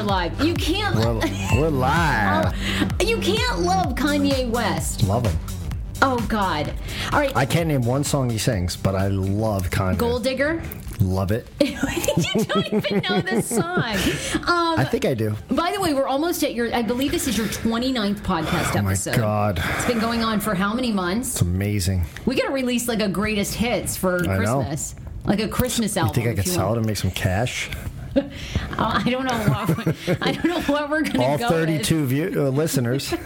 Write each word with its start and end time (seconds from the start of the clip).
we're 0.00 0.06
live. 0.06 0.40
You 0.42 0.54
can't. 0.54 0.96
We're, 0.96 1.60
we're 1.60 1.68
live. 1.68 2.56
you 3.06 3.18
can't 3.18 3.60
love 3.60 3.94
Kanye 3.94 4.48
West. 4.48 5.04
Love 5.04 5.26
him. 5.26 5.38
Oh 6.02 6.24
God! 6.28 6.72
All 7.12 7.20
right, 7.20 7.34
I 7.36 7.44
can't 7.44 7.68
name 7.68 7.82
one 7.82 8.04
song 8.04 8.30
he 8.30 8.38
sings, 8.38 8.76
but 8.76 8.94
I 8.94 9.08
love 9.08 9.68
Kanye. 9.68 9.98
Gold 9.98 10.24
Digger. 10.24 10.62
Love 11.00 11.30
it. 11.32 11.46
you 11.60 12.44
don't 12.44 12.72
even 12.72 12.98
know 13.00 13.20
this 13.20 13.48
song. 13.48 13.94
Um, 14.46 14.78
I 14.78 14.86
think 14.90 15.04
I 15.06 15.14
do. 15.14 15.34
by 15.50 15.72
the 15.72 15.80
way, 15.80 15.92
we're 15.92 16.06
almost 16.06 16.42
at 16.42 16.54
your. 16.54 16.74
I 16.74 16.82
believe 16.82 17.10
this 17.10 17.28
is 17.28 17.36
your 17.36 17.46
29th 17.48 18.20
podcast 18.20 18.76
episode. 18.76 19.10
Oh 19.10 19.18
my. 19.18 19.22
God. 19.22 19.62
It's 19.76 19.86
been 19.86 19.98
going 19.98 20.22
on 20.22 20.40
for 20.40 20.54
how 20.54 20.72
many 20.72 20.92
months? 20.92 21.32
It's 21.32 21.42
amazing. 21.42 22.04
We 22.24 22.36
got 22.36 22.46
to 22.46 22.52
release 22.52 22.88
like 22.88 23.00
a 23.00 23.08
greatest 23.08 23.54
hits 23.54 23.96
for 23.96 24.26
I 24.28 24.38
know. 24.38 24.60
Christmas, 24.62 24.94
like 25.24 25.40
a 25.40 25.48
Christmas 25.48 25.96
You 25.96 26.02
album. 26.02 26.14
think 26.14 26.28
I 26.28 26.34
could 26.42 26.50
sell 26.50 26.72
it 26.72 26.78
and 26.78 26.86
make 26.86 26.96
some 26.96 27.10
cash? 27.10 27.70
I 28.16 29.08
don't 29.08 29.24
know 29.24 29.38
what. 29.52 30.18
I 30.22 30.32
don't 30.32 30.44
know 30.46 30.60
what 30.62 30.90
we're 30.90 31.02
gonna 31.02 31.22
All 31.24 31.38
go 31.38 31.48
32 31.48 32.06
view, 32.06 32.32
uh, 32.36 32.48
listeners. 32.50 33.12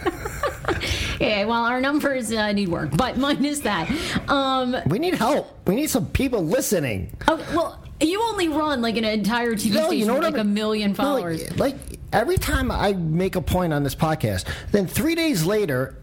Yeah, 1.19 1.45
well, 1.45 1.63
our 1.63 1.79
numbers 1.79 2.29
uh, 2.31 2.51
need 2.51 2.67
work, 2.69 2.89
but 2.97 3.17
minus 3.19 3.59
that. 3.59 3.89
Um, 4.27 4.75
We 4.87 4.99
need 4.99 5.13
help. 5.13 5.47
We 5.65 5.75
need 5.75 5.89
some 5.89 6.07
people 6.07 6.43
listening. 6.43 7.15
oh, 7.27 7.37
well, 7.55 7.81
you 8.01 8.21
only 8.23 8.49
run 8.49 8.81
like 8.81 8.97
an 8.97 9.05
entire 9.05 9.53
TV 9.53 9.73
No, 9.75 9.85
station 9.85 9.97
you 9.99 10.05
know 10.07 10.15
with 10.15 10.23
like 10.23 10.35
I 10.35 10.39
a 10.39 10.43
mean? 10.43 10.53
million 10.53 10.91
No, 10.91 11.03
like- 11.13 11.21
followers. 11.21 11.57
like, 11.57 11.75
every 12.11 12.37
time 12.37 12.69
I 12.69 12.93
make 12.93 13.35
a 13.37 13.41
point 13.41 13.71
on 13.73 13.83
this 13.83 13.95
podcast, 13.95 14.45
then 14.71 14.87
three 14.87 15.15
days 15.15 15.45
later, 15.45 15.95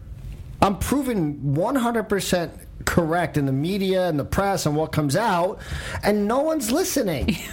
I'm 0.61 0.79
proven 0.79 1.53
100% 1.55 2.49
correct 2.85 3.37
in 3.37 3.45
the 3.45 3.51
media 3.51 4.07
and 4.09 4.17
the 4.19 4.25
press 4.25 4.65
and 4.65 4.75
what 4.75 4.91
comes 4.91 5.15
out, 5.15 5.59
and 6.03 6.27
no 6.27 6.39
one's 6.41 6.71
listening. 6.71 7.37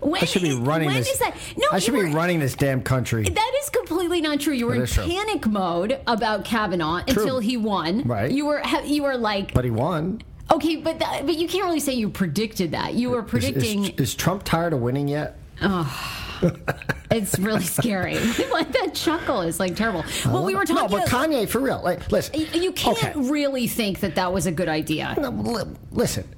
When 0.00 0.22
I 0.22 0.24
should 0.26 0.42
be 0.42 0.54
running 0.54 0.88
when 0.88 0.96
this. 0.98 1.08
is 1.10 1.18
that? 1.20 1.34
No, 1.56 1.66
I 1.72 1.78
should 1.78 1.94
you 1.94 2.04
be 2.04 2.12
running 2.12 2.38
this 2.40 2.54
damn 2.54 2.82
country. 2.82 3.22
That 3.24 3.52
is 3.62 3.70
completely 3.70 4.20
not 4.20 4.40
true. 4.40 4.52
You 4.54 4.66
were 4.66 4.74
in 4.74 4.86
true. 4.86 5.04
panic 5.04 5.46
mode 5.46 5.98
about 6.06 6.44
Kavanaugh 6.44 7.02
until 7.06 7.38
he 7.38 7.56
won. 7.56 8.02
Right. 8.02 8.30
You 8.30 8.46
were 8.46 8.62
you 8.84 9.02
were 9.02 9.16
like 9.16 9.54
But 9.54 9.64
he 9.64 9.70
won. 9.70 10.22
okay, 10.50 10.76
but 10.76 10.98
that, 10.98 11.24
but 11.26 11.36
you 11.36 11.48
can't 11.48 11.64
really 11.64 11.80
say 11.80 11.92
you 11.94 12.08
predicted 12.10 12.72
that. 12.72 12.94
You 12.94 13.10
were 13.10 13.20
Is, 13.20 13.24
is, 13.24 13.30
predicting. 13.30 13.84
is 13.98 14.14
Trump 14.14 14.42
tired 14.44 14.72
of 14.72 14.80
winning 14.80 15.08
yet? 15.08 15.38
Oh, 15.62 16.40
it's 17.10 17.38
really 17.38 17.62
scary. 17.62 18.14
like 18.52 18.72
that 18.72 18.94
chuckle 18.94 19.42
is 19.42 19.60
like 19.60 19.76
terrible. 19.76 20.04
Well, 20.26 20.44
we 20.44 20.54
were 20.56 20.64
talking. 20.64 20.90
No, 20.90 21.02
but 21.04 21.08
Kanye, 21.08 21.48
for 21.48 21.60
real. 21.60 21.80
Like, 21.82 22.10
listen. 22.10 22.34
you 22.52 22.72
can't 22.72 22.98
Okay. 22.98 23.12
really 23.16 23.68
think 23.68 24.00
that 24.00 24.16
that 24.16 24.32
was 24.32 24.46
a 24.46 24.52
good 24.52 24.68
idea. 24.68 25.14
No, 25.20 25.30
li- 25.30 25.70
listen. 25.92 26.28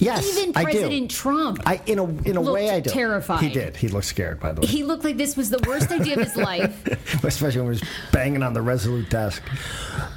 Yes, 0.00 0.36
Even 0.38 0.56
I 0.56 0.64
President 0.64 1.08
do. 1.10 1.14
Trump. 1.14 1.60
I 1.66 1.80
in 1.86 1.98
a 1.98 2.04
in 2.04 2.36
a 2.36 2.40
way 2.40 2.70
I 2.70 2.80
do. 2.80 2.88
terrified. 2.90 3.42
He 3.42 3.50
did. 3.50 3.76
He 3.76 3.88
looked 3.88 4.06
scared, 4.06 4.40
by 4.40 4.52
the 4.52 4.62
way. 4.62 4.66
he 4.66 4.82
looked 4.82 5.04
like 5.04 5.16
this 5.18 5.36
was 5.36 5.50
the 5.50 5.62
worst 5.68 5.90
idea 5.92 6.14
of 6.18 6.20
his 6.26 6.36
life. 6.50 6.86
especially 7.24 7.60
when 7.60 7.74
he 7.74 7.80
was 7.80 7.88
banging 8.10 8.42
on 8.42 8.54
the 8.54 8.62
Resolute 8.62 9.10
desk. 9.10 9.42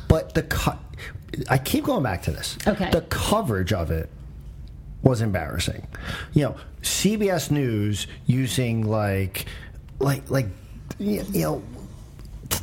But 0.07 0.33
the 0.33 0.43
co- 0.43 0.79
I 1.49 1.57
keep 1.57 1.83
going 1.85 2.03
back 2.03 2.23
to 2.23 2.31
this. 2.31 2.57
Okay. 2.65 2.89
The 2.91 3.01
coverage 3.01 3.73
of 3.73 3.91
it 3.91 4.09
was 5.01 5.19
embarrassing. 5.21 5.85
You 6.33 6.43
know, 6.43 6.55
CBS 6.81 7.51
News 7.51 8.07
using 8.25 8.87
like, 8.87 9.45
like, 9.99 10.29
like, 10.31 10.45
you 10.99 11.23
know, 11.33 11.61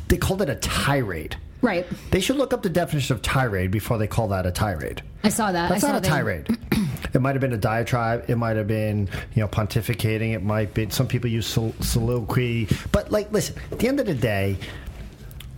they 0.07 0.17
called 0.17 0.41
it 0.41 0.49
a 0.49 0.55
tirade. 0.55 1.35
Right. 1.61 1.85
They 2.11 2.19
should 2.21 2.37
look 2.37 2.53
up 2.53 2.63
the 2.63 2.69
definition 2.69 3.15
of 3.15 3.21
tirade 3.21 3.69
before 3.71 3.97
they 3.97 4.07
call 4.07 4.27
that 4.29 4.45
a 4.45 4.51
tirade. 4.51 5.03
I 5.23 5.29
saw 5.29 5.51
that. 5.51 5.69
That's 5.69 5.83
I 5.83 5.87
saw 5.87 5.93
not 5.93 6.05
a 6.05 6.09
tirade. 6.09 6.47
it 7.13 7.21
might 7.21 7.35
have 7.35 7.41
been 7.41 7.53
a 7.53 7.57
diatribe. 7.57 8.25
It 8.29 8.35
might 8.37 8.57
have 8.57 8.67
been, 8.67 9.07
you 9.35 9.41
know, 9.41 9.47
pontificating. 9.47 10.33
It 10.33 10.41
might 10.43 10.73
be. 10.73 10.89
Some 10.89 11.07
people 11.07 11.29
use 11.29 11.45
sol- 11.45 11.75
soliloquy. 11.79 12.67
But 12.91 13.11
like, 13.11 13.31
listen. 13.31 13.55
At 13.71 13.77
the 13.79 13.87
end 13.87 13.99
of 13.99 14.07
the 14.07 14.15
day, 14.15 14.57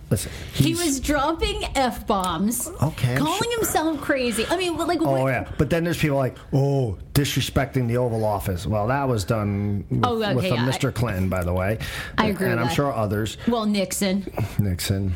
listen. 0.09 0.29
He 0.53 0.73
was 0.75 0.99
dropping 0.99 1.63
f 1.75 2.05
bombs. 2.05 2.67
Okay, 2.81 3.15
Calling 3.15 3.41
sure- 3.41 3.51
himself 3.59 4.01
crazy. 4.01 4.45
I 4.49 4.57
mean, 4.57 4.75
like. 4.77 5.01
Oh 5.01 5.11
what- 5.21 5.27
yeah, 5.31 5.49
but 5.57 5.69
then 5.69 5.85
there's 5.85 5.97
people 5.99 6.17
like, 6.17 6.35
oh, 6.51 6.97
disrespecting 7.13 7.87
the 7.87 7.95
Oval 7.95 8.25
Office. 8.25 8.67
Well, 8.67 8.87
that 8.87 9.07
was 9.07 9.23
done 9.23 9.85
with, 9.89 10.01
Oh, 10.05 10.21
okay, 10.21 10.35
with 10.35 10.45
a 10.45 10.49
yeah, 10.49 10.65
I- 10.65 10.69
Mr. 10.69 10.93
Clinton, 10.93 11.29
by 11.29 11.45
the 11.45 11.53
way. 11.53 11.79
I 12.17 12.27
agree 12.27 12.49
and 12.49 12.59
I'm 12.59 12.67
that. 12.67 12.73
sure 12.75 12.91
others. 12.93 13.37
Well, 13.47 13.65
Nixon. 13.65 14.29
Nixon. 14.59 15.15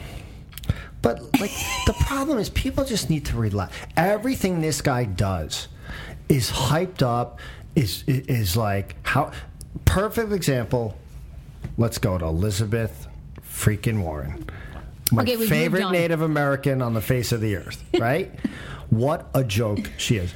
But 1.02 1.22
like 1.40 1.52
the 1.86 1.94
problem 2.02 2.38
is 2.38 2.50
people 2.50 2.84
just 2.84 3.10
need 3.10 3.26
to 3.28 3.38
relax. 3.38 3.76
Everything 3.96 4.62
this 4.62 4.82
guy 4.82 5.06
does 5.06 5.68
is 6.30 6.50
hyped 6.50 7.02
up. 7.02 7.40
Is 7.76 8.04
is 8.08 8.58
like 8.58 8.96
how 9.04 9.32
perfect 9.86 10.32
example. 10.32 10.98
Let's 11.78 11.98
go 12.00 12.18
to 12.18 12.26
Elizabeth 12.26 13.08
freaking 13.42 14.02
Warren, 14.02 14.46
my 15.12 15.22
Okay, 15.24 15.36
favorite. 15.36 15.92
Native 15.92 16.22
American 16.22 16.82
on 16.82 16.94
the 16.94 17.02
face 17.02 17.32
of 17.32 17.42
the 17.42 17.56
earth. 17.56 17.84
Right? 18.00 18.32
what 18.90 19.28
a 19.36 19.44
joke 19.44 19.92
she 19.98 20.18
is. 20.18 20.34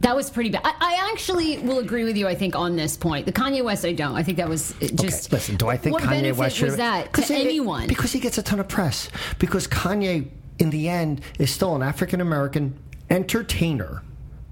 That 0.00 0.16
was 0.16 0.30
pretty 0.30 0.50
bad. 0.50 0.62
I, 0.64 0.74
I 0.80 1.10
actually 1.12 1.58
will 1.58 1.78
agree 1.78 2.04
with 2.04 2.16
you. 2.16 2.26
I 2.26 2.34
think 2.34 2.56
on 2.56 2.74
this 2.76 2.96
point, 2.96 3.26
the 3.26 3.32
Kanye 3.32 3.62
West, 3.62 3.84
I 3.84 3.92
don't. 3.92 4.14
I 4.14 4.22
think 4.22 4.38
that 4.38 4.48
was 4.48 4.72
uh, 4.82 4.86
just. 4.94 5.28
Okay, 5.28 5.36
listen, 5.36 5.56
do 5.56 5.68
I 5.68 5.76
think 5.76 6.00
Kanye 6.00 6.34
West 6.34 6.56
should 6.56 6.68
was 6.68 6.76
that 6.76 7.12
to 7.12 7.22
it- 7.22 7.30
anyone? 7.30 7.86
Because 7.86 8.12
he 8.12 8.20
gets 8.20 8.38
a 8.38 8.42
ton 8.42 8.60
of 8.60 8.68
press. 8.68 9.10
Because 9.38 9.68
Kanye, 9.68 10.28
in 10.58 10.70
the 10.70 10.88
end, 10.88 11.20
is 11.38 11.50
still 11.50 11.76
an 11.76 11.82
African 11.82 12.20
American 12.20 12.78
entertainer, 13.10 14.02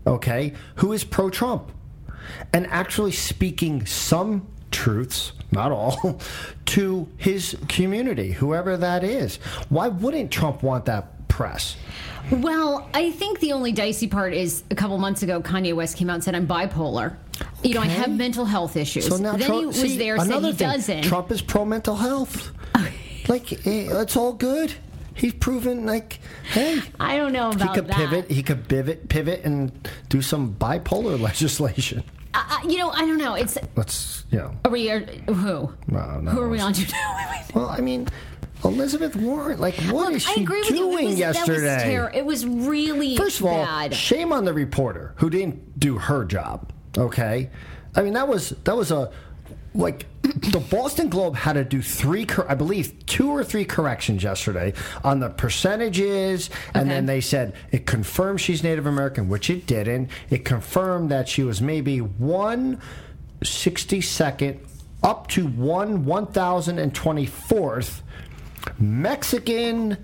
okay, 0.07 0.53
who 0.77 0.93
is 0.93 1.05
pro 1.05 1.31
Trump 1.31 1.73
and 2.53 2.67
actually 2.67 3.13
speaking 3.13 3.87
some 3.87 4.47
truths, 4.71 5.33
not 5.51 5.73
all, 5.73 6.21
to 6.67 7.09
his 7.17 7.57
community, 7.69 8.33
whoever 8.33 8.77
that 8.77 9.03
is. 9.03 9.37
Why 9.71 9.89
wouldn't 9.89 10.31
Trump 10.31 10.63
want 10.63 10.85
that 10.87 11.07
press? 11.39 11.77
well, 12.33 12.91
I 12.93 13.13
think 13.13 13.39
the 13.39 13.53
only 13.53 13.73
dicey 13.73 14.09
part 14.09 14.35
is 14.35 14.65
a 14.71 14.75
couple 14.75 14.99
months 14.99 15.23
ago, 15.23 15.41
Kanye 15.41 15.73
West 15.73 15.97
came 15.97 16.11
out 16.11 16.15
and 16.15 16.25
said, 16.25 16.35
"I'm 16.35 16.47
bipolar." 16.49 17.17
You 17.63 17.75
know, 17.75 17.81
I 17.81 17.87
have 17.87 18.11
mental 18.11 18.45
health 18.45 18.77
issues. 18.77 19.07
So 19.07 19.17
now 19.17 19.37
then 19.37 19.47
Trump, 19.47 19.61
he 19.61 19.67
was 19.67 19.81
see, 19.81 19.97
there 19.97 20.19
saying 20.19 20.43
he 20.43 20.53
thing, 20.53 20.69
doesn't. 20.69 21.03
Trump 21.03 21.31
is 21.31 21.41
pro 21.41 21.65
mental 21.65 21.95
health. 21.95 22.51
like 23.29 23.53
eh, 23.67 23.89
it's 24.03 24.17
all 24.17 24.33
good. 24.33 24.75
He's 25.15 25.33
proven 25.33 25.87
like, 25.87 26.19
hey, 26.53 26.81
I 27.01 27.17
don't 27.17 27.33
know 27.33 27.51
about 27.51 27.69
he 27.69 27.75
could 27.75 27.87
that. 27.89 27.97
pivot. 27.97 28.31
He 28.31 28.43
could 28.43 28.69
pivot, 28.69 29.09
pivot, 29.09 29.45
and 29.45 29.89
do 30.09 30.21
some 30.21 30.55
bipolar 30.55 31.19
legislation. 31.31 32.03
I, 32.35 32.61
I- 32.63 32.69
you 32.69 32.79
know, 32.79 32.91
I 32.91 33.01
don't 33.01 33.19
know. 33.19 33.35
It's 33.35 33.57
Let's, 33.77 34.25
you 34.31 34.39
know. 34.39 34.55
are 34.65 34.71
we? 34.71 34.91
Are, 34.91 35.01
who? 35.01 35.73
No, 35.87 35.99
who 36.31 36.41
are 36.41 36.49
we 36.49 36.59
on 36.61 36.73
to? 36.73 36.85
Well, 37.55 37.69
I 37.71 37.81
mean, 37.81 38.07
Elizabeth 38.65 39.15
Warren. 39.17 39.59
Like, 39.61 39.75
what 39.93 40.13
is 40.13 40.27
Look, 40.27 40.33
I 40.33 40.35
she 40.35 40.41
you. 40.43 40.53
It 40.63 40.69
doing 40.69 41.07
was, 41.11 41.19
yesterday? 41.19 41.61
That 41.61 41.75
was 41.77 41.83
terror. 41.85 42.11
It 42.15 42.27
was 42.27 42.47
really 42.47 43.17
First 43.17 43.41
of 43.41 43.47
all, 43.47 43.65
bad. 43.65 43.95
shame 43.95 44.33
on 44.33 44.45
the 44.45 44.53
reporter 44.53 45.15
who 45.17 45.31
didn't 45.31 45.79
do 45.79 45.99
her 45.99 46.25
job. 46.25 46.73
Okay, 46.97 47.51
I 47.95 48.03
mean 48.03 48.15
that 48.15 48.27
was 48.29 48.51
that 48.65 48.77
was 48.77 48.91
a 48.91 49.11
like 49.75 50.07
the 50.23 50.65
Boston 50.71 51.09
Globe 51.09 51.37
had 51.37 51.53
to 51.53 51.65
do 51.65 51.81
three, 51.81 52.27
I 52.49 52.55
believe, 52.55 53.07
two 53.07 53.31
or 53.31 53.45
three 53.45 53.65
corrections 53.65 54.23
yesterday 54.25 54.73
on 55.05 55.21
the 55.21 55.29
percentages, 55.29 56.51
and 56.75 56.83
Okay. 56.83 56.89
then 56.89 57.07
they 57.07 57.21
said 57.21 57.55
it 57.71 57.87
confirmed 57.87 58.41
she's 58.41 58.63
Native 58.65 58.87
American, 58.87 59.29
which 59.29 59.49
it 59.51 59.67
didn't. 59.67 60.11
It 60.31 60.45
confirmed 60.45 61.11
that 61.11 61.29
she 61.29 61.45
was 61.45 61.61
maybe 61.63 61.99
one 62.01 62.81
sixty 63.45 64.01
second 64.01 64.59
up 65.03 65.29
to 65.29 65.47
one 65.47 66.05
one 66.05 66.27
thousand 66.27 66.79
and 66.81 66.93
twenty 66.93 67.27
fourth 67.27 68.03
Mexican. 68.79 69.97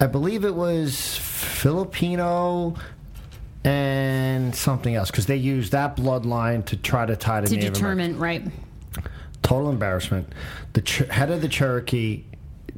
I 0.00 0.06
believe 0.06 0.44
it 0.44 0.54
was 0.54 1.16
Filipino 1.18 2.74
and 3.64 4.54
something 4.54 4.94
else 4.94 5.10
because 5.10 5.26
they 5.26 5.36
used 5.36 5.72
that 5.72 5.96
bloodline 5.96 6.64
to 6.66 6.76
try 6.76 7.06
to 7.06 7.16
tie 7.16 7.40
to, 7.40 7.46
to 7.46 7.54
Native 7.54 7.76
American. 7.76 8.12
determine 8.12 8.18
right. 8.18 8.42
Total 9.42 9.70
embarrassment. 9.70 10.32
The 10.72 10.82
Ch- 10.82 11.08
head 11.08 11.30
of 11.30 11.42
the 11.42 11.48
Cherokee 11.48 12.24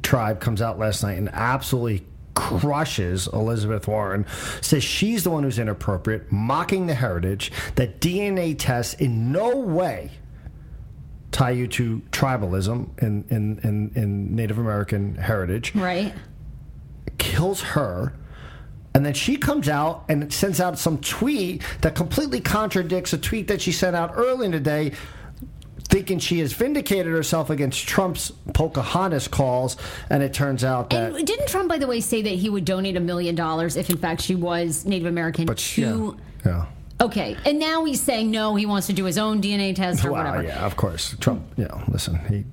tribe 0.02 0.40
comes 0.40 0.60
out 0.60 0.78
last 0.78 1.02
night 1.02 1.16
and 1.18 1.30
absolutely 1.32 2.06
crushes 2.34 3.28
Elizabeth 3.28 3.86
Warren. 3.88 4.26
Says 4.60 4.84
she's 4.84 5.24
the 5.24 5.30
one 5.30 5.44
who's 5.44 5.58
inappropriate, 5.58 6.30
mocking 6.30 6.86
the 6.86 6.94
heritage. 6.94 7.52
That 7.76 8.00
DNA 8.00 8.56
tests 8.58 8.94
in 8.94 9.32
no 9.32 9.56
way 9.56 10.10
tie 11.34 11.50
you 11.50 11.66
to 11.66 12.00
tribalism 12.12 12.86
in, 13.02 13.24
in, 13.28 13.58
in, 13.64 13.90
in 13.96 14.36
Native 14.36 14.56
American 14.56 15.16
heritage 15.16 15.74
Right. 15.74 16.14
kills 17.18 17.60
her. 17.60 18.14
And 18.94 19.04
then 19.04 19.14
she 19.14 19.36
comes 19.36 19.68
out 19.68 20.04
and 20.08 20.32
sends 20.32 20.60
out 20.60 20.78
some 20.78 20.98
tweet 20.98 21.62
that 21.80 21.96
completely 21.96 22.40
contradicts 22.40 23.12
a 23.12 23.18
tweet 23.18 23.48
that 23.48 23.60
she 23.60 23.72
sent 23.72 23.96
out 23.96 24.12
early 24.14 24.46
in 24.46 24.52
the 24.52 24.60
day, 24.60 24.92
thinking 25.88 26.20
she 26.20 26.38
has 26.38 26.52
vindicated 26.52 27.06
herself 27.12 27.50
against 27.50 27.84
Trump's 27.88 28.30
Pocahontas 28.52 29.26
calls. 29.26 29.76
And 30.10 30.22
it 30.22 30.32
turns 30.32 30.62
out 30.62 30.90
that. 30.90 31.12
And 31.16 31.26
didn't 31.26 31.48
Trump, 31.48 31.68
by 31.68 31.78
the 31.78 31.88
way, 31.88 32.00
say 32.00 32.22
that 32.22 32.28
he 32.30 32.48
would 32.48 32.64
donate 32.64 32.96
a 32.96 33.00
million 33.00 33.34
dollars 33.34 33.74
if, 33.76 33.90
in 33.90 33.96
fact, 33.96 34.20
she 34.22 34.36
was 34.36 34.84
Native 34.84 35.08
American 35.08 35.46
but 35.46 35.58
to? 35.58 36.16
yeah, 36.44 36.52
yeah. 36.52 36.66
Okay, 37.04 37.36
and 37.44 37.58
now 37.58 37.84
he's 37.84 38.00
saying 38.00 38.30
no, 38.30 38.54
he 38.54 38.66
wants 38.66 38.86
to 38.88 38.92
do 38.92 39.04
his 39.04 39.18
own 39.18 39.40
DNA 39.42 39.74
test 39.76 40.04
or 40.04 40.12
Well, 40.12 40.24
whatever. 40.24 40.42
yeah, 40.42 40.64
of 40.64 40.76
course. 40.76 41.14
Trump, 41.20 41.42
you 41.56 41.64
know, 41.64 41.82
listen, 41.88 42.18
he, 42.28 42.44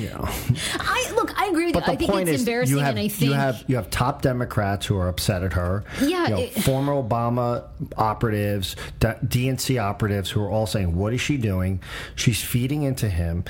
you 0.00 0.08
know. 0.10 0.24
I 0.74 1.10
look, 1.16 1.36
I 1.40 1.46
agree 1.46 1.66
with 1.66 1.74
But 1.74 1.86
you. 1.88 1.92
I 1.92 1.96
think 1.96 2.14
it's 2.14 2.30
is, 2.30 2.40
embarrassing, 2.42 2.78
have 2.78 2.90
and 2.90 2.98
I 3.00 3.08
think 3.08 3.22
you 3.22 3.32
have 3.32 3.64
you 3.66 3.76
have 3.76 3.90
top 3.90 4.22
Democrats 4.22 4.86
who 4.86 4.96
are 4.96 5.08
upset 5.08 5.42
at 5.42 5.54
her. 5.54 5.82
Yeah, 6.00 6.24
you 6.24 6.30
know, 6.30 6.38
it- 6.38 6.52
former 6.62 6.92
Obama 6.92 7.64
operatives, 7.96 8.76
DNC 9.00 9.82
operatives, 9.82 10.30
who 10.30 10.42
are 10.42 10.50
all 10.50 10.66
saying, 10.66 10.94
"What 10.96 11.12
is 11.12 11.20
she 11.20 11.36
doing? 11.36 11.80
She's 12.14 12.40
feeding 12.42 12.84
into 12.84 13.08
him." 13.08 13.44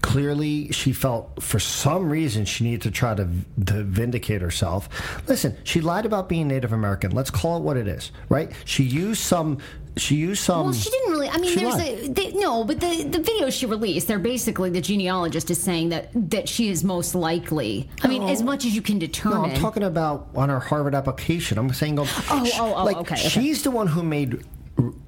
Clearly, 0.00 0.72
she 0.72 0.92
felt 0.92 1.42
for 1.42 1.58
some 1.58 2.08
reason 2.08 2.44
she 2.44 2.64
needed 2.64 2.82
to 2.82 2.90
try 2.90 3.14
to, 3.14 3.28
to 3.66 3.84
vindicate 3.84 4.40
herself. 4.40 4.88
Listen, 5.28 5.56
she 5.64 5.80
lied 5.80 6.06
about 6.06 6.28
being 6.28 6.48
Native 6.48 6.72
American. 6.72 7.10
Let's 7.12 7.30
call 7.30 7.58
it 7.58 7.62
what 7.62 7.76
it 7.76 7.86
is, 7.86 8.10
right? 8.28 8.50
She 8.64 8.84
used 8.84 9.20
some. 9.20 9.58
She 9.96 10.14
used 10.14 10.42
some. 10.42 10.64
Well, 10.64 10.72
she 10.72 10.88
didn't 10.88 11.12
really. 11.12 11.28
I 11.28 11.36
mean, 11.36 11.54
there's 11.56 11.74
lied. 11.74 11.98
a 11.98 12.08
they, 12.08 12.32
no, 12.32 12.64
but 12.64 12.80
the 12.80 13.04
the 13.04 13.18
videos 13.18 13.52
she 13.52 13.66
released, 13.66 14.08
they're 14.08 14.18
basically 14.18 14.70
the 14.70 14.80
genealogist 14.80 15.50
is 15.50 15.60
saying 15.60 15.90
that 15.90 16.10
that 16.30 16.48
she 16.48 16.70
is 16.70 16.82
most 16.82 17.14
likely. 17.14 17.90
I 18.02 18.08
mean, 18.08 18.22
as 18.22 18.40
oh. 18.40 18.44
much 18.44 18.64
as 18.64 18.74
you 18.74 18.82
can 18.82 18.98
determine. 18.98 19.42
No. 19.42 19.48
I'm 19.48 19.60
talking 19.60 19.82
about 19.82 20.28
on 20.34 20.48
her 20.48 20.60
Harvard 20.60 20.94
application. 20.94 21.58
I'm 21.58 21.72
saying, 21.74 21.98
oh, 21.98 22.06
Oh, 22.30 22.50
oh, 22.54 22.74
oh, 22.76 22.84
like 22.84 22.96
okay, 22.98 23.16
okay. 23.16 23.28
she's 23.28 23.62
the 23.62 23.70
one 23.70 23.88
who 23.88 24.02
made 24.02 24.42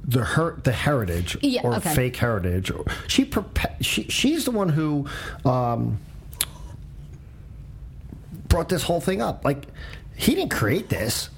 the 0.04 0.24
her 0.24 0.60
the 0.64 0.72
heritage 0.72 1.36
Yeah, 1.42 1.62
or 1.64 1.74
okay. 1.76 1.94
fake 1.94 2.16
heritage. 2.16 2.70
She, 3.08 3.24
prepa- 3.24 3.74
she 3.80 4.04
she's 4.04 4.44
the 4.44 4.50
one 4.50 4.68
who 4.68 5.06
um, 5.44 5.98
brought 8.48 8.68
this 8.68 8.82
whole 8.82 9.00
thing 9.00 9.22
up. 9.22 9.44
Like 9.44 9.66
he 10.16 10.34
didn't 10.34 10.50
create 10.52 10.88
this. 10.88 11.30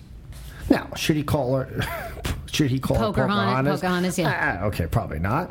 Now, 0.71 0.89
should 0.97 1.17
he 1.17 1.23
call 1.23 1.57
her? 1.57 1.83
Should 2.51 2.71
he 2.71 2.79
call 2.79 2.97
Pocahontas- 2.97 3.17
her 3.17 3.27
Pocahontas? 3.27 3.81
Pocahontas, 3.81 4.19
yeah. 4.19 4.59
Ah, 4.63 4.67
okay, 4.67 4.87
probably 4.87 5.19
not. 5.19 5.51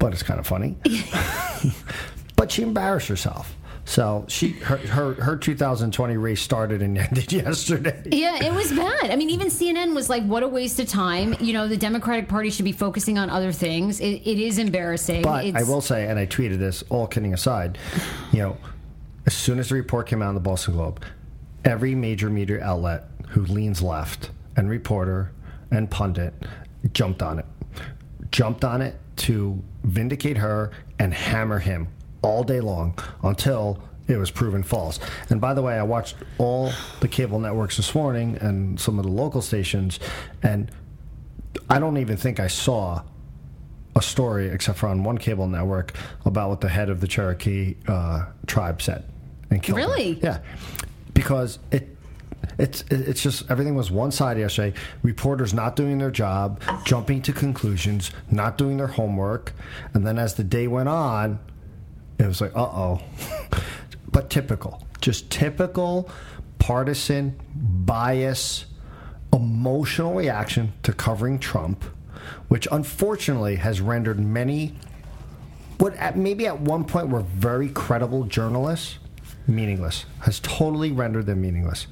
But 0.00 0.12
it's 0.12 0.24
kind 0.24 0.40
of 0.40 0.46
funny. 0.48 0.76
but 2.36 2.50
she 2.50 2.62
embarrassed 2.62 3.06
herself. 3.06 3.54
So 3.84 4.24
she 4.28 4.50
her, 4.50 4.76
her 4.76 5.14
her 5.14 5.36
2020 5.36 6.16
race 6.16 6.40
started 6.40 6.82
and 6.82 6.96
ended 6.98 7.32
yesterday. 7.32 8.02
yeah, 8.06 8.44
it 8.44 8.52
was 8.52 8.72
bad. 8.72 9.10
I 9.10 9.16
mean, 9.16 9.30
even 9.30 9.48
CNN 9.48 9.94
was 9.94 10.08
like, 10.08 10.22
"What 10.24 10.42
a 10.42 10.48
waste 10.48 10.78
of 10.80 10.88
time." 10.88 11.34
You 11.40 11.52
know, 11.52 11.66
the 11.66 11.76
Democratic 11.76 12.28
Party 12.28 12.50
should 12.50 12.64
be 12.64 12.72
focusing 12.72 13.18
on 13.18 13.28
other 13.28 13.52
things. 13.52 14.00
It, 14.00 14.22
it 14.24 14.38
is 14.38 14.58
embarrassing. 14.58 15.22
But 15.22 15.46
it's, 15.46 15.56
I 15.56 15.62
will 15.64 15.80
say, 15.80 16.06
and 16.06 16.18
I 16.18 16.26
tweeted 16.26 16.58
this, 16.58 16.84
all 16.90 17.06
kidding 17.06 17.34
aside, 17.34 17.76
you 18.32 18.38
know, 18.38 18.56
as 19.26 19.34
soon 19.34 19.58
as 19.58 19.68
the 19.68 19.74
report 19.74 20.06
came 20.06 20.22
out 20.22 20.28
in 20.28 20.34
the 20.34 20.40
Boston 20.40 20.74
Globe, 20.74 21.04
every 21.64 21.94
major 21.94 22.30
media 22.30 22.62
outlet 22.62 23.08
who 23.28 23.44
leans 23.46 23.82
left 23.82 24.30
and 24.56 24.68
reporter 24.68 25.32
and 25.70 25.90
pundit 25.90 26.34
jumped 26.92 27.22
on 27.22 27.38
it. 27.38 27.46
Jumped 28.30 28.64
on 28.64 28.80
it 28.80 28.98
to 29.16 29.62
vindicate 29.84 30.36
her 30.36 30.70
and 30.98 31.12
hammer 31.12 31.58
him 31.58 31.88
all 32.22 32.44
day 32.44 32.60
long 32.60 32.98
until 33.22 33.82
it 34.08 34.16
was 34.16 34.30
proven 34.30 34.62
false. 34.62 34.98
And 35.30 35.40
by 35.40 35.54
the 35.54 35.62
way, 35.62 35.78
I 35.78 35.82
watched 35.82 36.16
all 36.38 36.72
the 37.00 37.08
cable 37.08 37.38
networks 37.38 37.76
this 37.76 37.94
morning 37.94 38.36
and 38.40 38.78
some 38.80 38.98
of 38.98 39.04
the 39.04 39.10
local 39.10 39.42
stations, 39.42 40.00
and 40.42 40.70
I 41.68 41.78
don't 41.78 41.98
even 41.98 42.16
think 42.16 42.40
I 42.40 42.48
saw 42.48 43.02
a 43.94 44.02
story, 44.02 44.48
except 44.48 44.78
for 44.78 44.88
on 44.88 45.04
one 45.04 45.18
cable 45.18 45.46
network, 45.46 45.92
about 46.24 46.48
what 46.48 46.60
the 46.60 46.68
head 46.68 46.88
of 46.88 47.00
the 47.00 47.06
Cherokee 47.06 47.76
uh, 47.86 48.26
tribe 48.46 48.80
said 48.80 49.04
and 49.50 49.62
killed. 49.62 49.78
her. 49.78 49.86
Really? 49.86 50.18
Yeah, 50.22 50.38
because 51.14 51.58
it. 51.70 51.88
It's 52.58 52.84
it's 52.90 53.22
just 53.22 53.50
everything 53.50 53.76
was 53.76 53.90
one 53.90 54.10
side 54.10 54.36
yesterday. 54.36 54.76
Reporters 55.02 55.54
not 55.54 55.76
doing 55.76 55.98
their 55.98 56.10
job, 56.10 56.60
jumping 56.84 57.22
to 57.22 57.32
conclusions, 57.32 58.10
not 58.30 58.58
doing 58.58 58.76
their 58.76 58.88
homework, 58.88 59.52
and 59.94 60.04
then 60.06 60.18
as 60.18 60.34
the 60.34 60.44
day 60.44 60.66
went 60.66 60.88
on, 60.88 61.38
it 62.22 62.28
was 62.28 62.40
like, 62.40 62.54
uh 62.54 62.60
oh. 62.60 63.02
but 64.12 64.30
typical, 64.30 64.86
just 65.00 65.30
typical 65.30 66.08
partisan 66.58 67.34
bias, 67.54 68.66
emotional 69.32 70.14
reaction 70.14 70.72
to 70.82 70.92
covering 70.92 71.38
Trump, 71.38 71.84
which 72.48 72.68
unfortunately 72.70 73.56
has 73.56 73.80
rendered 73.80 74.20
many, 74.20 74.76
what 75.78 75.94
at, 75.96 76.16
maybe 76.16 76.46
at 76.46 76.60
one 76.60 76.84
point 76.84 77.08
were 77.08 77.22
very 77.22 77.68
credible 77.68 78.24
journalists, 78.24 78.98
meaningless. 79.46 80.04
Has 80.20 80.40
totally 80.40 80.92
rendered 80.92 81.26
them 81.26 81.40
meaningless. 81.40 81.86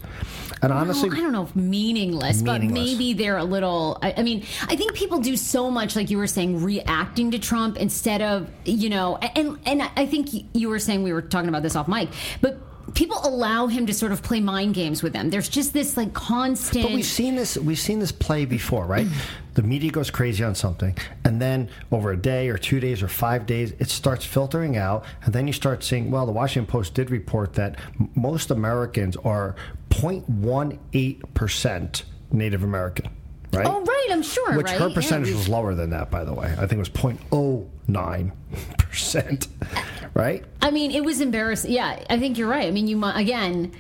And 0.63 0.73
honestly, 0.73 1.09
Well, 1.09 1.19
I 1.19 1.23
don't 1.23 1.33
know 1.33 1.45
if 1.45 1.57
meaningless, 1.57 2.43
but 2.43 2.63
maybe 2.63 3.13
they're 3.13 3.39
a 3.39 3.45
little. 3.45 3.99
I, 4.03 4.15
I 4.19 4.23
mean, 4.23 4.45
I 4.69 4.77
think 4.77 4.95
people 4.95 5.19
do 5.19 5.37
so 5.37 5.71
much, 5.71 5.97
like 5.97 6.11
you 6.11 6.19
were 6.19 6.27
saying, 6.27 6.63
reacting 6.63 7.31
to 7.33 7.39
Trump 7.39 7.77
instead 7.77 8.23
of 8.23 8.49
you 8.65 8.91
know, 8.91 9.17
and 9.17 9.59
and 9.67 9.83
I 9.83 10.07
think 10.07 10.29
you 10.55 10.69
were 10.69 10.79
saying 10.79 11.03
we 11.03 11.13
were 11.13 11.23
talking 11.23 11.49
about 11.49 11.63
this 11.63 11.77
off 11.77 11.89
mic, 11.89 12.09
but 12.41 12.59
people 12.95 13.19
allow 13.23 13.67
him 13.67 13.87
to 13.87 13.95
sort 13.95 14.13
of 14.13 14.23
play 14.23 14.41
mind 14.41 14.75
games 14.75 15.03
with 15.03 15.13
them. 15.13 15.31
There's 15.31 15.49
just 15.49 15.73
this 15.73 15.97
like 15.97 16.13
constant. 16.13 16.85
But 16.85 16.93
we've 16.93 17.05
seen 17.05 17.37
this. 17.37 17.57
We've 17.57 17.79
seen 17.79 17.99
this 17.99 18.13
play 18.13 18.45
before, 18.45 18.87
right? 18.87 19.07
Mm. 19.07 19.13
The 19.55 19.63
media 19.63 19.91
goes 19.91 20.11
crazy 20.11 20.45
on 20.45 20.55
something, 20.55 20.97
and 21.25 21.41
then 21.43 21.69
over 21.91 22.13
a 22.13 22.17
day 22.17 22.49
or 22.49 22.57
two 22.57 22.81
days 22.81 23.03
or 23.03 23.09
five 23.09 23.47
days, 23.47 23.73
it 23.79 23.91
starts 23.91 24.25
filtering 24.25 24.77
out, 24.77 25.05
and 25.25 25.35
then 25.35 25.47
you 25.47 25.53
start 25.53 25.83
seeing. 25.83 26.11
Well, 26.11 26.27
the 26.27 26.33
Washington 26.33 26.71
Post 26.71 26.95
did 26.95 27.11
report 27.11 27.55
that 27.55 27.77
m- 27.99 28.11
most 28.15 28.51
Americans 28.51 29.17
are 29.17 29.57
0.18 29.91 31.35
percent 31.35 32.05
Native 32.33 32.63
American, 32.63 33.11
right? 33.53 33.67
oh 33.67 33.83
right, 33.85 34.09
I'm 34.11 34.23
sure. 34.23 34.57
Which 34.57 34.67
right? 34.67 34.79
her 34.81 34.89
Yeah. 34.89 34.95
percentage 34.95 35.33
was 35.35 35.49
lower 35.49 35.75
than 35.75 35.91
that, 35.91 36.11
by 36.11 36.25
the 36.25 36.33
way. 36.33 36.47
I 36.59 36.67
think 36.67 36.73
it 36.73 36.79
was 36.79 36.89
0.09 36.91 38.33
percent, 38.79 39.49
right? 40.15 40.45
I 40.63 40.71
mean, 40.71 40.91
it 40.91 41.05
was 41.05 41.21
embarrassing. 41.21 41.73
Yeah, 41.73 42.03
I 42.09 42.19
think 42.19 42.39
you're 42.39 42.49
right. 42.49 42.67
I 42.67 42.71
mean, 42.71 42.87
you 42.87 43.03
again. 43.05 43.73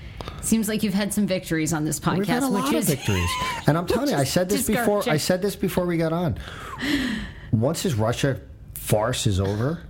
Seems 0.43 0.69
like 0.69 0.83
you've 0.83 0.95
had 0.95 1.15
some 1.15 1.27
victories 1.27 1.73
on 1.73 1.85
this 1.85 1.99
podcast, 1.99 2.19
We've 2.19 2.27
had 2.29 2.43
a 2.43 2.49
lot 2.49 2.73
is 2.75 2.89
of 2.91 2.97
victories, 2.99 3.31
and 3.67 3.77
I'm 3.79 3.87
telling 3.87 4.11
you, 4.11 4.17
I 4.17 4.25
said 4.25 4.49
this 4.51 4.67
before. 4.67 5.03
I 5.09 5.17
said 5.17 5.41
this 5.43 5.57
before 5.57 5.87
we 5.87 5.97
got 5.97 6.13
on. 6.13 6.39
Once 7.53 7.83
this 7.83 7.95
Russia 7.95 8.41
farce 8.75 9.27
is 9.27 9.41
over, 9.41 9.83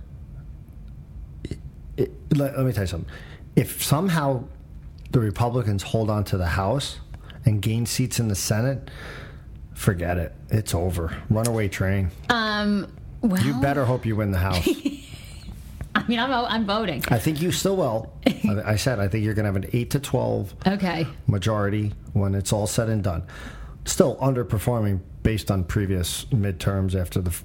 it, 1.43 1.59
it, 1.97 2.11
let, 2.35 2.57
let 2.57 2.65
me 2.65 2.71
tell 2.73 2.83
you 2.83 2.87
something. 2.87 3.09
If 3.55 3.83
somehow 3.83 4.45
the 5.11 5.19
Republicans 5.19 5.83
hold 5.83 6.09
on 6.09 6.23
to 6.25 6.37
the 6.37 6.47
House 6.47 6.99
and 7.45 7.61
gain 7.61 7.85
seats 7.85 8.19
in 8.19 8.27
the 8.29 8.35
Senate, 8.35 8.89
forget 9.81 10.17
it. 10.17 10.31
It's 10.49 10.73
over. 10.75 11.15
Runaway 11.29 11.67
train. 11.67 12.11
um. 12.29 12.91
Well, 13.23 13.41
You 13.43 13.53
better 13.61 13.85
hope 13.85 14.05
you 14.05 14.15
win 14.15 14.31
the 14.31 14.39
House. 14.39 14.67
I 15.95 16.07
mean, 16.07 16.17
I'm 16.19 16.31
I'm 16.31 16.65
voting. 16.65 17.03
I 17.09 17.19
think 17.19 17.39
you 17.41 17.51
still 17.51 17.75
will. 17.75 18.11
I, 18.25 18.61
I 18.71 18.75
said 18.77 18.99
I 18.99 19.07
think 19.07 19.23
you're 19.25 19.33
going 19.35 19.43
to 19.45 19.51
have 19.53 19.63
an 19.63 19.69
eight 19.73 19.91
to 19.91 19.99
twelve 19.99 20.53
Okay. 20.65 21.05
majority 21.27 21.93
when 22.13 22.33
it's 22.33 22.51
all 22.53 22.65
said 22.65 22.89
and 22.89 23.03
done. 23.03 23.23
Still 23.85 24.15
underperforming 24.17 25.01
based 25.21 25.51
on 25.51 25.63
previous 25.65 26.25
midterms 26.25 26.99
after 26.99 27.21
the 27.21 27.35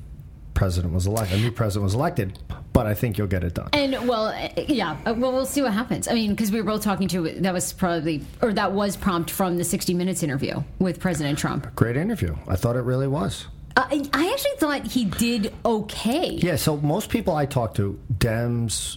president 0.56 0.92
was 0.92 1.06
elected. 1.06 1.38
A 1.38 1.42
new 1.42 1.52
president 1.52 1.84
was 1.84 1.94
elected, 1.94 2.38
but 2.72 2.86
I 2.86 2.94
think 2.94 3.18
you'll 3.18 3.28
get 3.28 3.44
it 3.44 3.54
done. 3.54 3.68
And 3.72 4.08
well, 4.08 4.26
uh, 4.26 4.48
yeah. 4.66 4.96
uh, 5.06 5.14
Well, 5.16 5.32
we'll 5.32 5.46
see 5.46 5.62
what 5.62 5.72
happens. 5.72 6.08
I 6.08 6.14
mean, 6.14 6.30
because 6.30 6.50
we 6.50 6.60
were 6.60 6.66
both 6.66 6.82
talking 6.82 7.06
to 7.08 7.30
that 7.40 7.52
was 7.52 7.72
probably 7.72 8.25
or 8.42 8.52
that 8.54 8.72
was 8.72 8.96
prompt 8.96 9.30
from 9.30 9.58
the 9.58 9.64
60 9.64 9.94
Minutes 9.94 10.25
interview 10.25 10.64
with 10.80 10.98
President 10.98 11.38
Trump. 11.38 11.72
Great 11.76 11.96
interview. 11.96 12.34
I 12.48 12.56
thought 12.56 12.75
it 12.75 12.82
really 12.82 13.06
was. 13.06 13.46
I, 13.76 14.08
I 14.14 14.32
actually 14.32 14.56
thought 14.56 14.86
he 14.86 15.04
did 15.04 15.52
okay. 15.64 16.30
Yeah, 16.30 16.56
so 16.56 16.78
most 16.78 17.10
people 17.10 17.34
I 17.34 17.44
talk 17.44 17.75
to, 17.75 18.00
Dems, 18.14 18.96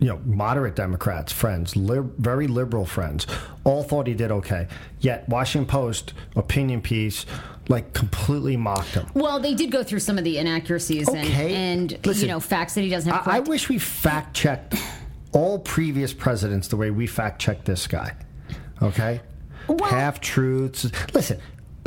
you 0.00 0.08
know, 0.08 0.20
moderate 0.24 0.74
Democrats, 0.76 1.32
friends, 1.32 1.76
lib- 1.76 2.16
very 2.18 2.46
liberal 2.46 2.84
friends, 2.84 3.26
all 3.64 3.82
thought 3.82 4.06
he 4.06 4.14
did 4.14 4.30
okay. 4.30 4.66
Yet 5.00 5.28
Washington 5.28 5.66
Post 5.70 6.12
opinion 6.36 6.80
piece 6.82 7.24
like 7.68 7.92
completely 7.94 8.56
mocked 8.56 8.88
him. 8.90 9.06
Well, 9.14 9.40
they 9.40 9.54
did 9.54 9.70
go 9.70 9.82
through 9.82 10.00
some 10.00 10.18
of 10.18 10.24
the 10.24 10.36
inaccuracies 10.38 11.08
Okay. 11.08 11.54
and, 11.54 11.92
and 11.92 12.06
Listen, 12.06 12.22
you 12.22 12.28
know 12.28 12.40
facts 12.40 12.74
that 12.74 12.82
he 12.82 12.90
doesn't 12.90 13.10
have. 13.10 13.26
I, 13.26 13.36
I 13.36 13.40
wish 13.40 13.68
we 13.70 13.78
fact 13.78 14.36
checked 14.36 14.74
all 15.32 15.58
previous 15.58 16.12
presidents 16.12 16.68
the 16.68 16.76
way 16.76 16.90
we 16.90 17.06
fact 17.06 17.40
checked 17.40 17.64
this 17.64 17.86
guy. 17.86 18.14
Okay? 18.82 19.20
Well- 19.68 19.78
Half 19.88 20.20
truths. 20.20 20.90
Listen, 21.14 21.40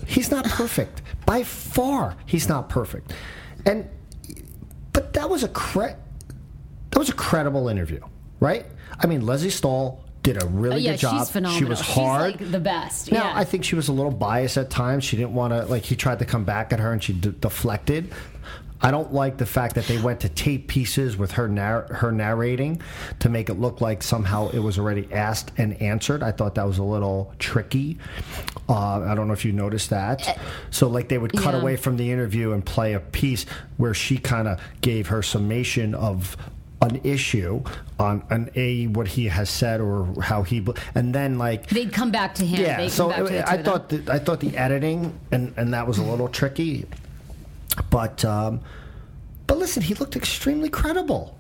he's 0.08 0.32
not 0.32 0.46
perfect. 0.46 1.02
By 1.28 1.44
far, 1.44 2.16
he's 2.26 2.50
not 2.50 2.70
perfect. 2.70 3.14
And 3.66 3.88
but 4.94 5.14
that 5.14 5.30
was 5.30 5.44
a 5.44 5.50
cre- 5.50 5.96
that 6.98 7.02
was 7.02 7.10
a 7.10 7.14
credible 7.14 7.68
interview, 7.70 8.00
right? 8.40 8.66
I 9.00 9.06
mean, 9.06 9.24
Lesley 9.24 9.52
Stahl 9.52 10.04
did 10.24 10.42
a 10.42 10.48
really 10.48 10.78
Oh, 10.78 10.80
yeah, 10.80 10.92
good 10.94 11.00
job. 11.02 11.20
she's 11.20 11.30
phenomenal. 11.30 11.60
She 11.60 11.66
was 11.66 11.80
hard. 11.80 12.32
She's 12.34 12.42
like 12.42 12.52
the 12.52 12.60
best. 12.60 13.12
Now, 13.12 13.26
yeah. 13.26 13.34
I 13.38 13.44
think 13.44 13.64
she 13.64 13.76
was 13.76 13.88
a 13.88 13.94
little 13.94 14.12
biased 14.12 14.58
at 14.58 14.72
times. 14.72 15.04
She 15.04 15.16
didn't 15.16 15.36
want 15.36 15.54
to, 15.54 15.66
like, 15.66 15.84
he 15.84 15.96
tried 15.96 16.18
to 16.18 16.26
come 16.26 16.44
back 16.44 16.74
at 16.74 16.80
her 16.80 16.92
and 16.92 17.04
she 17.04 17.14
d- 17.14 17.36
deflected. 17.40 18.12
I 18.82 18.90
don't 18.92 19.14
like 19.14 19.38
the 19.38 19.46
fact 19.46 19.76
that 19.76 19.86
they 19.86 20.00
went 20.00 20.20
to 20.22 20.30
tape 20.30 20.68
pieces 20.68 21.18
with 21.18 21.32
her 21.34 21.48
narr- 21.48 21.88
her 21.94 22.12
narrating 22.12 22.82
to 23.20 23.30
make 23.30 23.50
it 23.50 23.56
look 23.60 23.80
like 23.80 24.02
somehow 24.04 24.50
it 24.50 24.60
was 24.60 24.78
already 24.80 25.08
asked 25.14 25.52
and 25.58 25.80
answered. 25.82 26.22
I 26.24 26.32
thought 26.32 26.56
that 26.56 26.66
was 26.68 26.78
a 26.80 26.84
little 26.84 27.34
tricky. 27.40 27.98
Uh, 28.70 29.02
I 29.02 29.14
don't 29.16 29.28
know 29.28 29.34
if 29.34 29.46
you 29.46 29.52
noticed 29.52 29.90
that. 29.92 30.40
So, 30.72 30.88
like, 30.88 31.10
they 31.10 31.18
would 31.20 31.34
cut 31.34 31.54
Yeah. 31.54 31.62
away 31.62 31.76
from 31.76 31.98
the 31.98 32.12
interview 32.12 32.52
and 32.54 32.66
play 32.66 32.94
a 32.94 33.00
piece 33.00 33.46
where 33.78 33.94
she 33.94 34.18
kind 34.18 34.48
of 34.48 34.60
gave 34.82 35.08
her 35.08 35.22
summation 35.24 35.96
of 35.96 36.36
an 36.82 37.02
issue 37.04 37.64
on 38.00 38.24
an 38.30 38.50
a 38.56 38.88
what 38.88 39.08
he 39.08 39.26
has 39.26 39.50
said 39.50 39.82
or 39.82 40.06
how 40.22 40.44
he 40.44 40.64
and 40.94 41.14
then 41.14 41.38
like 41.38 41.68
They'd 41.70 41.92
come 41.92 42.12
back 42.12 42.36
to 42.36 42.46
him. 42.46 42.62
yeah 42.62 42.78
They'd 42.78 42.90
so 42.90 43.10
come 43.10 43.26
back 43.26 43.46
to 43.46 43.52
I 43.52 43.64
thought 43.64 43.90
that, 43.90 44.10
I 44.10 44.20
thought 44.20 44.40
the 44.40 44.56
editing 44.56 45.18
and 45.32 45.54
and 45.58 45.74
that 45.74 45.88
was 45.88 45.98
a 45.98 46.04
little 46.04 46.28
tricky. 46.28 46.86
But 47.90 48.24
um 48.24 48.62
but 49.48 49.58
listen 49.58 49.82
he 49.84 49.96
looked 49.96 50.16
extremely 50.16 50.70
credible. 50.70 51.38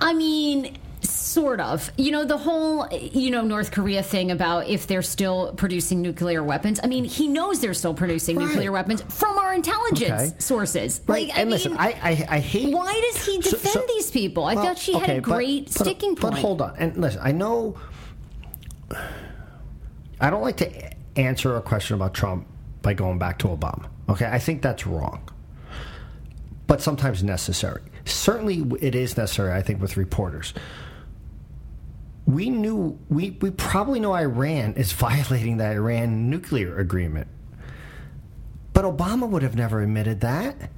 I 0.00 0.12
mean, 0.12 0.76
sort 1.02 1.60
of. 1.60 1.90
You 1.96 2.10
know, 2.12 2.24
the 2.24 2.36
whole, 2.38 2.86
you 2.92 3.30
know, 3.30 3.42
North 3.42 3.70
Korea 3.70 4.02
thing 4.02 4.30
about 4.30 4.68
if 4.68 4.86
they're 4.86 5.02
still 5.02 5.52
producing 5.56 6.02
nuclear 6.02 6.42
weapons. 6.42 6.80
I 6.82 6.86
mean, 6.86 7.04
he 7.04 7.28
knows 7.28 7.60
they're 7.60 7.74
still 7.74 7.94
producing 7.94 8.36
Right. 8.36 8.46
nuclear 8.48 8.72
weapons 8.72 9.02
from 9.08 9.38
our 9.38 9.52
intelligence 9.54 10.22
Okay. 10.32 10.34
sources. 10.38 11.00
right 11.06 11.28
Like, 11.28 11.36
I 11.38 11.40
and 11.42 11.50
listen 11.50 11.72
mean, 11.72 11.80
I, 11.80 11.86
I 12.02 12.26
I 12.36 12.38
hate 12.40 12.74
why 12.74 12.92
does 13.12 13.24
he 13.24 13.38
defend 13.38 13.72
so- 13.74 13.84
these 13.88 14.10
people? 14.10 14.44
I 14.44 14.54
Well, 14.54 14.64
thought 14.64 14.78
she 14.78 14.92
had 14.98 15.10
a 15.10 15.20
great 15.20 15.66
but- 15.66 15.84
sticking 15.86 16.16
point. 16.16 16.34
But 16.34 16.40
hold 16.40 16.60
on, 16.62 16.74
and 16.78 16.96
listen, 16.96 17.20
I 17.22 17.32
know 17.32 17.76
I 20.20 20.30
don't 20.30 20.42
like 20.42 20.56
to 20.58 20.70
answer 21.16 21.56
a 21.56 21.62
question 21.62 21.94
about 21.94 22.14
Trump 22.14 22.46
by 22.82 22.94
going 22.94 23.18
back 23.18 23.38
to 23.40 23.48
Obama. 23.48 23.86
Okay, 24.08 24.26
I 24.26 24.38
think 24.38 24.62
that's 24.62 24.86
wrong, 24.86 25.22
but 26.66 26.80
sometimes 26.82 27.22
necessary. 27.22 27.82
Certainly, 28.04 28.64
it 28.80 28.94
is 28.94 29.16
necessary. 29.16 29.52
I 29.52 29.62
think 29.62 29.80
with 29.80 29.96
reporters. 29.96 30.52
We 32.30 32.50
knew 32.50 32.98
we, 33.08 33.30
we 33.40 33.50
probably 33.50 34.00
know 34.00 34.14
Iran 34.14 34.74
is 34.74 34.92
violating 35.06 35.56
the 35.56 35.66
Iran 35.66 36.30
nuclear 36.30 36.78
agreement. 36.78 37.28
But 38.72 38.84
Obama 38.84 39.28
would 39.28 39.42
have 39.42 39.56
never 39.56 39.80
admitted 39.82 40.20
that 40.20 40.70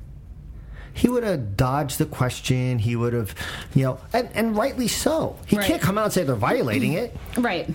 he 0.95 1.09
would 1.09 1.25
have 1.25 1.57
dodged 1.57 1.99
the 1.99 2.05
question. 2.07 2.79
He 2.79 2.97
would 2.97 3.13
have, 3.15 3.35
you 3.75 3.83
know, 3.85 3.99
and, 4.13 4.29
and 4.35 4.55
rightly 4.57 4.89
so. 4.89 5.39
He 5.47 5.57
Right. 5.57 5.67
can't 5.67 5.81
come 5.81 5.97
out 5.97 6.05
and 6.05 6.13
say 6.13 6.23
they're 6.25 6.35
violating 6.37 6.93
it. 6.95 7.17
Right. 7.39 7.69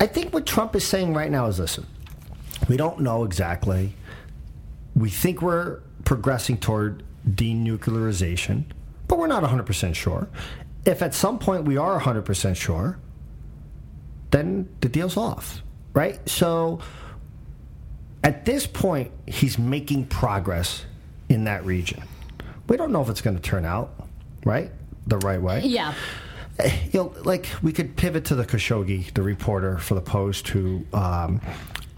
I 0.00 0.06
think 0.06 0.34
what 0.34 0.44
Trump 0.44 0.76
is 0.76 0.84
saying 0.86 1.14
right 1.14 1.30
now 1.30 1.46
is 1.46 1.58
listen, 1.58 1.86
we 2.68 2.76
don't 2.76 3.00
know 3.00 3.24
exactly. 3.24 3.94
We 4.94 5.08
think 5.08 5.40
we're 5.40 5.80
progressing 6.04 6.58
toward 6.58 7.02
denuclearization, 7.26 8.64
but 9.08 9.18
we're 9.18 9.26
not 9.26 9.42
100% 9.42 9.94
sure. 9.94 10.28
If 10.86 11.02
at 11.02 11.14
some 11.14 11.38
point 11.38 11.64
we 11.64 11.76
are 11.76 11.98
100% 12.00 12.56
sure, 12.56 12.98
then 14.30 14.68
the 14.80 14.88
deal's 14.88 15.16
off, 15.16 15.62
right? 15.94 16.26
So 16.28 16.80
at 18.22 18.44
this 18.44 18.66
point, 18.66 19.10
he's 19.26 19.58
making 19.58 20.06
progress 20.06 20.84
in 21.28 21.44
that 21.44 21.64
region. 21.64 22.02
We 22.68 22.76
don't 22.76 22.92
know 22.92 23.02
if 23.02 23.08
it's 23.08 23.20
going 23.20 23.36
to 23.36 23.42
turn 23.42 23.64
out, 23.64 23.94
right? 24.44 24.70
The 25.06 25.18
right 25.18 25.40
way 25.40 25.60
Yeah. 25.64 25.92
you 26.84 26.90
know, 26.94 27.14
like 27.24 27.46
we 27.62 27.72
could 27.72 27.96
pivot 27.96 28.26
to 28.26 28.34
the 28.34 28.44
Khashoggi, 28.44 29.12
the 29.14 29.22
reporter 29.22 29.78
for 29.78 29.94
the 29.94 30.00
Post, 30.00 30.48
who 30.48 30.84
um, 30.92 31.40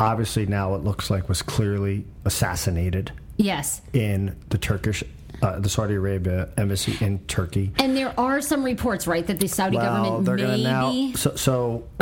obviously 0.01 0.47
now 0.47 0.75
it 0.75 0.83
looks 0.83 1.11
like 1.11 1.29
was 1.29 1.43
clearly 1.43 2.05
assassinated 2.25 3.13
Yes. 3.37 3.81
in 3.93 4.37
the 4.49 4.59
Turkish, 4.59 5.05
uh, 5.43 5.59
the 5.61 5.69
Saudi 5.69 5.95
Arabia 5.95 6.49
embassy 6.57 6.97
in 7.05 7.19
Turkey. 7.27 7.73
And 7.79 7.97
there 7.97 8.19
are 8.19 8.41
some 8.41 8.65
reports, 8.65 9.07
right, 9.07 9.27
that 9.27 9.41
the 9.41 9.49
Saudi 9.49 9.77
Well, 9.77 10.23
government 10.23 10.25
they're 10.27 10.49
maybe. 10.49 10.63
now. 10.63 11.13
So, 11.15 11.35
so 11.37 11.89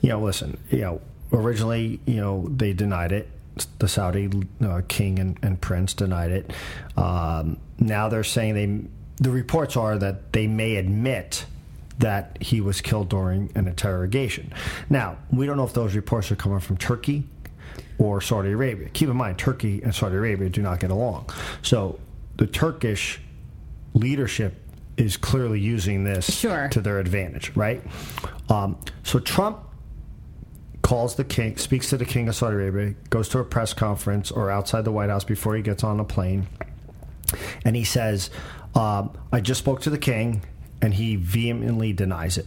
you 0.00 0.08
know, 0.10 0.20
listen, 0.20 0.58
you 0.70 0.80
know, 0.80 1.00
originally, 1.32 2.00
you 2.06 2.16
know, 2.20 2.46
they 2.48 2.72
denied 2.72 3.12
it. 3.12 3.28
The 3.78 3.88
Saudi 3.88 4.30
uh, 4.64 4.82
king 4.88 5.18
and, 5.20 5.38
and 5.42 5.60
prince 5.60 5.94
denied 5.94 6.32
it. 6.32 6.52
Um, 6.96 7.58
now 7.78 8.08
they're 8.08 8.24
saying 8.24 8.54
they. 8.54 8.88
The 9.22 9.30
reports 9.30 9.76
are 9.76 9.96
that 9.98 10.32
they 10.32 10.48
may 10.48 10.74
admit 10.74 11.46
that 12.00 12.36
he 12.40 12.60
was 12.60 12.80
killed 12.80 13.08
during 13.08 13.52
an 13.54 13.68
interrogation. 13.68 14.52
Now 14.90 15.18
we 15.30 15.46
don't 15.46 15.56
know 15.56 15.64
if 15.64 15.72
those 15.72 15.94
reports 15.94 16.32
are 16.32 16.36
coming 16.36 16.58
from 16.58 16.76
Turkey 16.78 17.22
or 17.98 18.20
Saudi 18.20 18.50
Arabia. 18.50 18.88
Keep 18.88 19.10
in 19.10 19.16
mind, 19.16 19.38
Turkey 19.38 19.82
and 19.82 19.94
Saudi 19.94 20.16
Arabia 20.16 20.48
do 20.48 20.62
not 20.62 20.80
get 20.80 20.90
along. 20.90 21.30
So 21.62 22.00
the 22.36 22.46
Turkish 22.46 23.20
leadership 23.94 24.54
is 24.96 25.16
clearly 25.16 25.60
using 25.60 26.04
this 26.04 26.32
Sure. 26.32 26.68
to 26.68 26.80
their 26.80 26.98
advantage, 26.98 27.52
right? 27.56 27.82
Um, 28.48 28.76
so 29.02 29.18
Trump 29.18 29.58
calls 30.82 31.14
the 31.16 31.24
king, 31.24 31.56
speaks 31.56 31.90
to 31.90 31.96
the 31.96 32.04
king 32.04 32.28
of 32.28 32.34
Saudi 32.36 32.56
Arabia, 32.56 32.94
goes 33.10 33.28
to 33.30 33.38
a 33.38 33.44
press 33.44 33.72
conference 33.72 34.30
or 34.30 34.50
outside 34.50 34.84
the 34.84 34.92
White 34.92 35.10
House 35.10 35.24
before 35.24 35.56
he 35.56 35.62
gets 35.62 35.82
on 35.82 35.98
a 35.98 36.04
plane, 36.04 36.46
and 37.64 37.74
he 37.74 37.84
says, 37.84 38.30
um, 38.74 39.10
"I 39.32 39.40
just 39.40 39.60
spoke 39.60 39.80
to 39.82 39.90
the 39.90 39.98
king, 39.98 40.42
and 40.82 40.94
he 40.94 41.16
vehemently 41.16 41.92
denies 41.92 42.36
it." 42.38 42.46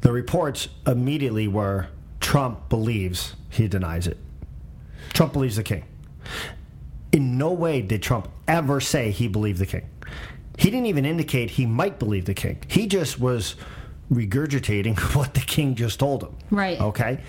The 0.00 0.10
reports 0.12 0.68
immediately 0.86 1.46
were 1.46 1.88
Trump 2.20 2.68
believes 2.68 3.34
he 3.50 3.68
denies 3.68 4.06
it. 4.06 4.16
Trump 5.12 5.32
believes 5.34 5.56
the 5.56 5.62
king. 5.62 5.84
In 7.12 7.38
no 7.38 7.52
way 7.52 7.82
did 7.82 8.02
Trump 8.02 8.28
ever 8.46 8.80
say 8.80 9.10
he 9.10 9.28
believed 9.28 9.58
the 9.58 9.66
king. 9.66 9.88
He 10.58 10.70
didn't 10.70 10.86
even 10.86 11.04
indicate 11.04 11.50
he 11.50 11.66
might 11.66 11.98
believe 11.98 12.26
the 12.26 12.34
king. 12.34 12.62
He 12.68 12.86
just 12.86 13.18
was 13.18 13.56
regurgitating 14.12 14.98
what 15.16 15.34
the 15.34 15.40
king 15.40 15.74
just 15.74 15.98
told 16.00 16.22
him. 16.22 16.36
Right. 16.50 16.80
Okay. 16.80 17.20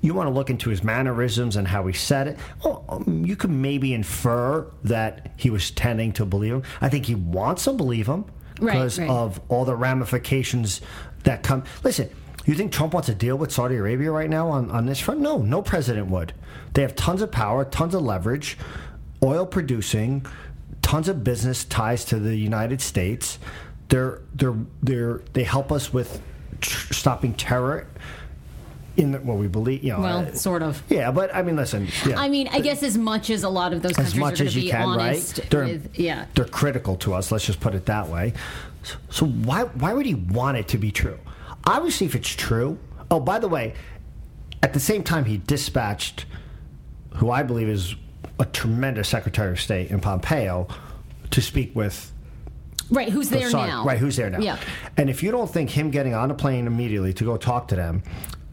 You 0.00 0.14
want 0.14 0.28
to 0.28 0.32
look 0.32 0.50
into 0.50 0.68
his 0.70 0.82
mannerisms 0.82 1.56
and 1.56 1.66
how 1.66 1.86
he 1.86 1.92
said 1.92 2.28
it. 2.28 2.38
Well, 2.64 2.84
um, 2.88 3.24
you 3.24 3.36
could 3.36 3.50
maybe 3.50 3.94
infer 3.94 4.68
that 4.84 5.32
he 5.36 5.50
was 5.50 5.70
tending 5.70 6.12
to 6.14 6.24
believe 6.24 6.54
him. 6.54 6.62
I 6.80 6.88
think 6.88 7.06
he 7.06 7.14
wants 7.14 7.64
to 7.64 7.72
believe 7.72 8.08
him 8.08 8.24
Right, 8.60 8.74
because 8.74 8.98
right. 8.98 9.08
of 9.08 9.40
all 9.48 9.64
the 9.64 9.74
ramifications 9.74 10.80
that 11.24 11.42
come. 11.42 11.64
Listen, 11.84 12.10
you 12.44 12.54
think 12.54 12.72
Trump 12.72 12.94
wants 12.94 13.06
to 13.06 13.14
deal 13.14 13.36
with 13.36 13.52
Saudi 13.52 13.76
Arabia 13.76 14.10
right 14.10 14.28
now 14.28 14.48
on, 14.48 14.70
on 14.70 14.86
this 14.86 14.98
front? 14.98 15.20
No, 15.20 15.38
no 15.38 15.62
president 15.62 16.08
would. 16.08 16.32
They 16.74 16.82
have 16.82 16.94
tons 16.96 17.22
of 17.22 17.30
power, 17.30 17.64
tons 17.64 17.94
of 17.94 18.02
leverage, 18.02 18.58
oil 19.22 19.46
producing, 19.46 20.26
tons 20.82 21.08
of 21.08 21.22
business 21.24 21.64
ties 21.64 22.04
to 22.06 22.18
the 22.18 22.36
United 22.36 22.80
States. 22.80 23.38
They're 23.88 24.20
they're 24.34 24.56
they're 24.82 25.22
they 25.32 25.44
help 25.44 25.70
us 25.70 25.92
with 25.92 26.20
tr- 26.60 26.92
stopping 26.92 27.34
terror. 27.34 27.86
In 28.94 29.12
the, 29.12 29.20
what 29.20 29.38
we 29.38 29.48
believe, 29.48 29.82
you 29.82 29.92
know. 29.92 30.00
Well, 30.00 30.18
uh, 30.18 30.34
sort 30.34 30.62
of. 30.62 30.82
yeah, 30.90 31.10
but 31.10 31.34
I 31.34 31.40
mean, 31.40 31.56
listen. 31.56 31.88
Yeah, 32.06 32.20
I 32.20 32.28
mean, 32.28 32.48
I 32.52 32.60
guess 32.60 32.82
as 32.82 32.98
much 32.98 33.30
as 33.30 33.42
a 33.42 33.48
lot 33.48 33.72
of 33.72 33.80
those 33.80 33.92
countries 33.92 34.12
as 34.12 34.20
much 34.20 34.40
are 34.42 34.44
as 34.44 34.54
you 34.54 34.64
be 34.64 34.70
can, 34.70 34.82
honest 34.86 35.38
right? 35.38 35.50
They're, 35.50 35.64
with, 35.64 35.98
yeah. 35.98 36.26
they're 36.34 36.44
critical 36.44 36.96
to 36.96 37.14
us. 37.14 37.32
Let's 37.32 37.46
just 37.46 37.58
put 37.58 37.74
it 37.74 37.86
that 37.86 38.08
way. 38.08 38.34
So, 38.82 38.96
so 39.08 39.26
why 39.26 39.62
why 39.62 39.94
would 39.94 40.04
he 40.04 40.14
want 40.14 40.58
it 40.58 40.68
to 40.68 40.78
be 40.78 40.92
true? 40.92 41.18
Obviously, 41.66 42.06
if 42.06 42.14
it's 42.14 42.28
true. 42.28 42.78
Oh, 43.10 43.18
by 43.18 43.38
the 43.38 43.48
way, 43.48 43.72
at 44.62 44.74
the 44.74 44.80
same 44.80 45.02
time, 45.02 45.24
he 45.24 45.38
dispatched 45.38 46.26
who 47.14 47.30
I 47.30 47.42
believe 47.42 47.68
is 47.70 47.96
a 48.42 48.44
tremendous 48.46 49.08
Secretary 49.08 49.52
of 49.52 49.60
State 49.60 49.90
in 49.92 50.00
Pompeo 50.00 50.66
to 51.30 51.40
speak 51.40 51.74
with 51.76 52.12
Right, 52.90 53.08
who's 53.08 53.30
the 53.30 53.38
there 53.38 53.48
Saudi- 53.48 53.70
now? 53.70 53.84
Right, 53.84 53.98
who's 53.98 54.16
there 54.16 54.28
now? 54.28 54.40
Yeah. 54.40 54.58
And 54.96 55.08
if 55.08 55.22
you 55.22 55.30
don't 55.30 55.50
think 55.50 55.70
him 55.70 55.90
getting 55.92 56.12
on 56.12 56.30
a 56.30 56.34
plane 56.34 56.66
immediately 56.66 57.12
to 57.14 57.24
go 57.24 57.36
talk 57.36 57.68
to 57.68 57.76
them 57.76 58.02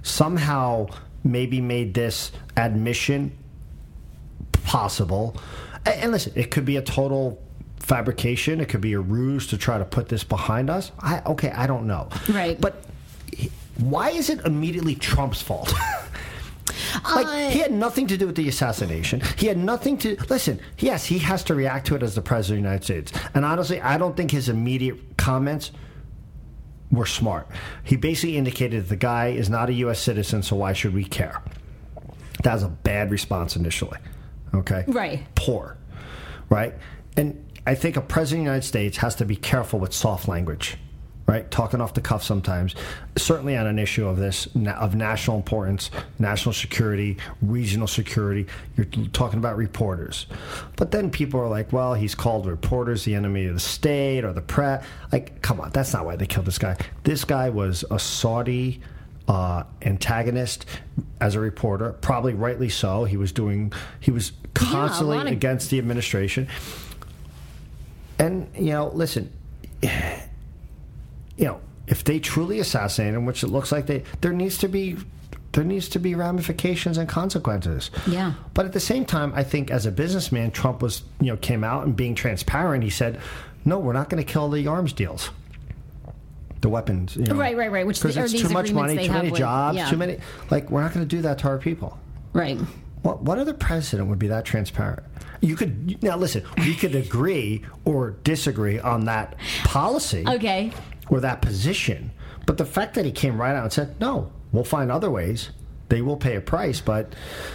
somehow 0.04 0.88
maybe 1.24 1.60
made 1.60 1.94
this 1.96 2.32
admission 2.56 3.36
possible, 4.64 5.36
and 5.86 6.12
listen, 6.12 6.32
it 6.36 6.52
could 6.52 6.64
be 6.66 6.78
a 6.78 6.82
total 6.82 7.42
fabrication. 7.80 8.62
It 8.62 8.70
could 8.70 8.82
be 8.82 8.94
a 8.94 9.00
ruse 9.00 9.48
to 9.48 9.58
try 9.58 9.80
to 9.80 9.86
put 9.86 10.08
this 10.08 10.24
behind 10.24 10.70
us. 10.70 10.92
I 11.00 11.22
okay, 11.26 11.50
I 11.52 11.66
don't 11.68 11.88
know. 11.88 12.10
Right. 12.30 12.62
but 12.62 12.84
why 13.78 14.12
is 14.12 14.30
it 14.30 14.40
immediately 14.46 14.94
Trump's 14.96 15.42
fault? 15.42 15.74
Like 17.16 17.26
Uh, 17.28 17.50
he 17.50 17.60
had 17.60 17.72
nothing 17.72 18.08
to 18.08 18.18
do 18.18 18.26
with 18.28 18.36
the 18.36 18.48
assassination. 18.50 19.22
He 19.38 19.48
had 19.48 19.58
nothing 19.58 19.98
to 20.00 20.18
listen. 20.30 20.60
Yes, 20.78 21.06
he 21.06 21.20
has 21.20 21.44
to 21.46 21.56
react 21.56 21.88
to 21.88 21.96
it 21.96 22.04
as 22.04 22.16
the 22.16 22.22
president 22.22 22.60
of 22.60 22.64
the 22.64 22.70
United 22.70 22.84
States. 22.86 23.30
And 23.34 23.46
honestly, 23.46 23.82
I 23.82 23.98
don't 23.98 24.16
think 24.18 24.32
his 24.32 24.50
immediate 24.50 25.18
comments 25.18 25.72
were 26.92 27.06
smart. 27.06 27.48
He 27.84 27.96
basically 27.96 28.38
indicated 28.38 28.84
that 28.84 28.90
the 28.90 28.96
guy 28.96 29.28
is 29.28 29.50
not 29.50 29.70
a 29.70 29.74
U.S. 29.74 30.00
citizen, 30.00 30.42
so 30.42 30.56
why 30.56 30.74
should 30.74 30.94
we 30.94 31.04
care? 31.06 31.42
That 32.44 32.54
was 32.54 32.64
a 32.64 32.70
bad 32.70 33.12
response 33.12 33.56
initially. 33.56 33.98
Okay, 34.54 34.84
Right. 34.88 35.24
Poor, 35.36 35.78
right? 36.50 36.74
And 37.18 37.46
I 37.68 37.76
think 37.76 37.98
a 37.98 38.02
president 38.02 38.40
of 38.42 38.46
the 38.46 38.50
United 38.52 38.68
States 38.68 38.98
has 38.98 39.14
to 39.16 39.26
be 39.26 39.36
careful 39.36 39.80
with 39.80 39.94
soft 39.94 40.28
language, 40.28 40.78
right? 41.30 41.52
Talking 41.52 41.80
off 41.80 41.94
the 41.94 42.02
cuff 42.02 42.24
sometimes, 42.24 42.74
certainly 43.16 43.56
on 43.56 43.68
an 43.68 43.78
issue 43.78 44.08
of 44.08 44.18
this 44.18 44.48
of 44.66 44.96
national 44.96 45.38
importance, 45.38 45.92
national 46.18 46.54
security, 46.54 47.18
regional 47.44 47.86
security. 47.86 48.48
You're 48.76 48.88
talking 49.14 49.38
about 49.38 49.56
reporters, 49.56 50.26
but 50.76 50.90
then 50.90 51.12
people 51.12 51.40
are 51.40 51.48
like, 51.48 51.72
"Well, 51.72 51.94
he's 51.94 52.16
called 52.16 52.48
reporters 52.48 53.06
the 53.06 53.14
enemy 53.14 53.46
of 53.46 53.54
the 53.54 53.60
state 53.60 54.26
or 54.26 54.34
the 54.34 54.42
press." 54.42 54.84
Like, 55.12 55.40
come 55.44 55.62
on, 55.62 55.70
that's 55.70 55.94
not 55.94 56.04
why 56.04 56.16
they 56.16 56.26
killed 56.26 56.48
this 56.48 56.58
guy. 56.58 56.78
This 57.04 57.24
guy 57.24 57.50
was 57.52 57.86
a 57.92 58.00
Saudi. 58.00 58.82
Uh, 59.28 59.64
antagonist 59.84 60.66
as 61.22 61.36
a 61.36 61.40
reporter, 61.40 61.92
probably 62.02 62.34
rightly 62.34 62.68
so. 62.68 63.04
He 63.04 63.16
was 63.16 63.32
doing, 63.32 63.72
he 64.00 64.10
was 64.10 64.32
constantly 64.56 65.20
of- 65.20 65.28
against 65.28 65.70
the 65.70 65.78
administration. 65.78 66.48
And 68.18 68.48
you 68.56 68.72
know, 68.72 68.90
listen, 68.92 69.32
you 71.40 71.46
know, 71.46 71.62
if 71.88 72.04
they 72.04 72.20
truly 72.20 72.60
assassinate 72.60 73.14
him, 73.16 73.26
which 73.26 73.42
it 73.44 73.48
looks 73.48 73.72
like 73.72 73.88
they, 73.88 74.04
there 74.22 74.34
needs 74.34 74.58
to 74.60 74.68
be, 74.68 74.98
there 75.54 75.64
needs 75.64 75.90
to 75.90 76.00
be 76.00 76.14
ramifications 76.14 76.98
and 76.98 77.08
consequences. 77.10 77.90
Yeah. 78.08 78.34
But 78.54 78.66
at 78.66 78.74
the 78.74 78.80
same 78.80 79.06
time, 79.06 79.32
I 79.36 79.44
think 79.44 79.72
as 79.72 79.86
a 79.86 79.92
businessman, 79.92 80.52
Trump 80.52 80.82
was, 80.82 81.02
you 81.20 81.28
know, 81.28 81.38
came 81.38 81.64
out 81.64 81.86
and 81.86 81.96
being 81.96 82.14
transparent. 82.14 82.84
He 82.84 82.90
said, 82.92 83.20
"No, 83.66 83.80
we're 83.80 83.94
not 83.94 84.10
going 84.10 84.24
to 84.24 84.32
kill 84.32 84.50
the 84.50 84.68
arms 84.68 84.94
deals." 84.94 85.32
The 86.62 86.68
weapons, 86.70 87.16
you 87.16 87.24
know, 87.24 87.36
Right, 87.36 87.56
right, 87.56 87.72
right, 87.72 87.88
which 87.88 88.02
because 88.02 88.18
it's 88.18 88.42
too 88.42 88.50
much 88.50 88.74
money, 88.74 89.08
too 89.08 89.14
many 89.14 89.32
with- 89.32 89.40
jobs, 89.40 89.78
yeah. 89.78 89.90
too 89.90 89.96
many. 89.96 90.20
Like, 90.52 90.70
we're 90.70 90.82
not 90.82 90.94
going 90.94 91.08
to 91.08 91.16
do 91.16 91.22
that 91.22 91.38
to 91.40 91.48
our 91.48 91.58
people. 91.58 91.98
Right. 92.34 92.60
What, 93.02 93.22
what 93.22 93.40
other 93.40 93.54
president 93.54 94.10
would 94.10 94.20
be 94.20 94.28
that 94.28 94.44
transparent? 94.44 95.04
You 95.40 95.56
could 95.56 96.04
now 96.04 96.18
listen. 96.18 96.44
We 96.58 96.76
could 96.76 96.96
agree 97.06 97.64
or 97.86 98.12
disagree 98.26 98.78
on 98.78 99.06
that 99.06 99.36
policy 99.64 100.26
Okay. 100.28 100.74
Or 101.10 101.20
that 101.20 101.42
position, 101.42 102.12
but 102.46 102.58
the 102.58 102.66
fact 102.66 102.94
that 102.96 103.06
he 103.06 103.12
came 103.12 103.40
right 103.40 103.56
out 103.56 103.64
and 103.64 103.74
said, 103.74 104.00
"No, 104.00 104.32
we'll 104.52 104.64
find 104.64 104.92
other 104.92 105.10
ways. 105.10 105.50
They 105.90 106.02
will 106.02 106.18
pay 106.18 106.36
a 106.36 106.42
price." 106.42 106.82
But 106.82 107.14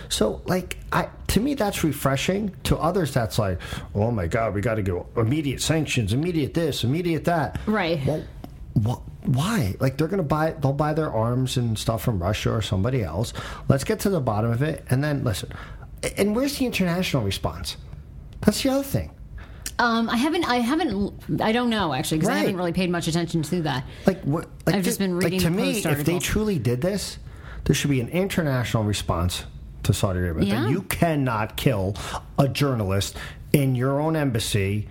so, 0.09 0.43
like, 0.47 0.79
I 0.93 1.09
to 1.29 1.41
me, 1.41 1.55
that's 1.55 1.85
refreshing. 1.85 2.53
To 2.65 2.77
others, 2.77 3.13
that's 3.13 3.39
like, 3.39 3.61
"Oh 3.95 4.11
my 4.11 4.27
God, 4.27 4.55
we 4.55 4.61
got 4.61 4.75
to 4.77 4.83
go 4.83 5.07
immediate 5.17 5.61
sanctions, 5.63 6.13
immediate 6.13 6.55
this, 6.55 6.85
immediate 6.85 7.25
that." 7.25 7.59
Right. 7.67 8.05
Well, 8.07 8.25
wh- 8.85 9.29
why? 9.29 9.77
Like 9.81 9.97
they're 9.97 10.09
going 10.09 10.19
to 10.19 10.23
buy, 10.23 10.53
they'll 10.53 10.73
buy 10.73 10.93
their 10.95 11.13
arms 11.13 11.57
and 11.57 11.79
stuff 11.79 12.03
from 12.03 12.23
Russia 12.23 12.53
or 12.53 12.63
somebody 12.63 13.03
else. 13.03 13.33
Let's 13.69 13.85
get 13.85 14.01
to 14.01 14.11
the 14.11 14.21
bottom 14.21 14.51
of 14.51 14.63
it, 14.63 14.85
and 14.91 15.03
then 15.03 15.25
listen. 15.25 15.51
And 16.19 16.37
where's 16.37 16.59
the 16.59 16.67
international 16.67 17.23
response? 17.23 17.77
That's 18.43 18.63
the 18.63 18.69
other 18.71 18.83
thing. 18.85 19.11
Um, 19.78 20.09
I 20.09 20.16
haven't. 20.16 20.45
I 20.45 20.57
haven't. 20.57 21.40
I 21.40 21.50
don't 21.52 21.69
know 21.71 21.93
actually 21.93 22.19
because 22.19 22.28
I 22.28 22.33
Right. 22.35 22.38
haven't 22.40 22.57
really 22.57 22.73
paid 22.73 22.90
much 22.90 23.09
attention 23.09 23.43
to 23.43 23.62
that. 23.62 23.85
Like 24.07 24.23
what? 24.23 24.49
Like 24.66 24.76
I've 24.76 24.85
just 24.85 24.99
been 25.00 25.14
reading 25.16 25.33
Like 25.40 25.47
to 25.49 25.50
the 25.50 25.57
me, 25.57 25.73
Post 25.75 25.87
if 25.87 26.04
they 26.04 26.14
article. 26.14 26.21
truly 26.21 26.59
did 26.59 26.81
this, 26.81 27.19
there 27.64 27.75
should 27.75 27.90
be 27.90 28.00
an 28.00 28.09
international 28.09 28.85
response 28.85 29.45
to 29.83 29.93
Saudi 29.93 30.21
Arabia. 30.21 30.45
Yeah. 30.45 30.61
That 30.62 30.71
you 30.71 30.83
cannot 30.83 31.57
kill 31.57 31.97
a 32.38 32.47
journalist 32.49 33.16
in 33.52 33.75
your 33.75 34.00
own 34.00 34.14
embassy 34.16 34.88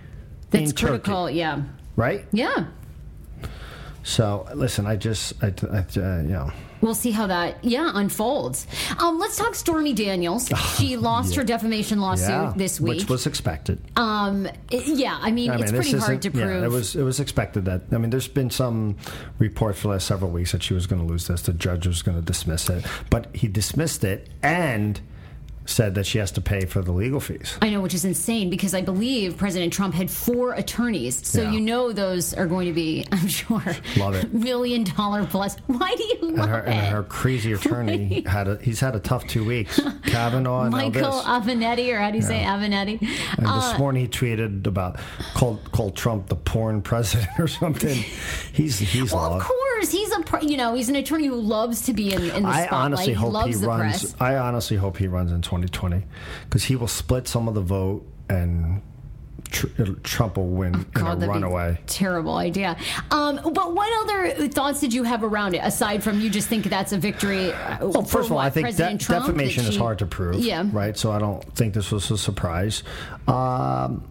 That's 0.50 0.70
in 0.70 0.76
Turkey, 0.76 0.90
critical. 0.98 1.30
Yeah. 1.30 1.62
right? 1.96 2.26
Yeah. 2.32 2.66
So 4.02 4.46
listen, 4.54 4.86
I 4.86 4.96
just, 4.96 5.32
I, 5.42 5.46
I 5.46 5.78
uh, 5.78 5.82
you 6.18 6.28
know. 6.28 6.52
We'll 6.84 6.94
see 6.94 7.12
how 7.12 7.26
that 7.28 7.64
yeah 7.64 7.90
unfolds. 7.94 8.66
Um, 8.98 9.18
let's 9.18 9.36
talk 9.36 9.54
Stormy 9.54 9.94
Daniels. 9.94 10.48
She 10.76 10.98
lost 10.98 11.34
her 11.36 11.42
defamation 11.42 11.98
lawsuit 11.98 12.28
Yeah, 12.28 12.52
this 12.54 12.78
week. 12.78 12.98
which 13.00 13.08
was 13.08 13.26
expected. 13.26 13.78
um, 13.96 14.46
it- 14.70 14.86
yeah, 14.86 15.18
I 15.20 15.30
mean 15.30 15.50
I 15.50 15.54
it's 15.54 15.72
mean, 15.72 15.80
this 15.80 15.90
pretty 15.90 16.04
hard 16.04 16.20
to 16.22 16.30
prove. 16.30 16.44
Yeah, 16.50 16.64
it 16.64 16.70
was 16.70 16.94
it 16.94 17.02
was 17.02 17.20
expected 17.20 17.64
that. 17.64 17.82
I 17.90 17.96
mean, 17.96 18.10
there's 18.10 18.28
been 18.28 18.50
some 18.50 18.96
reports 19.38 19.78
for 19.80 19.88
the 19.88 19.92
last 19.94 20.06
several 20.06 20.30
weeks 20.30 20.52
that 20.52 20.62
she 20.62 20.74
was 20.74 20.86
going 20.86 21.00
to 21.00 21.08
lose 21.08 21.26
this. 21.26 21.40
The 21.42 21.54
judge 21.54 21.86
was 21.86 22.02
going 22.02 22.18
to 22.18 22.22
dismiss 22.24 22.68
it, 22.68 22.84
but 23.08 23.34
he 23.34 23.48
dismissed 23.48 24.04
it 24.04 24.28
and 24.42 25.00
said 25.66 25.94
that 25.94 26.04
she 26.06 26.18
has 26.18 26.30
to 26.32 26.40
pay 26.40 26.64
for 26.66 26.82
the 26.82 26.92
legal 26.92 27.20
fees. 27.20 27.56
I 27.62 27.70
know, 27.70 27.80
which 27.80 27.94
is 27.94 28.04
insane 28.04 28.50
because 28.50 28.74
I 28.74 28.82
believe 28.82 29.36
President 29.38 29.72
Trump 29.72 29.94
had 29.94 30.10
four 30.10 30.52
attorneys. 30.52 31.26
So 31.26 31.42
Yeah. 31.42 31.52
you 31.52 31.60
know 31.60 31.92
those 31.92 32.34
are 32.34 32.46
going 32.46 32.66
to 32.68 32.74
be, 32.74 33.06
I'm 33.12 33.28
sure, 33.28 33.62
Love 33.96 34.14
it. 34.14 34.32
million 34.34 34.84
dollar 34.84 35.24
plus. 35.24 35.56
Why 35.66 35.94
do 35.96 36.02
you 36.04 36.18
love 36.36 36.38
And 36.40 36.50
her, 36.50 36.58
it? 36.60 36.68
and 36.68 36.86
her 36.94 37.02
crazy 37.02 37.52
attorney 37.52 38.22
had 38.26 38.48
a, 38.48 38.58
he's 38.62 38.80
had 38.80 38.94
a 38.94 39.00
tough 39.00 39.26
two 39.26 39.44
weeks. 39.44 39.80
Kavanaugh 40.06 40.62
and 40.64 40.72
Michael. 40.72 41.22
Avenatti, 41.22 41.92
or 41.92 41.98
how 41.98 42.10
do 42.10 42.16
you 42.18 42.22
say 42.22 42.42
Avenatti? 42.42 43.00
And 43.38 43.46
Uh, 43.46 43.70
this 43.70 43.78
morning 43.78 44.02
he 44.02 44.08
tweeted 44.08 44.66
about 44.66 44.98
called 45.34 45.60
called 45.72 45.96
Trump 45.96 46.28
the 46.28 46.36
porn 46.36 46.82
president 46.82 47.28
or 47.38 47.48
something. 47.48 48.04
He's 48.52 48.78
he's 48.78 49.12
well, 49.12 49.24
of 49.24 49.32
lost. 49.32 49.46
Course, 49.90 49.92
he's 49.92 50.10
a 50.12 50.46
you 50.46 50.56
know 50.56 50.74
he's 50.74 50.88
an 50.88 50.96
attorney 50.96 51.26
who 51.26 51.36
loves 51.36 51.82
to 51.82 51.92
be 51.92 52.12
in, 52.12 52.22
in 52.30 52.42
the 52.42 52.48
I 52.48 52.66
spotlight. 52.66 52.72
honestly 52.72 53.06
he 53.06 53.12
hope 53.12 53.32
loves 53.32 53.54
he 53.56 53.60
the 53.62 53.68
runs. 53.68 54.02
press. 54.12 54.16
I 54.20 54.36
honestly 54.36 54.76
hope 54.76 54.96
he 54.96 55.06
runs 55.08 55.32
in 55.32 55.42
2020 55.42 56.02
because 56.44 56.64
he 56.64 56.76
will 56.76 56.88
split 56.88 57.28
some 57.28 57.48
of 57.48 57.54
the 57.54 57.60
vote 57.60 58.06
and 58.28 58.82
Trump 60.02 60.36
will 60.36 60.48
win 60.48 60.74
in 60.74 60.82
God, 60.94 61.00
a 61.02 61.04
that'd 61.04 61.20
be 61.20 61.26
runaway. 61.28 61.78
Terrible 61.86 62.36
idea. 62.36 62.76
Um, 63.12 63.38
but 63.52 63.72
what 63.74 63.92
other 64.04 64.48
thoughts 64.48 64.80
did 64.80 64.92
you 64.92 65.04
have 65.04 65.22
around 65.22 65.54
it 65.54 65.58
aside 65.58 66.02
from 66.02 66.20
you 66.20 66.28
just 66.28 66.48
think 66.48 66.64
that's 66.64 66.92
a 66.92 66.98
victory? 66.98 67.52
uh, 67.52 67.86
Well, 67.86 68.02
first 68.02 68.26
of 68.26 68.32
all, 68.32 68.36
what, 68.38 68.46
I 68.46 68.50
think 68.50 68.74
de- 68.74 68.98
Trump, 68.98 69.26
defamation 69.26 69.64
is 69.66 69.76
hard 69.76 69.98
to 70.00 70.06
prove. 70.06 70.36
Yeah. 70.36 70.64
Right. 70.72 70.96
So 70.96 71.12
I 71.12 71.18
don't 71.20 71.40
think 71.54 71.74
this 71.74 71.92
was 71.92 72.10
a 72.10 72.18
surprise. 72.18 72.82
Um, 73.28 74.02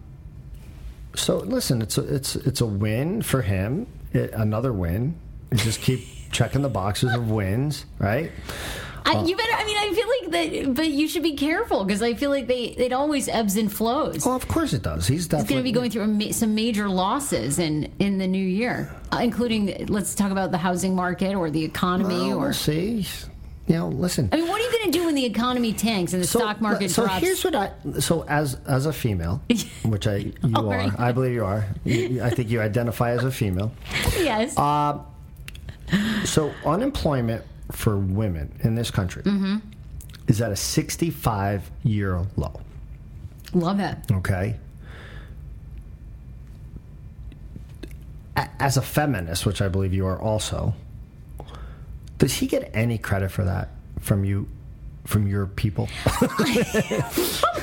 so 1.16 1.38
listen, 1.40 1.82
it's 1.82 1.98
a, 1.98 2.16
it's 2.16 2.36
it's 2.38 2.62
a 2.62 2.66
win 2.66 3.22
for 3.22 3.42
him. 3.42 3.88
It, 4.14 4.32
another 4.34 4.72
win. 4.72 5.16
Just 5.56 5.82
keep 5.82 6.06
checking 6.32 6.62
the 6.62 6.70
boxes 6.70 7.13
of 7.13 7.30
wins. 7.30 7.86
Right. 8.00 8.32
I, 9.06 9.22
you 9.24 9.36
better. 9.36 9.52
I 9.54 9.66
mean, 9.66 9.78
I 9.78 9.94
feel 9.94 10.08
like 10.08 10.32
that, 10.63 10.76
but 10.76 10.88
you 10.88 11.10
should 11.10 11.24
be 11.24 11.34
careful 11.36 11.84
because 11.84 12.02
I 12.02 12.13
feel 12.13 12.30
like 12.30 12.48
they 12.48 12.63
it 12.68 12.94
always 12.94 13.28
ebbs 13.28 13.58
and 13.58 13.72
flows. 13.72 14.26
Well, 14.26 14.36
of 14.36 14.48
course 14.48 14.72
it 14.72 14.82
does. 14.82 15.06
He's 15.08 15.24
He's 15.24 15.28
going 15.28 15.46
to 15.58 15.62
be 15.62 15.74
going 15.74 15.92
through 15.92 16.08
ma- 16.08 16.32
some 16.32 16.56
major 16.56 16.88
losses 16.88 17.60
in 17.60 17.92
in 18.00 18.18
the 18.18 18.28
new 18.28 18.46
year, 18.46 18.96
uh, 19.12 19.18
including 19.22 19.88
let's 19.88 20.16
talk 20.16 20.32
about 20.32 20.52
the 20.52 20.58
housing 20.58 20.96
market 20.96 21.36
or 21.36 21.52
the 21.52 21.63
economy 21.66 22.16
Well, 22.30 22.38
or. 22.38 22.39
we'll 22.46 22.54
see. 22.54 23.06
You 23.68 23.76
know, 23.76 23.88
listen. 23.89 24.30
I 24.32 24.38
mean, 24.38 24.48
what 24.48 24.60
are 24.62 24.63
you 24.63 24.72
going 24.72 24.92
to 24.92 24.98
do 25.00 25.06
when 25.06 25.16
the 25.16 25.26
economy 25.26 25.72
tanks 25.74 26.13
and 26.13 26.22
the 26.24 26.28
stock 26.28 26.60
market 26.62 26.89
so 26.92 27.04
drops? 27.06 27.22
here's 27.22 27.44
what 27.44 27.56
I 27.56 27.72
so 28.00 28.24
as 28.28 28.56
as 28.68 28.86
a 28.86 28.94
female, 28.94 29.42
which 29.84 30.08
I 30.08 30.16
you 30.18 30.34
Oh, 30.56 30.70
are, 30.70 30.84
you? 30.84 30.92
I 30.98 31.12
believe 31.12 31.34
you 31.34 31.44
are. 31.46 31.66
You, 31.84 32.22
I 32.24 32.30
think 32.30 32.50
you 32.50 32.62
identify 32.62 33.12
as 33.12 33.24
a 33.26 33.32
female. 33.32 33.74
yes. 34.18 34.58
Uh, 34.58 35.00
So 36.25 36.53
unemployment 36.65 37.43
for 37.71 37.97
women 37.97 38.51
in 38.63 38.75
this 38.75 38.91
country 38.91 39.23
Mm-hmm. 39.23 39.58
is 40.27 40.41
at 40.41 40.51
a 40.51 40.56
65 40.56 41.69
year 41.84 42.25
low. 42.36 42.60
Love 43.53 43.79
it. 43.79 43.97
Okay. 44.12 44.56
As 48.36 48.77
a 48.77 48.82
feminist, 48.82 49.45
which 49.45 49.62
I 49.62 49.67
believe 49.67 49.93
you 49.93 50.08
are 50.08 50.19
also, 50.19 50.73
does 52.17 52.34
he 52.34 52.47
get 52.47 52.71
any 52.73 52.97
credit 52.97 53.29
for 53.29 53.43
that 53.43 53.69
from 53.99 54.23
you, 54.25 54.47
from 55.06 55.27
your 55.27 55.45
people? 55.47 55.88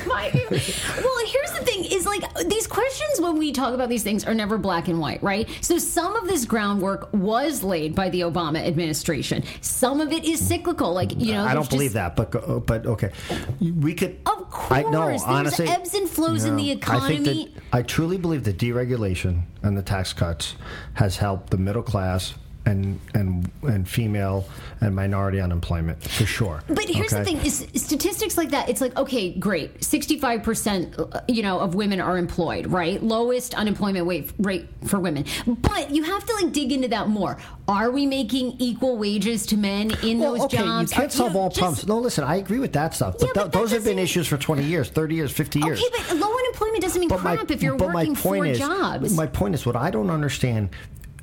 My- 0.07 0.31
well, 0.33 1.25
thing: 1.61 1.85
is 1.85 2.05
like 2.05 2.23
these 2.47 2.67
questions 2.67 3.19
when 3.21 3.37
we 3.37 3.51
talk 3.51 3.73
about 3.73 3.89
these 3.89 4.03
things 4.03 4.25
are 4.25 4.33
never 4.33 4.57
black 4.57 4.87
and 4.87 4.99
white, 4.99 5.21
right? 5.23 5.47
So 5.61 5.77
some 5.77 6.15
of 6.15 6.27
this 6.27 6.45
groundwork 6.45 7.13
was 7.13 7.63
laid 7.63 7.95
by 7.95 8.09
the 8.09 8.21
Obama 8.21 8.65
administration. 8.65 9.43
Some 9.61 10.01
of 10.01 10.11
it 10.11 10.25
is 10.25 10.45
cyclical, 10.45 10.93
like 10.93 11.19
you 11.19 11.33
know. 11.33 11.43
I 11.45 11.53
don't 11.53 11.69
believe 11.69 11.93
just- 11.93 12.15
that, 12.15 12.15
but 12.15 12.65
but 12.65 12.85
okay, 12.85 13.11
we 13.59 13.93
could. 13.93 14.19
Of 14.25 14.47
I 14.69 14.83
know, 14.83 15.01
course, 15.03 15.23
there's 15.23 15.23
honestly, 15.23 15.67
ebbs 15.67 15.93
and 15.93 16.09
flows 16.09 16.43
in 16.45 16.55
the 16.55 16.71
I 16.71 16.75
think 16.75 16.83
economy. 16.83 17.23
that 17.53 17.63
I 17.73 17.81
truly 17.81 18.17
believe 18.17 18.43
that 18.45 18.57
deregulation 18.57 19.43
and 19.63 19.77
the 19.77 19.81
tax 19.81 20.11
cuts 20.13 20.55
has 20.93 21.17
helped 21.17 21.49
the 21.51 21.57
middle 21.57 21.83
class 21.83 22.33
and 22.65 22.99
and 23.15 23.49
and 23.63 23.87
female 23.89 24.47
and 24.81 24.95
minority 24.95 25.39
unemployment 25.41 26.01
for 26.03 26.25
sure. 26.25 26.61
But 26.67 26.85
here's 26.85 27.11
the 27.11 27.23
thing: 27.25 27.37
is 27.37 27.65
statistics 27.75 28.37
like 28.37 28.51
that. 28.51 28.69
It's 28.69 28.81
like 28.81 28.95
okay, 28.97 29.31
great, 29.33 29.83
sixty-five 29.83 30.43
percent, 30.43 30.93
uh, 30.99 31.21
you 31.27 31.41
know, 31.43 31.59
of 31.59 31.73
women 31.75 31.99
are 31.99 32.17
employed, 32.17 32.67
right? 32.67 33.01
Lowest 33.01 33.53
unemployment 33.55 34.07
rate 34.07 34.31
rate 34.39 34.67
for 34.85 34.99
women. 34.99 35.25
But 35.47 35.91
you 35.91 36.03
have 36.03 36.23
to 36.25 36.33
like 36.35 36.53
dig 36.53 36.71
into 36.71 36.87
that 36.89 37.07
more. 37.09 37.37
Are 37.67 37.89
we 37.89 38.05
making 38.05 38.55
equal 38.59 38.97
wages 38.97 39.45
to 39.47 39.57
men 39.57 39.91
in 40.03 40.19
Well, 40.19 40.33
those 40.33 40.41
okay, 40.41 40.57
jobs? 40.57 40.91
you 40.91 40.95
can't 40.97 41.07
Are- 41.07 41.15
solve 41.15 41.33
know, 41.33 41.39
all 41.39 41.49
just- 41.49 41.59
problems. 41.59 41.87
No, 41.87 41.99
listen, 41.99 42.23
I 42.23 42.35
agree 42.35 42.59
with 42.59 42.73
that 42.73 42.93
stuff, 42.93 43.15
but, 43.19 43.27
Yeah, 43.27 43.33
th- 43.33 43.45
but 43.45 43.51
those 43.53 43.71
have 43.71 43.83
been 43.83 43.97
issues 43.99 44.27
for 44.27 44.37
twenty 44.37 44.63
years, 44.63 44.89
thirty 44.89 45.15
years, 45.15 45.31
fifty 45.31 45.59
years. 45.59 45.79
Okay, 45.81 46.03
but 46.09 46.17
low 46.17 46.31
unemployment 46.37 46.81
doesn't 46.81 46.99
mean 46.99 47.09
crap 47.09 47.49
if 47.49 47.63
you're 47.63 47.75
but 47.77 47.87
my 47.89 47.93
working 48.01 48.15
four 48.15 48.45
is, 48.45 48.59
jobs. 48.59 49.15
My 49.15 49.25
point 49.25 49.55
is, 49.55 49.65
what 49.65 49.75
I 49.75 49.89
don't 49.89 50.09
understand, 50.09 50.69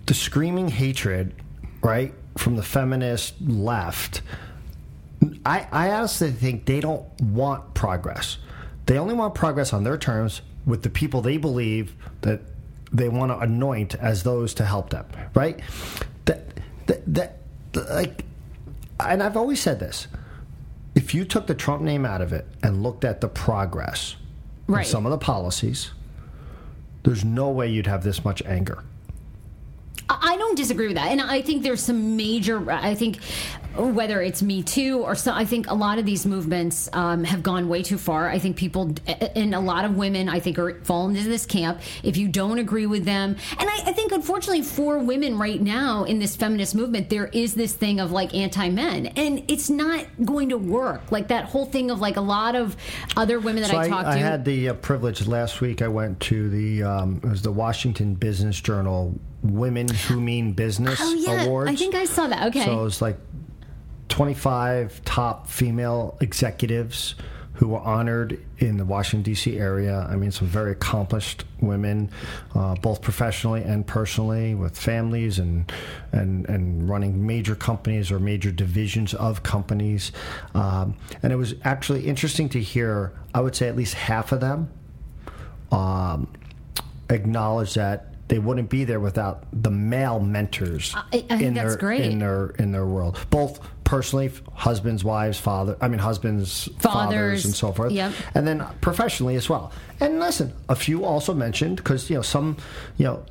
the 0.09 0.15
screaming 0.15 0.69
hatred, 0.69 1.35
right, 1.83 2.15
from 2.39 2.57
the 2.57 2.63
feminist 2.63 3.35
left. 3.43 4.23
I, 5.45 5.67
I 5.71 5.91
honestly 5.91 6.31
think 6.31 6.65
they 6.65 6.81
don't 6.81 7.05
want 7.21 7.75
progress. 7.75 8.39
They 8.87 8.99
only 8.99 9.15
want 9.15 9.35
progress 9.35 9.73
on 9.75 9.85
their 9.85 9.99
terms 9.99 10.41
with 10.65 10.83
the 10.83 10.89
people 10.91 11.21
they 11.21 11.37
believe 11.37 11.95
that 12.23 12.41
they 12.91 13.09
want 13.11 13.33
to 13.33 13.39
anoint 13.39 13.95
as 13.97 14.23
those 14.23 14.55
to 14.55 14.65
help 14.65 14.89
them, 14.91 15.05
right? 15.35 15.61
That 16.25 16.43
that, 16.87 17.15
that 17.15 17.37
like, 17.75 18.25
and 18.99 19.23
I've 19.23 19.37
always 19.37 19.61
said 19.61 19.79
this: 19.79 20.07
if 20.95 21.15
you 21.15 21.27
took 21.27 21.47
the 21.47 21.55
Trump 21.55 21.83
name 21.83 22.07
out 22.07 22.23
of 22.23 22.33
it 22.33 22.47
and 22.63 22.83
looked 22.83 23.05
at 23.05 23.21
the 23.21 23.29
progress, 23.29 24.17
Right. 24.69 24.87
some 24.87 25.05
of 25.05 25.11
the 25.11 25.19
policies, 25.19 25.91
there's 27.03 27.25
no 27.27 27.51
way 27.51 27.69
you'd 27.69 27.87
have 27.87 28.05
this 28.05 28.25
much 28.25 28.41
anger. 28.47 28.83
I 30.11 30.37
don't 30.39 30.57
disagree 30.57 30.87
with 30.87 30.97
that, 30.97 31.11
and 31.13 31.21
I 31.21 31.43
think 31.43 31.63
there's 31.63 31.83
some 31.83 32.17
major. 32.17 32.71
I 32.71 32.95
think 32.95 33.19
whether 33.77 34.23
it's 34.23 34.43
Me 34.43 34.63
Too 34.63 35.01
or 35.01 35.15
so, 35.15 35.33
I 35.33 35.45
think 35.45 35.71
a 35.71 35.75
lot 35.75 35.99
of 35.99 36.07
these 36.07 36.27
movements 36.27 36.89
um, 36.93 37.25
have 37.25 37.43
gone 37.43 37.69
way 37.69 37.83
too 37.83 37.99
far. 37.99 38.29
I 38.29 38.39
think 38.39 38.57
people 38.57 38.95
and 39.07 39.55
a 39.55 39.61
lot 39.61 39.85
of 39.85 39.97
women, 39.97 40.29
I 40.29 40.41
think, 40.41 40.59
are 40.59 40.81
falling 40.85 41.17
into 41.17 41.29
this 41.29 41.47
camp. 41.47 41.81
If 42.03 42.17
you 42.17 42.29
don't 42.29 42.59
agree 42.59 42.87
with 42.87 43.05
them, 43.05 43.37
and 43.59 43.69
I, 43.69 43.83
I 43.87 43.93
think 43.93 44.13
unfortunately 44.13 44.63
for 44.63 44.99
women 44.99 45.39
right 45.39 45.61
now 45.61 46.05
in 46.05 46.19
this 46.19 46.37
feminist 46.37 46.75
movement, 46.75 47.11
there 47.11 47.27
is 47.27 47.55
this 47.55 47.73
thing 47.73 48.01
of 48.01 48.11
like 48.11 48.35
anti-men, 48.35 49.07
and 49.07 49.45
it's 49.49 49.71
not 49.71 50.07
going 50.25 50.49
to 50.49 50.59
work. 50.59 51.13
Like 51.13 51.29
that 51.29 51.45
whole 51.45 51.67
thing 51.67 51.91
of 51.91 52.01
like 52.01 52.17
a 52.17 52.23
lot 52.23 52.57
of 52.57 52.77
other 53.17 53.39
women 53.39 53.63
that 53.63 53.71
So 53.71 53.77
I, 53.77 53.85
I, 53.85 53.89
talked 53.89 54.09
I 54.09 54.15
to. 54.15 54.21
I 54.21 54.23
had 54.23 54.45
the 54.45 54.71
uh, 54.71 54.75
privilege 54.75 55.27
last 55.27 55.61
week. 55.61 55.83
I 55.83 55.89
went 55.89 56.19
to 56.21 56.49
the 56.49 56.83
um, 56.83 57.21
it 57.23 57.29
was 57.29 57.43
the 57.43 57.53
Washington 57.53 58.15
Business 58.15 58.61
Journal 58.61 59.15
Women 59.43 59.89
Who 59.89 60.21
Mean 60.21 60.53
Business 60.53 60.99
oh 61.01 61.15
yeah, 61.15 61.45
Awards. 61.45 61.71
I 61.71 61.77
think 61.77 61.95
I 61.95 62.05
saw 62.05 62.27
that. 62.27 62.49
Okay. 62.49 62.65
So 62.65 62.81
it 62.81 62.83
was 62.83 63.01
like 63.01 63.19
25 64.09 65.05
top 65.05 65.49
female 65.49 66.17
executives 66.21 67.15
who 67.59 67.69
were 67.69 67.81
honored 67.81 68.41
in 68.59 68.77
the 68.77 68.85
Washington, 68.85 69.23
D.C. 69.23 69.59
area. 69.59 70.07
I 70.09 70.15
mean, 70.15 70.31
some 70.31 70.47
very 70.47 70.71
accomplished 70.71 71.45
women, 71.61 72.09
uh, 72.55 72.77
both 72.77 73.03
professionally 73.03 73.65
and 73.65 73.85
personally, 73.85 74.55
with 74.55 74.79
families 74.79 75.41
and, 75.41 75.71
and, 76.13 76.49
and 76.49 76.89
running 76.89 77.27
major 77.27 77.57
companies 77.57 78.13
or 78.13 78.21
major 78.21 78.53
divisions 78.53 79.13
of 79.13 79.43
companies. 79.43 80.13
Um, 80.55 80.97
and 81.21 81.33
it 81.33 81.37
was 81.37 81.57
actually 81.65 82.07
interesting 82.07 82.49
to 82.51 82.61
hear, 82.61 83.13
I 83.35 83.41
would 83.41 83.57
say 83.57 83.67
at 83.67 83.75
least 83.75 83.95
half 83.95 84.31
of 84.31 84.39
them 84.39 84.71
um, 85.73 86.29
acknowledge 87.11 87.75
that 87.75 88.08
they 88.29 88.39
wouldn't 88.39 88.69
be 88.71 88.85
there 88.85 89.01
without 89.01 89.45
the 89.53 89.71
male 89.71 90.21
mentors 90.21 90.95
I- 90.95 91.01
I 91.13 91.21
think 91.21 91.43
in 91.43 91.55
that's 91.55 91.71
their 91.71 91.77
great. 91.79 92.01
in 92.03 92.19
their 92.19 92.47
in 92.59 92.73
their 92.73 92.87
world, 92.87 93.19
both 93.31 93.59
personally, 93.85 94.31
husbands, 94.53 95.03
wives, 95.03 95.39
father. 95.39 95.77
I 95.81 95.89
mean, 95.89 95.99
husbands, 95.99 96.69
fathers, 96.79 96.83
Fathers, 96.83 97.45
and 97.47 97.55
so 97.55 97.73
forth. 97.73 97.91
yep. 97.93 98.13
And 98.35 98.47
then 98.47 98.63
professionally 98.83 99.35
as 99.37 99.49
well. 99.49 99.73
And 99.99 100.21
listen, 100.21 100.53
a 100.69 100.75
few 100.77 101.05
also 101.07 101.33
mentioned 101.33 101.77
because 101.77 102.11
you 102.11 102.17
know 102.17 102.23
some, 102.23 102.57
you 102.99 103.05
know. 103.07 103.23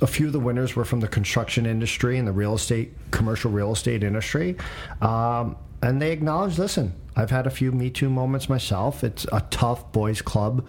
A 0.00 0.06
few 0.06 0.26
of 0.28 0.32
the 0.32 0.40
winners 0.40 0.74
were 0.74 0.86
from 0.86 1.00
the 1.00 1.08
construction 1.08 1.66
industry 1.66 2.16
and 2.16 2.26
the 2.26 2.32
real 2.32 2.54
estate, 2.54 2.94
commercial 3.10 3.50
real 3.50 3.72
estate 3.72 4.02
industry, 4.02 4.56
um, 5.02 5.54
and 5.82 6.00
they 6.00 6.12
acknowledged. 6.12 6.58
Listen, 6.58 6.94
I've 7.14 7.30
had 7.30 7.46
a 7.46 7.50
few 7.50 7.70
Me 7.70 7.90
Too 7.90 8.08
moments 8.08 8.48
myself. 8.48 9.04
It's 9.04 9.26
a 9.30 9.42
tough 9.50 9.92
boys' 9.92 10.22
club 10.22 10.64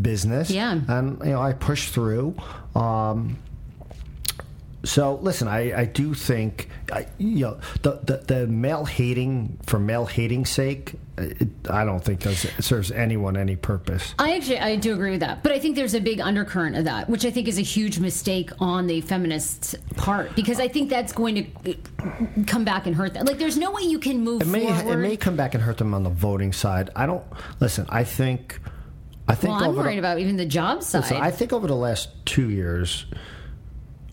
business, 0.00 0.50
Yeah. 0.50 0.80
and 0.88 1.18
you 1.20 1.32
know 1.32 1.42
I 1.42 1.52
push 1.52 1.90
through. 1.90 2.34
Um, 2.74 3.36
so 4.84 5.14
listen, 5.22 5.46
I, 5.46 5.82
I 5.82 5.84
do 5.84 6.12
think 6.12 6.68
I, 6.92 7.06
you 7.18 7.40
know 7.46 7.60
the, 7.82 8.00
the 8.02 8.16
the 8.34 8.46
male 8.48 8.84
hating 8.84 9.58
for 9.64 9.78
male 9.78 10.06
hating 10.06 10.44
sake. 10.44 10.94
It, 11.18 11.46
I 11.70 11.84
don't 11.84 12.02
think 12.02 12.20
does 12.20 12.40
serves 12.58 12.90
anyone 12.90 13.36
any 13.36 13.54
purpose. 13.54 14.12
I 14.18 14.34
actually 14.34 14.58
I 14.58 14.74
do 14.76 14.92
agree 14.94 15.12
with 15.12 15.20
that, 15.20 15.44
but 15.44 15.52
I 15.52 15.60
think 15.60 15.76
there's 15.76 15.94
a 15.94 16.00
big 16.00 16.20
undercurrent 16.20 16.74
of 16.74 16.84
that, 16.86 17.08
which 17.08 17.24
I 17.24 17.30
think 17.30 17.46
is 17.46 17.58
a 17.58 17.62
huge 17.62 18.00
mistake 18.00 18.50
on 18.58 18.88
the 18.88 19.02
feminists' 19.02 19.76
part 19.96 20.34
because 20.34 20.58
I 20.58 20.66
think 20.66 20.90
that's 20.90 21.12
going 21.12 21.34
to 21.64 21.70
uh, 21.70 22.14
come 22.48 22.64
back 22.64 22.86
and 22.86 22.96
hurt 22.96 23.14
them. 23.14 23.24
Like, 23.26 23.38
there's 23.38 23.58
no 23.58 23.70
way 23.70 23.82
you 23.82 24.00
can 24.00 24.20
move 24.24 24.42
It 24.42 24.46
may 24.48 24.66
forward. 24.66 24.94
it 24.94 24.96
may 25.02 25.16
come 25.16 25.36
back 25.36 25.54
and 25.54 25.62
hurt 25.62 25.76
them 25.78 25.94
on 25.94 26.02
the 26.02 26.10
voting 26.10 26.52
side. 26.52 26.90
I 26.96 27.06
don't 27.06 27.22
listen. 27.60 27.86
I 27.88 28.02
think 28.02 28.58
I 29.32 29.34
think 29.34 29.54
well, 29.54 29.64
I'm 29.64 29.70
over 29.70 29.84
worried 29.84 29.94
the, 29.94 30.00
about 30.00 30.18
even 30.18 30.36
the 30.36 30.44
job 30.44 30.82
side. 30.82 31.10
I 31.10 31.30
think 31.30 31.54
over 31.54 31.66
the 31.66 31.74
last 31.74 32.10
two 32.26 32.50
years, 32.50 33.06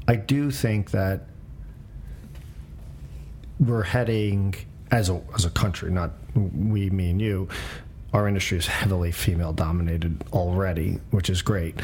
I 0.07 0.15
do 0.15 0.49
think 0.49 0.91
that 0.91 1.25
we're 3.59 3.83
heading 3.83 4.55
as 4.91 5.09
a 5.09 5.21
as 5.35 5.43
a 5.43 5.49
country, 5.49 5.91
not 5.91 6.11
we, 6.35 6.89
me, 6.89 7.09
and 7.09 7.19
you. 7.19 7.49
Our 8.13 8.29
industry 8.29 8.59
is 8.59 8.65
heavily 8.65 9.11
female 9.11 9.51
dominated 9.51 10.23
already, 10.31 11.01
which 11.11 11.29
is 11.29 11.41
great. 11.41 11.75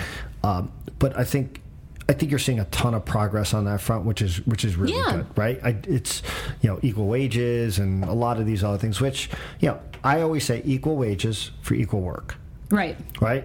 Um, 0.42 0.72
but 0.98 1.20
I 1.20 1.26
think 1.26 1.62
I 2.08 2.14
think 2.14 2.32
you're 2.32 2.40
seeing 2.40 2.62
a 2.62 2.66
ton 2.66 2.94
of 2.94 3.04
progress 3.04 3.54
on 3.54 3.66
that 3.66 3.82
front, 3.82 4.06
which 4.06 4.22
is 4.22 4.48
which 4.48 4.64
is 4.64 4.78
really 4.78 4.94
Yeah. 4.94 5.12
good, 5.12 5.26
right? 5.36 5.60
I, 5.62 5.76
it's 5.90 6.24
you 6.62 6.70
know 6.70 6.80
equal 6.82 7.08
wages 7.08 7.80
and 7.80 8.06
a 8.06 8.14
lot 8.14 8.40
of 8.40 8.46
these 8.46 8.64
other 8.64 8.78
things. 8.78 9.02
Which 9.02 9.30
you 9.60 9.68
know 9.68 9.82
I 10.06 10.22
always 10.22 10.46
say 10.46 10.62
equal 10.64 10.96
wages 10.96 11.52
for 11.62 11.74
equal 11.74 12.00
work 12.00 12.38
right. 12.70 12.98
right? 13.22 13.44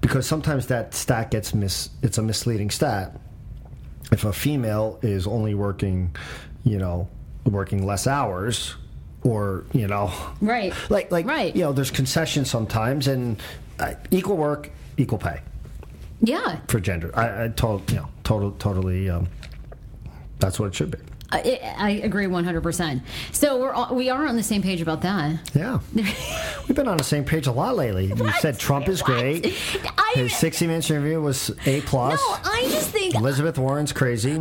Because 0.00 0.26
sometimes 0.26 0.66
that 0.68 0.94
stat 0.94 1.30
gets 1.30 1.52
mis 1.54 1.90
it's 2.02 2.18
a 2.18 2.22
misleading 2.22 2.70
stat. 2.70 3.18
If 4.12 4.24
a 4.24 4.32
female 4.32 4.98
is 5.02 5.26
only 5.26 5.54
working, 5.54 6.14
you 6.64 6.78
know, 6.78 7.08
working 7.44 7.86
less 7.86 8.06
hours 8.06 8.74
or, 9.22 9.64
you 9.72 9.86
know, 9.86 10.12
Right. 10.40 10.72
like 10.90 11.10
like 11.12 11.26
Right. 11.26 11.54
you 11.54 11.62
know, 11.62 11.72
there's 11.72 11.90
concessions 11.90 12.50
sometimes 12.50 13.06
and 13.08 13.40
uh, 13.78 13.94
equal 14.10 14.36
work, 14.36 14.70
equal 14.96 15.18
pay 15.18 15.40
Yeah. 16.22 16.58
for 16.68 16.80
gender. 16.80 17.10
I, 17.14 17.44
I 17.44 17.48
told, 17.48 17.90
you 17.90 17.96
know, 17.98 18.08
total 18.24 18.52
totally 18.52 19.10
um, 19.10 19.28
that's 20.38 20.58
what 20.58 20.66
it 20.66 20.74
should 20.74 20.90
be. 20.90 20.98
I, 21.32 21.60
I 21.76 21.90
agree 22.02 22.26
100%. 22.26 23.02
So 23.30 23.60
we're 23.60 23.72
all, 23.72 23.94
we 23.94 24.10
are 24.10 24.26
on 24.26 24.34
the 24.34 24.42
same 24.42 24.62
page 24.62 24.80
about 24.80 25.02
that. 25.02 25.38
Yeah. 25.54 25.78
We've 26.70 26.76
been 26.76 26.86
on 26.86 26.98
the 26.98 27.02
same 27.02 27.24
page 27.24 27.48
a 27.48 27.52
lot 27.52 27.74
lately. 27.74 28.06
You 28.06 28.30
said 28.38 28.56
Trump 28.56 28.88
is 28.88 29.00
What? 29.00 29.06
great. 29.18 29.44
I- 29.98 30.12
His 30.14 30.36
60 30.36 30.68
Minutes 30.68 30.88
interview 30.88 31.20
was 31.20 31.50
A 31.66 31.80
plus. 31.80 32.12
No, 32.20 32.36
I 32.48 32.60
just 32.70 32.90
think 32.90 33.16
uh, 33.16 33.18
Elizabeth 33.18 33.58
Warren's 33.58 33.92
crazy. 33.92 34.40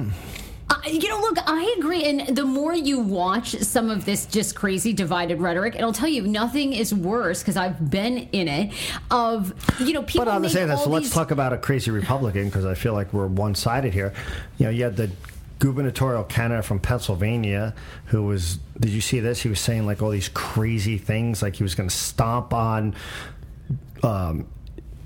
I- 0.70 0.90
you 0.90 1.10
know, 1.10 1.20
look, 1.22 1.40
I 1.48 1.76
agree. 1.80 2.04
And 2.04 2.38
the 2.38 2.46
more 2.46 2.76
you 2.76 3.00
watch 3.00 3.56
some 3.62 3.90
of 3.90 4.06
this 4.06 4.28
just 4.28 4.56
crazy 4.56 4.94
divided 4.94 5.42
rhetoric, 5.42 5.78
I'll 5.80 5.92
tell 5.92 6.08
you, 6.08 6.22
nothing 6.22 6.74
is 6.74 6.94
worse 6.94 7.42
because 7.42 7.58
I've 7.58 7.90
been 7.90 8.30
in 8.32 8.48
it. 8.48 8.74
Of 9.10 9.52
you 9.80 9.94
know, 9.94 10.04
people. 10.04 10.26
But 10.26 10.32
on 10.32 10.44
the 10.44 10.50
same 10.52 10.68
that, 10.68 10.78
so 10.78 10.92
let's 10.92 11.06
these- 11.08 11.14
talk 11.16 11.32
about 11.32 11.52
a 11.52 11.58
crazy 11.58 11.90
Republican 11.90 12.46
because 12.46 12.64
I 12.64 12.76
feel 12.76 12.94
like 12.94 13.12
we're 13.12 13.26
one 13.26 13.56
sided 13.56 13.92
here. 13.92 14.14
You 14.60 14.66
know, 14.66 14.70
you 14.70 14.84
had 14.84 14.96
the 14.98 15.10
gubernatorial 15.60 16.24
candidate 16.24 16.66
from 16.66 16.80
Pennsylvania 16.80 17.76
who 18.06 18.24
was. 18.24 18.60
Did 18.80 18.92
you 18.92 19.02
see 19.02 19.20
this? 19.20 19.42
He 19.42 19.50
was 19.50 19.60
saying 19.60 19.86
like 19.86 20.02
all 20.02 20.10
these 20.10 20.30
crazy 20.30 20.98
things, 20.98 21.42
like 21.42 21.56
he 21.56 21.64
was 21.64 21.76
going 21.76 21.90
to 21.90 21.96
stomp 21.96 22.54
on. 22.54 22.96
Um, 24.02 24.48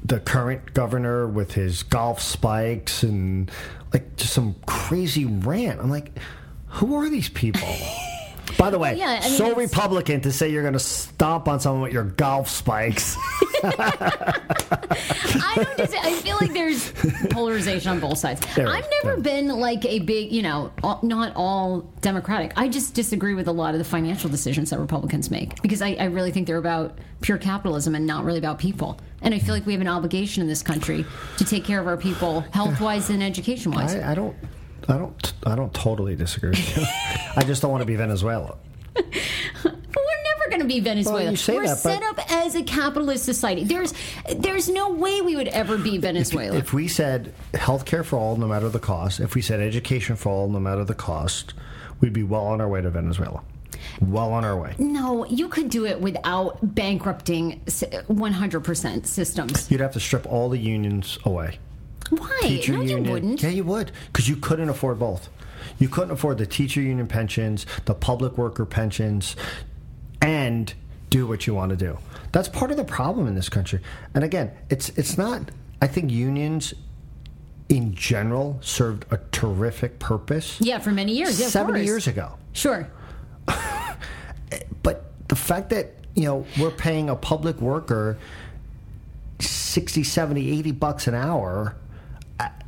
the 0.05 0.19
current 0.19 0.73
governor 0.73 1.27
with 1.27 1.53
his 1.53 1.81
golf 1.83 2.21
spikes 2.21 3.03
and 3.03 3.49
like 3.93 4.15
just 4.17 4.33
some 4.33 4.55
crazy 4.65 5.25
rant. 5.25 5.79
I'm 5.79 5.89
like, 5.89 6.11
who 6.67 6.95
are 6.95 7.09
these 7.09 7.29
people? 7.29 7.67
By 8.57 8.69
the 8.69 8.79
way, 8.79 8.95
Yeah, 8.97 9.19
I 9.21 9.27
mean, 9.29 9.37
so 9.37 9.45
it's- 9.51 9.57
Republican 9.57 10.21
to 10.21 10.31
say 10.31 10.49
you're 10.49 10.61
going 10.63 10.73
to 10.73 10.79
stomp 10.79 11.47
on 11.47 11.59
someone 11.59 11.81
with 11.81 11.93
your 11.93 12.03
golf 12.03 12.49
spikes. 12.49 13.15
I 13.63 15.53
don't. 15.55 15.77
Dis- 15.77 15.95
I 15.95 16.13
feel 16.21 16.37
like 16.39 16.53
there's 16.53 16.91
polarization 17.31 17.91
on 17.91 17.99
both 17.99 18.17
sides. 18.17 18.41
There 18.55 18.67
I've 18.67 18.87
never 19.03 19.19
been 19.19 19.47
like 19.47 19.85
a 19.85 19.99
big, 19.99 20.31
you 20.31 20.41
know, 20.41 20.71
all, 20.83 20.99
not 21.03 21.33
all 21.35 21.81
Democratic. 22.01 22.53
I 22.57 22.67
just 22.67 22.93
disagree 22.93 23.33
with 23.33 23.47
a 23.47 23.51
lot 23.51 23.73
of 23.73 23.79
the 23.79 23.85
financial 23.85 24.29
decisions 24.29 24.69
that 24.71 24.79
Republicans 24.79 25.31
make 25.31 25.61
because 25.61 25.81
I, 25.81 25.93
I 25.99 26.05
really 26.05 26.31
think 26.31 26.47
they're 26.47 26.57
about 26.57 26.97
pure 27.21 27.37
capitalism 27.37 27.95
and 27.95 28.05
not 28.05 28.23
really 28.25 28.39
about 28.39 28.59
people. 28.59 28.99
And 29.21 29.33
I 29.33 29.39
feel 29.39 29.53
like 29.55 29.65
we 29.65 29.73
have 29.73 29.81
an 29.81 29.87
obligation 29.87 30.41
in 30.41 30.47
this 30.49 30.61
country 30.61 31.05
to 31.37 31.45
take 31.45 31.63
care 31.63 31.79
of 31.79 31.87
our 31.87 31.97
people, 31.97 32.41
health 32.51 32.79
wise 32.81 33.09
and 33.09 33.23
education 33.23 33.71
wise. 33.71 33.95
I, 33.95 34.11
I 34.11 34.15
don't, 34.15 34.35
I 34.89 34.97
don't, 34.97 35.33
I 35.45 35.55
don't 35.55 35.73
totally 35.73 36.15
disagree. 36.15 36.49
with 36.51 36.77
you. 36.77 36.83
I 37.35 37.43
just 37.43 37.61
don't 37.61 37.71
want 37.71 37.81
to 37.81 37.85
be 37.85 37.95
Venezuela. 37.95 38.57
We're 38.95 39.01
never 39.65 40.49
going 40.49 40.59
to 40.61 40.65
be 40.67 40.79
Venezuela. 40.79 41.31
you 41.31 41.35
say 41.37 41.55
we're 41.55 41.63
that, 41.63 41.69
but- 41.69 41.77
set 41.77 42.03
up 42.03 42.31
as 42.31 42.55
a 42.55 42.63
capitalist 42.63 43.23
society. 43.25 43.63
There's, 43.63 43.93
there's 44.35 44.69
no 44.69 44.89
way 44.91 45.21
we 45.21 45.35
would 45.35 45.47
ever 45.47 45.77
be 45.77 45.97
Venezuela. 45.97 46.57
If 46.57 46.73
we 46.73 46.87
said 46.87 47.33
healthcare 47.53 48.03
for 48.05 48.17
all, 48.17 48.35
no 48.35 48.47
matter 48.47 48.69
the 48.69 48.79
cost, 48.79 49.19
if 49.19 49.35
we 49.35 49.41
said 49.41 49.59
education 49.61 50.15
for 50.15 50.29
all, 50.29 50.49
no 50.49 50.59
matter 50.59 50.83
the 50.83 50.93
cost, 50.95 51.53
we'd 52.01 52.13
be 52.13 52.23
well 52.23 52.45
on 52.45 52.61
our 52.61 52.67
way 52.67 52.81
to 52.81 52.89
Venezuela. 52.89 53.41
Well 54.01 54.31
on 54.31 54.43
our 54.45 54.57
way. 54.57 54.75
No, 54.77 55.25
you 55.25 55.47
could 55.49 55.69
do 55.69 55.85
it 55.85 55.99
without 55.99 56.57
bankrupting 56.75 57.61
100% 57.65 59.05
systems. 59.05 59.71
You'd 59.71 59.81
have 59.81 59.93
to 59.93 59.99
strip 59.99 60.25
all 60.31 60.49
the 60.49 60.57
unions 60.59 61.17
away. 61.25 61.59
Why? 62.09 62.39
Teacher 62.41 62.73
no, 62.73 62.81
union. 62.81 63.05
you 63.05 63.11
wouldn't. 63.11 63.43
Yeah, 63.43 63.49
you 63.49 63.63
would, 63.63 63.91
because 64.07 64.27
you 64.29 64.35
couldn't 64.35 64.69
afford 64.69 64.99
both. 64.99 65.29
You 65.79 65.89
couldn't 65.89 66.11
afford 66.11 66.37
the 66.37 66.45
teacher 66.45 66.81
union 66.81 67.07
pensions, 67.07 67.65
the 67.85 67.93
public 67.93 68.37
worker 68.37 68.65
pensions, 68.65 69.35
and 70.21 70.73
do 71.09 71.25
what 71.27 71.47
you 71.47 71.53
want 71.53 71.69
to 71.71 71.75
do. 71.75 71.97
That's 72.31 72.49
part 72.49 72.71
of 72.71 72.77
the 72.77 72.83
problem 72.83 73.27
in 73.27 73.35
this 73.35 73.49
country. 73.49 73.79
And 74.13 74.23
again, 74.23 74.51
it's 74.69 74.89
it's 74.89 75.17
not. 75.17 75.51
I 75.81 75.87
think 75.87 76.11
unions 76.11 76.73
in 77.69 77.93
general 77.93 78.59
served 78.61 79.05
a 79.11 79.19
terrific 79.31 79.99
purpose. 79.99 80.59
Yeah, 80.59 80.79
for 80.79 80.91
many 80.91 81.13
years. 81.13 81.39
Yeah, 81.39 81.47
70 81.47 81.79
course. 81.79 81.85
years 81.85 82.07
ago. 82.07 82.33
Sure. 82.53 82.87
But 84.83 85.05
the 85.27 85.35
fact 85.35 85.69
that, 85.71 85.93
you 86.13 86.25
know, 86.25 86.45
we're 86.59 86.71
paying 86.71 87.09
a 87.09 87.15
public 87.15 87.59
worker 87.59 88.17
60, 89.39 90.03
70, 90.03 90.51
80 90.59 90.71
bucks 90.73 91.07
an 91.07 91.15
hour, 91.15 91.75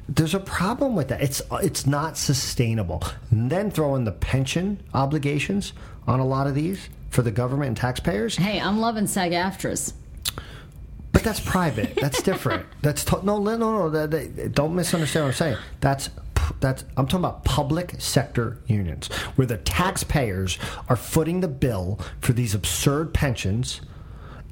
there's 0.08 0.34
a 0.36 0.40
problem 0.40 0.96
with 0.96 1.08
that. 1.10 1.22
It's 1.22 1.42
it's 1.64 1.86
not 1.88 2.18
sustainable. 2.18 3.04
And 3.32 3.50
then 3.50 3.72
throw 3.72 3.96
in 3.96 4.04
the 4.04 4.12
pension 4.12 4.80
obligations 4.94 5.74
on 6.08 6.20
a 6.20 6.26
lot 6.26 6.48
of 6.48 6.56
these 6.56 6.90
for 7.10 7.22
the 7.22 7.32
government 7.32 7.70
and 7.70 7.78
taxpayers. 7.78 8.36
Hey, 8.36 8.60
I'm 8.60 8.80
loving 8.80 9.08
SAG 9.08 9.32
AFTRAs. 9.32 9.94
But 11.12 11.24
that's 11.24 11.40
private. 11.40 11.96
That's 11.96 12.22
different. 12.22 12.66
That's 12.82 13.06
to- 13.06 13.26
no, 13.26 13.40
no, 13.42 13.56
no, 13.56 13.78
no. 13.78 13.90
That, 13.90 14.12
that- 14.12 14.52
don't 14.54 14.76
misunderstand 14.76 15.24
what 15.24 15.30
I'm 15.30 15.34
saying. 15.34 15.58
That's 15.80 16.10
that's. 16.60 16.84
I'm 16.98 17.08
talking 17.08 17.24
about 17.26 17.46
public 17.46 17.96
sector 18.00 18.60
unions 18.68 19.08
where 19.36 19.48
the 19.48 19.58
taxpayers 19.58 20.60
are 20.90 20.98
footing 20.98 21.40
the 21.40 21.48
bill 21.48 22.00
for 22.20 22.34
these 22.34 22.54
absurd 22.54 23.14
pensions 23.14 23.80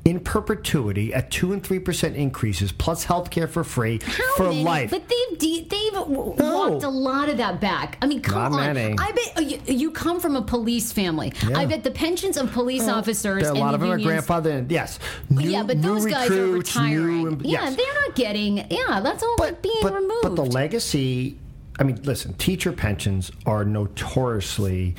in 0.06 0.20
perpetuity 0.20 1.14
at 1.14 1.32
two 1.32 1.54
and 1.54 1.64
three 1.64 1.80
percent 1.80 2.16
increases 2.18 2.74
plus 2.74 3.06
health 3.06 3.30
care 3.30 3.48
for 3.48 3.64
free 3.64 4.00
How 4.06 4.36
for 4.36 4.44
many? 4.50 4.64
life. 4.64 4.90
But 4.92 5.04
they've 5.08 5.40
de- 5.40 5.64
they've 5.70 5.94
No. 5.94 6.36
walked 6.38 6.84
a 6.84 6.90
lot 6.90 7.30
of 7.30 7.38
that 7.38 7.62
back. 7.62 7.98
I 8.02 8.08
mean, 8.08 8.22
come 8.22 8.52
Not 8.52 8.60
on. 8.60 8.74
many. 8.74 8.96
I 9.00 9.12
bet 9.14 9.34
uh, 9.38 9.42
you, 9.42 9.62
you 9.66 9.92
come 9.92 10.20
from 10.20 10.36
a 10.36 10.42
police 10.42 10.92
family. 10.92 11.32
Yeah. 11.48 11.58
I 11.58 11.66
bet 11.66 11.84
the 11.86 11.92
pensions 11.92 12.36
of 12.36 12.52
police 12.52 12.88
officers 12.90 13.44
There 13.44 13.52
a 13.54 13.56
lot 13.56 13.74
of 13.76 13.80
them 13.80 13.92
are 13.92 13.98
unions- 13.98 14.26
grandfathered. 14.26 14.70
Yes, 14.70 15.00
new, 15.30 15.50
yeah, 15.50 15.64
but 15.64 15.82
those 15.82 16.06
guys 16.06 16.30
are 16.32 16.48
retiring. 16.48 17.24
New, 17.24 17.50
yeah, 17.50 17.62
yes. 17.64 17.76
they're 17.78 18.02
not 18.08 18.16
getting. 18.16 18.58
Yeah, 18.70 19.00
that's 19.02 19.24
all 19.24 19.36
but, 19.38 19.62
being 19.62 19.76
but, 19.82 19.94
removed. 19.94 20.24
But 20.24 20.36
the 20.36 20.46
legacy, 20.46 21.40
I 21.80 21.84
mean, 21.84 22.02
listen, 22.04 22.34
teacher 22.34 22.74
pensions 22.74 23.32
are 23.46 23.64
notoriously 23.64 24.96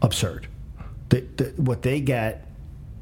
absurd. 0.00 0.46
The, 1.08 1.20
the, 1.36 1.44
what 1.60 1.82
they 1.82 2.00
get 2.00 2.46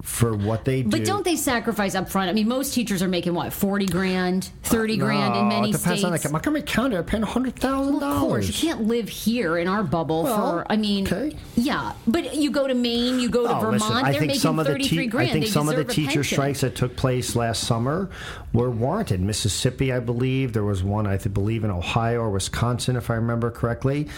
for 0.02 0.36
what 0.36 0.64
they 0.64 0.82
do. 0.82 0.90
But 0.90 1.04
don't 1.04 1.24
they 1.24 1.36
sacrifice 1.36 1.94
up 1.94 2.10
front? 2.10 2.28
I 2.28 2.32
mean, 2.32 2.48
most 2.48 2.74
teachers 2.74 3.02
are 3.02 3.08
making 3.08 3.34
what 3.34 3.52
forty 3.52 3.86
grand, 3.86 4.50
thirty 4.64 5.00
uh, 5.00 5.04
grand 5.04 5.36
in 5.36 5.42
No, 5.48 5.48
many 5.48 5.70
it 5.70 5.72
depends 5.78 6.00
states. 6.00 6.04
on 6.04 6.12
the 6.12 6.28
Montgomery 6.28 6.62
County. 6.62 6.94
They're 6.94 7.02
paying 7.04 7.22
hundred 7.22 7.56
thousand 7.56 8.00
Well, 8.00 8.12
of 8.12 8.20
course, 8.20 8.46
you 8.48 8.52
can't 8.68 8.82
live 8.88 9.08
here 9.08 9.56
in 9.58 9.68
our 9.68 9.82
bubble 9.84 10.24
Well, 10.24 10.52
for. 10.52 10.66
I 10.70 10.76
mean, 10.76 11.06
okay. 11.06 11.36
yeah, 11.54 11.92
but 12.06 12.34
you 12.34 12.50
go 12.50 12.66
to 12.66 12.74
Maine, 12.74 13.20
you 13.20 13.28
go 13.30 13.46
to 13.46 13.56
Oh, 13.56 13.60
Vermont, 13.60 13.74
listen, 13.80 14.12
they're 14.12 14.20
making 14.20 14.40
some 14.40 14.58
of 14.58 14.66
the 14.66 14.72
thirty-three 14.72 15.04
te- 15.04 15.06
grand. 15.06 15.30
I 15.30 15.32
think 15.32 15.44
they 15.44 15.50
some 15.50 15.68
of 15.68 15.76
the 15.76 15.84
teacher 15.84 16.24
strikes 16.24 16.62
that 16.62 16.74
took 16.74 16.96
place 16.96 17.36
last 17.36 17.64
summer 17.64 18.10
were 18.52 18.70
warranted. 18.70 19.20
Mississippi, 19.20 19.92
I 19.92 20.00
believe, 20.00 20.52
there 20.52 20.64
was 20.64 20.82
one 20.82 21.06
I 21.06 21.16
believe 21.16 21.62
in 21.64 21.70
Ohio 21.70 22.20
or 22.22 22.30
Wisconsin, 22.30 22.96
if 22.96 23.08
I 23.08 23.14
remember 23.14 23.50
correctly. 23.52 24.08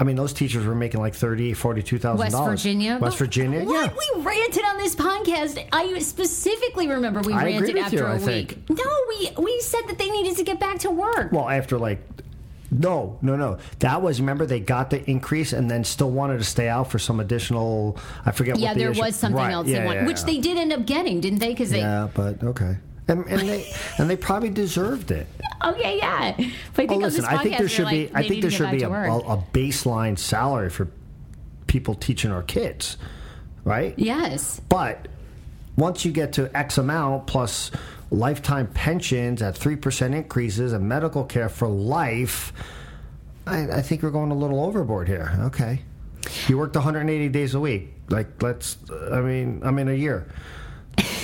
I 0.00 0.04
mean, 0.04 0.16
those 0.16 0.32
teachers 0.32 0.64
were 0.64 0.74
making 0.74 0.98
like 1.00 1.14
thirty, 1.14 1.52
forty-two 1.52 1.98
thousand 1.98 2.18
West 2.18 2.32
dollars. 2.32 2.48
West 2.52 2.62
Virginia. 2.62 2.98
West 3.00 3.18
Virginia, 3.18 3.64
What? 3.64 3.92
yeah. 3.92 3.96
We 4.16 4.22
ranted 4.24 4.64
on 4.64 4.78
this 4.78 4.96
podcast. 4.96 5.62
I 5.72 5.98
specifically 5.98 6.88
remember 6.88 7.20
we 7.20 7.34
I 7.34 7.44
ranted 7.44 7.76
after 7.76 7.96
you, 7.98 8.04
a 8.04 8.08
I 8.08 8.14
week. 8.14 8.24
think. 8.66 8.70
No, 8.70 8.96
we 9.10 9.30
we 9.44 9.60
said 9.60 9.82
that 9.88 9.98
they 9.98 10.08
needed 10.10 10.38
to 10.38 10.42
get 10.42 10.58
back 10.58 10.78
to 10.80 10.90
work. 10.90 11.30
Well, 11.32 11.48
after 11.48 11.78
like. 11.78 12.00
No, 12.72 13.18
no, 13.20 13.34
no. 13.34 13.58
That 13.80 14.00
was 14.00 14.20
remember 14.20 14.46
they 14.46 14.60
got 14.60 14.90
the 14.90 15.10
increase 15.10 15.52
and 15.52 15.68
then 15.68 15.82
still 15.82 16.10
wanted 16.10 16.38
to 16.38 16.44
stay 16.44 16.68
out 16.68 16.88
for 16.88 17.00
some 17.00 17.18
additional. 17.18 17.98
I 18.24 18.30
forget. 18.30 18.58
yeah, 18.60 18.68
what 18.68 18.74
the 18.74 18.80
there 18.80 18.90
issue- 18.92 19.00
was 19.02 19.16
something 19.16 19.36
Right, 19.42 19.52
else 19.52 19.66
yeah, 19.66 19.80
they 19.80 19.86
wanted, 19.86 20.00
yeah, 20.02 20.06
which 20.06 20.20
yeah. 20.20 20.24
they 20.26 20.38
did 20.38 20.56
end 20.56 20.72
up 20.72 20.86
getting, 20.86 21.20
didn't 21.20 21.40
they? 21.40 21.48
Because 21.48 21.70
they. 21.70 21.80
Yeah, 21.80 22.08
but 22.14 22.42
okay. 22.44 22.76
And, 23.10 23.26
and 23.26 23.40
they 23.40 23.72
and 23.98 24.08
they 24.08 24.16
probably 24.16 24.50
deserved 24.50 25.10
it. 25.10 25.26
Okay, 25.64 25.98
yeah. 25.98 26.32
But 26.36 26.44
I 26.44 26.46
oh, 26.46 26.72
think 26.74 26.92
Oh, 26.92 26.96
listen, 26.96 27.24
I 27.24 27.42
think 27.42 27.58
there 27.58 27.68
should 27.68 27.86
like, 27.86 28.12
be. 28.12 28.14
I 28.14 28.26
think 28.26 28.40
there 28.40 28.50
should 28.50 28.70
be 28.70 28.82
a, 28.82 28.88
a, 28.88 29.18
a 29.18 29.44
baseline 29.52 30.16
salary 30.16 30.70
for 30.70 30.88
people 31.66 31.94
teaching 31.94 32.30
our 32.30 32.42
kids, 32.42 32.96
right? 33.64 33.94
Yes. 33.98 34.60
But 34.68 35.08
once 35.76 36.04
you 36.04 36.12
get 36.12 36.34
to 36.34 36.56
X 36.56 36.78
amount 36.78 37.26
plus 37.26 37.72
lifetime 38.12 38.68
pensions 38.68 39.42
at 39.42 39.58
three 39.58 39.76
percent 39.76 40.14
increases 40.14 40.72
and 40.72 40.88
medical 40.88 41.24
care 41.24 41.48
for 41.48 41.66
life, 41.66 42.52
I, 43.44 43.70
I 43.70 43.82
think 43.82 44.04
we're 44.04 44.10
going 44.10 44.30
a 44.30 44.36
little 44.36 44.64
overboard 44.64 45.08
here. 45.08 45.36
Okay, 45.46 45.82
you 46.46 46.58
worked 46.58 46.76
180 46.76 47.28
days 47.28 47.54
a 47.54 47.60
week. 47.60 47.92
Like, 48.08 48.40
let's. 48.40 48.76
I 49.10 49.20
mean, 49.20 49.62
I 49.64 49.72
mean, 49.72 49.88
a 49.88 49.94
year. 49.94 50.28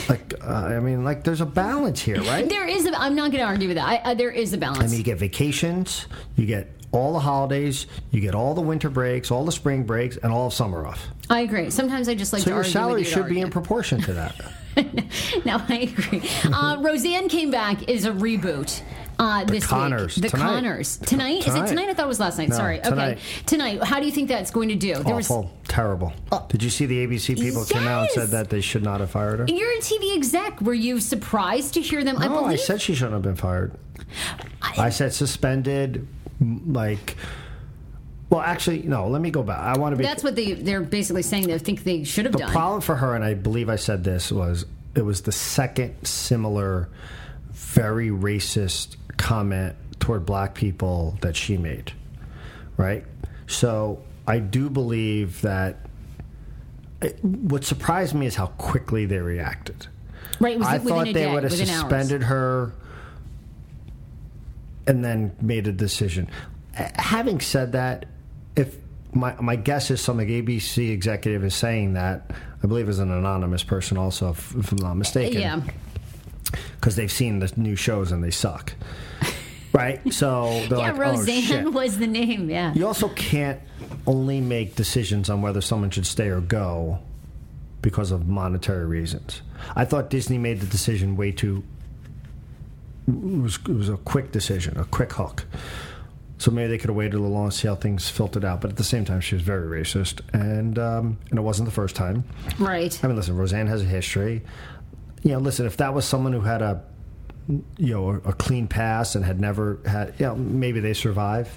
Like, 0.08 0.34
uh, 0.42 0.46
I 0.46 0.80
mean, 0.80 1.04
like, 1.04 1.24
there's 1.24 1.40
a 1.40 1.46
balance 1.46 2.00
here, 2.00 2.22
right? 2.22 2.48
There 2.48 2.66
is. 2.66 2.86
A, 2.86 3.00
I'm 3.00 3.14
not 3.14 3.30
going 3.30 3.42
to 3.42 3.46
argue 3.46 3.68
with 3.68 3.76
that. 3.76 3.88
I, 3.88 4.10
uh, 4.10 4.14
there 4.14 4.30
is 4.30 4.52
a 4.52 4.58
balance. 4.58 4.84
I 4.84 4.86
mean, 4.86 4.98
you 4.98 5.04
get 5.04 5.18
vacations, 5.18 6.06
you 6.36 6.46
get 6.46 6.70
all 6.92 7.12
the 7.12 7.20
holidays, 7.20 7.86
you 8.10 8.20
get 8.20 8.34
all 8.34 8.54
the 8.54 8.60
winter 8.60 8.88
breaks, 8.88 9.30
all 9.30 9.44
the 9.44 9.52
spring 9.52 9.84
breaks, 9.84 10.16
and 10.16 10.32
all 10.32 10.46
of 10.46 10.52
summer 10.54 10.86
off. 10.86 11.06
I 11.28 11.40
agree. 11.40 11.70
Sometimes 11.70 12.08
I 12.08 12.14
just 12.14 12.32
like 12.32 12.40
So 12.40 12.46
to 12.46 12.50
your 12.50 12.58
argue 12.58 12.72
salary 12.72 13.00
you 13.00 13.06
should 13.06 13.28
be 13.28 13.40
in 13.40 13.50
proportion 13.50 14.00
to 14.02 14.12
that. 14.14 14.34
no, 15.44 15.60
I 15.68 15.90
agree. 15.92 16.22
Uh, 16.44 16.76
Roseanne 16.80 17.28
came 17.28 17.50
back 17.50 17.88
is 17.88 18.04
a 18.04 18.12
reboot. 18.12 18.82
Uh, 19.18 19.44
this 19.44 19.66
Conners, 19.66 20.16
week, 20.16 20.24
the 20.24 20.28
tonight. 20.28 20.46
Conners 20.60 20.96
tonight. 20.98 21.38
Is 21.40 21.46
it 21.46 21.50
Tonight. 21.50 21.66
tonight? 21.68 21.88
I 21.88 21.94
thought 21.94 22.04
it 22.04 22.08
was 22.08 22.20
last 22.20 22.36
night. 22.38 22.50
No, 22.50 22.56
Sorry. 22.56 22.80
tonight. 22.80 23.12
Okay, 23.12 23.20
tonight. 23.46 23.82
How 23.82 23.98
do 23.98 24.04
you 24.06 24.12
think 24.12 24.28
that's 24.28 24.50
going 24.50 24.68
to 24.68 24.74
do? 24.74 24.94
There 24.96 25.14
was- 25.14 25.30
Awful, 25.30 25.50
terrible. 25.68 26.12
Did 26.48 26.62
you 26.62 26.68
see 26.70 26.84
the 26.86 27.06
ABC 27.06 27.34
people 27.36 27.64
came 27.64 27.86
out 27.86 28.02
and 28.02 28.10
said 28.10 28.28
that 28.30 28.50
they 28.50 28.60
should 28.60 28.82
not 28.82 29.00
have 29.00 29.10
fired 29.10 29.38
her? 29.38 29.46
You're 29.48 29.72
a 29.72 29.78
TV 29.80 30.14
exec. 30.14 30.60
Were 30.60 30.74
you 30.74 31.00
surprised 31.00 31.74
to 31.74 31.80
hear 31.80 32.04
them? 32.04 32.18
I 32.18 32.26
No, 32.28 32.40
believe. 32.42 32.48
I 32.52 32.56
said 32.56 32.82
she 32.82 32.94
shouldn't 32.94 33.14
have 33.14 33.22
been 33.22 33.36
fired. 33.36 33.72
I, 34.60 34.90
said 34.90 35.14
suspended, 35.14 36.06
like. 36.66 37.16
Well, 38.28 38.40
actually, 38.40 38.82
no. 38.82 39.08
Let 39.08 39.22
me 39.22 39.30
go 39.30 39.42
back. 39.42 39.58
I 39.60 39.78
want 39.78 39.92
to 39.94 39.96
be. 39.96 40.02
that's 40.04 40.24
what 40.24 40.34
they 40.34 40.52
they're 40.54 40.80
basically 40.82 41.22
saying. 41.22 41.46
They 41.46 41.56
think 41.58 41.84
they 41.84 42.02
should 42.04 42.24
have 42.24 42.32
the 42.32 42.40
done. 42.40 42.50
problem 42.50 42.80
for 42.80 42.96
her, 42.96 43.14
and 43.14 43.24
I 43.24 43.34
believe 43.34 43.68
I 43.70 43.76
said 43.76 44.02
this 44.04 44.30
was 44.32 44.66
it 44.96 45.02
was 45.02 45.22
the 45.22 45.30
second 45.32 45.94
similar, 46.04 46.88
very 47.52 48.08
racist 48.10 48.96
comment 49.16 49.74
toward 50.00 50.26
black 50.26 50.54
people 50.54 51.16
that 51.20 51.36
she 51.36 51.56
made. 51.56 51.92
Right. 52.76 53.04
So 53.46 54.02
I 54.26 54.38
do 54.38 54.68
believe 54.70 55.40
that. 55.42 55.78
It, 57.02 57.22
what 57.24 57.62
surprised 57.64 58.14
me 58.14 58.26
is 58.26 58.34
how 58.34 58.46
quickly 58.46 59.04
they 59.04 59.18
reacted. 59.18 59.86
right. 60.40 60.58
Was 60.58 60.66
I 60.66 60.78
thought 60.78 61.04
they 61.06 61.12
day, 61.12 61.32
would 61.32 61.42
have 61.42 61.52
within 61.52 61.68
hours. 61.68 61.80
suspended 61.80 62.22
her 62.22 62.72
and 64.86 65.04
then 65.04 65.36
made 65.40 65.66
a 65.66 65.72
decision. 65.72 66.28
Uh, 66.78 66.88
Having 66.94 67.40
said 67.40 67.72
that, 67.72 68.06
if 68.56 68.76
my 69.12 69.34
my 69.40 69.56
guess 69.56 69.90
is 69.90 70.00
some 70.00 70.18
ABC 70.18 70.90
executive 70.90 71.44
is 71.44 71.54
saying 71.54 71.94
that, 71.94 72.30
I 72.62 72.66
believe 72.66 72.88
is 72.88 72.98
an 72.98 73.10
anonymous 73.10 73.62
person 73.62 73.96
also, 73.98 74.30
if, 74.30 74.54
if 74.56 74.72
I'm 74.72 74.78
not 74.78 74.94
mistaken. 74.94 75.40
Yeah. 75.40 75.60
Because 76.76 76.96
they've 76.96 77.12
seen 77.12 77.40
the 77.40 77.52
new 77.56 77.76
shows 77.76 78.12
and 78.12 78.22
they 78.22 78.30
suck. 78.30 78.72
Right? 79.76 80.12
So 80.12 80.50
Yeah, 80.70 80.76
like, 80.76 80.94
oh, 80.94 80.98
Roseanne 80.98 81.42
shit. 81.42 81.72
was 81.72 81.98
the 81.98 82.06
name. 82.06 82.48
Yeah. 82.50 82.72
You 82.74 82.86
also 82.86 83.08
can't 83.10 83.60
only 84.06 84.40
make 84.40 84.74
decisions 84.74 85.28
on 85.30 85.42
whether 85.42 85.60
someone 85.60 85.90
should 85.90 86.06
stay 86.06 86.28
or 86.28 86.40
go 86.40 86.98
because 87.82 88.10
of 88.10 88.26
monetary 88.26 88.86
reasons. 88.86 89.42
I 89.74 89.84
thought 89.84 90.10
Disney 90.10 90.38
made 90.38 90.60
the 90.60 90.66
decision 90.66 91.16
way 91.16 91.30
too. 91.32 91.62
It 93.06 93.14
was, 93.42 93.56
it 93.56 93.68
was 93.68 93.88
a 93.88 93.96
quick 93.98 94.32
decision, 94.32 94.76
a 94.78 94.84
quick 94.84 95.12
hook. 95.12 95.44
So 96.38 96.50
maybe 96.50 96.68
they 96.68 96.78
could 96.78 96.90
have 96.90 96.96
waited 96.96 97.14
a 97.14 97.18
little 97.18 97.32
long 97.32 97.44
and 97.44 97.54
see 97.54 97.66
how 97.68 97.76
things 97.76 98.10
filtered 98.10 98.44
out. 98.44 98.60
But 98.60 98.70
at 98.70 98.76
the 98.76 98.84
same 98.84 99.04
time, 99.04 99.20
she 99.20 99.34
was 99.36 99.42
very 99.42 99.66
racist, 99.82 100.20
and 100.34 100.78
um, 100.78 101.16
and 101.30 101.38
it 101.38 101.42
wasn't 101.42 101.66
the 101.66 101.74
first 101.74 101.96
time. 101.96 102.24
Right. 102.58 102.98
I 103.02 103.06
mean, 103.06 103.16
listen, 103.16 103.36
Roseanne 103.36 103.68
has 103.68 103.80
a 103.80 103.86
history. 103.86 104.42
You 105.22 105.32
know, 105.32 105.38
listen, 105.38 105.64
if 105.64 105.78
that 105.78 105.94
was 105.94 106.04
someone 106.04 106.34
who 106.34 106.42
had 106.42 106.60
a, 106.60 106.82
you 107.48 107.94
know, 107.94 108.10
a, 108.10 108.14
a 108.16 108.32
clean 108.32 108.66
pass 108.66 109.14
and 109.14 109.24
had 109.24 109.40
never 109.40 109.78
had, 109.86 110.14
you 110.18 110.26
know, 110.26 110.34
maybe 110.36 110.80
they 110.80 110.94
survive. 110.94 111.48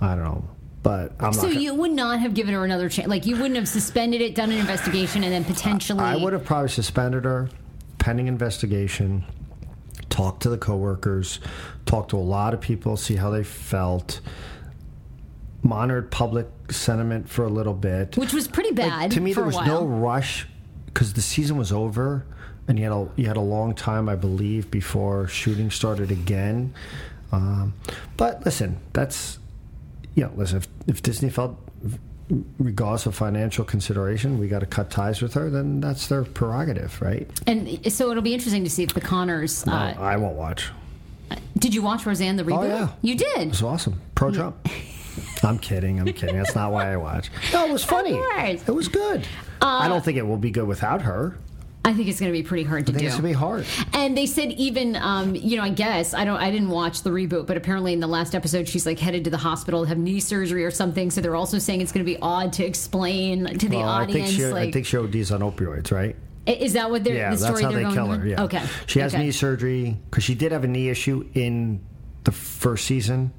I 0.00 0.14
don't 0.14 0.24
know, 0.24 0.44
but 0.82 1.12
I'm 1.20 1.32
So 1.32 1.42
gonna- 1.48 1.60
you 1.60 1.74
would 1.74 1.90
not 1.92 2.20
have 2.20 2.34
given 2.34 2.54
her 2.54 2.64
another 2.64 2.88
chance. 2.88 3.08
Like 3.08 3.26
you 3.26 3.36
wouldn't 3.36 3.56
have 3.56 3.68
suspended 3.68 4.20
it, 4.20 4.34
done 4.34 4.50
an 4.52 4.58
investigation, 4.58 5.24
and 5.24 5.32
then 5.32 5.44
potentially. 5.44 6.00
I 6.00 6.16
would 6.16 6.32
have 6.32 6.44
probably 6.44 6.68
suspended 6.70 7.24
her, 7.24 7.50
pending 7.98 8.26
investigation. 8.28 9.24
Talked 10.08 10.42
to 10.44 10.48
the 10.48 10.56
coworkers, 10.58 11.38
talked 11.84 12.10
to 12.10 12.16
a 12.16 12.20
lot 12.20 12.54
of 12.54 12.60
people, 12.60 12.96
see 12.96 13.16
how 13.16 13.30
they 13.30 13.44
felt. 13.44 14.20
Monitored 15.62 16.10
public 16.10 16.46
sentiment 16.70 17.28
for 17.28 17.44
a 17.44 17.48
little 17.48 17.74
bit. 17.74 18.16
which 18.16 18.32
was 18.32 18.46
pretty 18.48 18.70
Like, 18.70 18.88
bad. 18.88 19.10
to 19.12 19.20
me, 19.20 19.32
there 19.32 19.44
was 19.44 19.56
no 19.66 19.84
rush 19.84 20.46
because 20.86 21.12
the 21.12 21.20
season 21.20 21.56
was 21.58 21.72
over, 21.72 22.24
and 22.68 22.78
you 22.78 22.84
had 22.84 22.92
a 22.92 23.08
you 23.16 23.26
had 23.26 23.36
a 23.36 23.40
long 23.42 23.74
time, 23.74 24.08
I 24.08 24.14
believe, 24.14 24.70
before 24.70 25.26
shooting 25.28 25.70
started 25.70 26.10
again. 26.10 26.74
Um, 27.32 27.74
but 28.16 28.44
listen, 28.44 28.78
that's 28.92 29.38
you 30.14 30.24
know, 30.24 30.32
listen. 30.36 30.58
If, 30.58 30.68
if 30.86 31.02
Disney 31.02 31.30
felt, 31.30 31.58
regardless 32.58 33.06
of 33.06 33.14
financial 33.14 33.64
consideration, 33.64 34.38
we 34.38 34.48
got 34.48 34.60
to 34.60 34.66
cut 34.66 34.90
ties 34.90 35.22
with 35.22 35.34
her, 35.34 35.48
then 35.50 35.80
that's 35.80 36.08
their 36.08 36.24
prerogative, 36.24 37.00
right? 37.00 37.28
And 37.46 37.90
so 37.92 38.10
it'll 38.10 38.22
be 38.22 38.34
interesting 38.34 38.64
to 38.64 38.70
see 38.70 38.82
if 38.82 38.94
the 38.94 39.00
Conners. 39.00 39.66
No, 39.66 39.72
Uh, 39.72 39.94
I 39.98 40.16
won't 40.16 40.36
watch. 40.36 40.70
Did 41.58 41.74
you 41.74 41.82
watch 41.82 42.06
Roseanne 42.06 42.36
the 42.36 42.44
reboot? 42.44 42.58
Oh, 42.58 42.66
yeah. 42.66 42.88
You 43.02 43.14
did. 43.14 43.48
It's 43.48 43.62
awesome. 43.62 44.00
Pro 44.14 44.30
Trump. 44.30 44.56
I'm 45.42 45.58
kidding. 45.58 46.00
I'm 46.00 46.06
kidding. 46.12 46.36
That's 46.36 46.54
not 46.54 46.72
why 46.72 46.92
I 46.92 46.96
watch. 46.96 47.30
No, 47.52 47.66
it 47.66 47.72
was 47.72 47.84
funny. 47.84 48.14
It 48.14 48.66
was 48.68 48.88
good. 48.88 49.26
I 49.60 49.88
don't 49.88 50.04
think 50.04 50.16
it 50.18 50.26
will 50.26 50.36
be 50.38 50.50
good 50.50 50.66
without 50.66 51.02
her. 51.02 51.36
I 51.88 51.94
think 51.94 52.06
it's 52.08 52.20
going 52.20 52.30
to 52.30 52.38
be 52.38 52.42
pretty 52.42 52.64
hard 52.64 52.86
to 52.86 52.92
think 52.92 53.00
do. 53.00 53.06
it's 53.06 53.14
gonna 53.16 53.28
be 53.28 53.32
hard. 53.32 53.64
And 53.94 54.16
they 54.16 54.26
said 54.26 54.52
even, 54.52 54.94
um, 54.96 55.34
you 55.34 55.56
know, 55.56 55.62
I 55.62 55.70
guess 55.70 56.12
I 56.12 56.24
don't, 56.26 56.36
I 56.36 56.50
didn't 56.50 56.68
watch 56.68 57.02
the 57.02 57.08
reboot, 57.10 57.46
but 57.46 57.56
apparently 57.56 57.94
in 57.94 58.00
the 58.00 58.06
last 58.06 58.34
episode 58.34 58.68
she's 58.68 58.84
like 58.84 58.98
headed 58.98 59.24
to 59.24 59.30
the 59.30 59.38
hospital 59.38 59.82
to 59.82 59.88
have 59.88 59.96
knee 59.96 60.20
surgery 60.20 60.64
or 60.66 60.70
something. 60.70 61.10
So 61.10 61.22
they're 61.22 61.34
also 61.34 61.58
saying 61.58 61.80
it's 61.80 61.90
going 61.92 62.04
to 62.04 62.12
be 62.12 62.18
odd 62.20 62.52
to 62.54 62.64
explain 62.64 63.46
to 63.58 63.68
the 63.68 63.78
Well, 63.78 63.88
I 63.88 64.04
think 64.04 64.10
audience. 64.26 64.30
she. 64.32 64.44
like, 64.46 64.68
I 64.68 64.72
think 64.72 64.84
she 64.86 64.98
ODs 64.98 65.32
on 65.32 65.40
opioids, 65.40 65.90
right? 65.90 66.14
Is 66.46 66.74
that 66.74 66.90
what 66.90 67.04
they're 67.04 67.14
Yeah, 67.14 67.30
the 67.34 67.36
that's 67.36 67.60
how 67.60 67.70
going 67.70 67.92
kill 67.92 68.06
her. 68.06 68.26
Yeah. 68.26 68.42
Okay. 68.44 68.62
She 68.86 69.00
has 69.00 69.14
okay. 69.14 69.24
knee 69.24 69.30
surgery 69.32 69.96
because 70.10 70.24
she 70.24 70.34
did 70.34 70.52
have 70.52 70.64
a 70.64 70.68
knee 70.68 70.88
issue 70.88 71.26
in 71.34 71.80
the 72.24 72.32
first 72.32 72.84
season. 72.84 73.32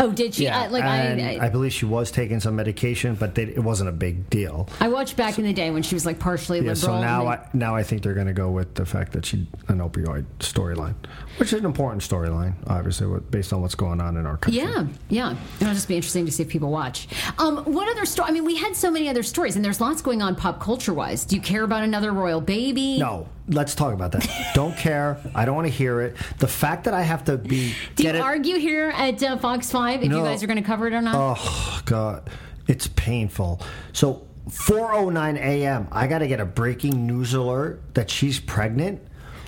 Oh, 0.00 0.12
did 0.12 0.34
she? 0.34 0.48
I, 0.48 0.68
like 0.68 0.82
and 0.82 1.20
I, 1.20 1.46
I, 1.46 1.48
believe 1.50 1.72
she 1.72 1.84
was 1.84 2.10
taking 2.10 2.40
some 2.40 2.56
medication, 2.56 3.14
but 3.14 3.34
they, 3.34 3.42
it 3.44 3.62
wasn't 3.62 3.90
a 3.90 3.92
big 3.92 4.30
deal. 4.30 4.68
I 4.80 4.88
watched 4.88 5.16
back 5.16 5.38
in 5.38 5.44
the 5.44 5.52
day 5.52 5.70
when 5.70 5.82
she 5.82 5.94
was 5.94 6.06
like 6.06 6.18
partially 6.18 6.58
Yeah, 6.58 6.72
liberal. 6.72 6.76
so 6.76 7.00
now 7.00 7.26
I 7.26 7.46
now 7.52 7.76
I 7.76 7.82
think 7.82 8.02
they're 8.02 8.14
going 8.14 8.26
to 8.26 8.32
go 8.32 8.50
with 8.50 8.74
the 8.74 8.86
fact 8.86 9.12
that 9.12 9.26
she 9.26 9.46
an 9.68 9.78
opioid 9.78 10.24
storyline, 10.38 10.94
which 11.36 11.52
is 11.52 11.58
an 11.58 11.66
important 11.66 12.02
storyline, 12.02 12.54
obviously, 12.66 13.20
based 13.30 13.52
on 13.52 13.60
what's 13.60 13.74
going 13.74 14.00
on 14.00 14.16
in 14.16 14.26
our 14.26 14.38
country. 14.38 14.62
Yeah, 14.62 14.86
yeah. 15.10 15.36
It'll 15.60 15.74
just 15.74 15.88
be 15.88 15.96
interesting 15.96 16.24
to 16.26 16.32
see 16.32 16.42
if 16.42 16.48
people 16.48 16.70
watch. 16.70 17.08
Um, 17.38 17.58
what 17.64 17.88
other 17.88 18.06
story? 18.06 18.28
I 18.28 18.32
mean, 18.32 18.44
we 18.44 18.56
had 18.56 18.74
so 18.74 18.90
many 18.90 19.08
other 19.08 19.22
stories, 19.22 19.56
and 19.56 19.64
there's 19.64 19.80
lots 19.80 20.00
going 20.00 20.22
on 20.22 20.34
pop 20.34 20.60
culture 20.60 20.94
wise. 20.94 21.24
Do 21.24 21.36
you 21.36 21.42
care 21.42 21.62
about 21.62 21.84
another 21.84 22.12
royal 22.12 22.40
baby? 22.40 22.98
No, 22.98 23.28
let's 23.50 23.74
talk 23.74 23.92
about 23.92 24.12
that. 24.12 24.28
don't 24.54 24.76
care. 24.76 25.18
I 25.34 25.44
don't 25.44 25.54
want 25.54 25.66
to 25.66 25.72
hear 25.72 26.00
it. 26.00 26.16
The 26.38 26.48
fact 26.48 26.84
that 26.84 26.94
I 26.94 27.02
have 27.02 27.24
to 27.24 27.36
be 27.36 27.74
Do 27.96 28.02
get 28.04 28.14
you 28.14 28.20
it. 28.20 28.24
argue 28.24 28.56
here 28.58 28.90
at 28.90 29.22
uh, 29.22 29.36
Fox 29.36 29.70
Five 29.70 30.02
if 30.02 30.10
you 30.10 30.22
guys 30.22 30.42
are 30.42 30.46
going 30.46 30.56
to 30.62 30.66
cover 30.66 30.86
it 30.86 30.94
or 30.94 31.02
not? 31.02 31.14
Oh 31.16 31.80
God, 31.84 32.30
it's 32.66 32.86
painful. 32.88 33.60
So 33.92 34.26
4:09 34.48 35.36
a.m. 35.36 35.88
I 35.92 36.06
got 36.06 36.18
to 36.18 36.26
get 36.28 36.40
a 36.40 36.46
breaking 36.46 37.06
news 37.06 37.34
alert 37.34 37.82
that 37.94 38.10
she's 38.10 38.40
pregnant. 38.40 39.02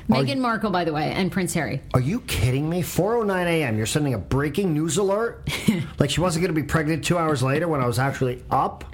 Meghan 0.08 0.38
Markle, 0.38 0.70
by 0.70 0.84
the 0.84 0.92
way, 0.92 1.12
and 1.12 1.30
Prince 1.30 1.54
Harry. 1.54 1.80
are 1.94 2.00
you 2.00 2.20
kidding 2.22 2.68
me? 2.68 2.82
4:09 2.82 3.46
a.m. 3.46 3.76
You're 3.76 3.86
sending 3.86 4.14
a 4.14 4.18
breaking 4.18 4.74
news 4.74 4.96
alert, 4.98 5.48
like 5.98 6.10
she 6.10 6.20
wasn't 6.20 6.42
going 6.44 6.54
to 6.54 6.60
be 6.60 6.66
pregnant 6.66 7.04
two 7.04 7.16
hours 7.16 7.42
later 7.42 7.68
when 7.68 7.80
I 7.80 7.86
was 7.86 7.98
actually 7.98 8.42
up. 8.50 8.84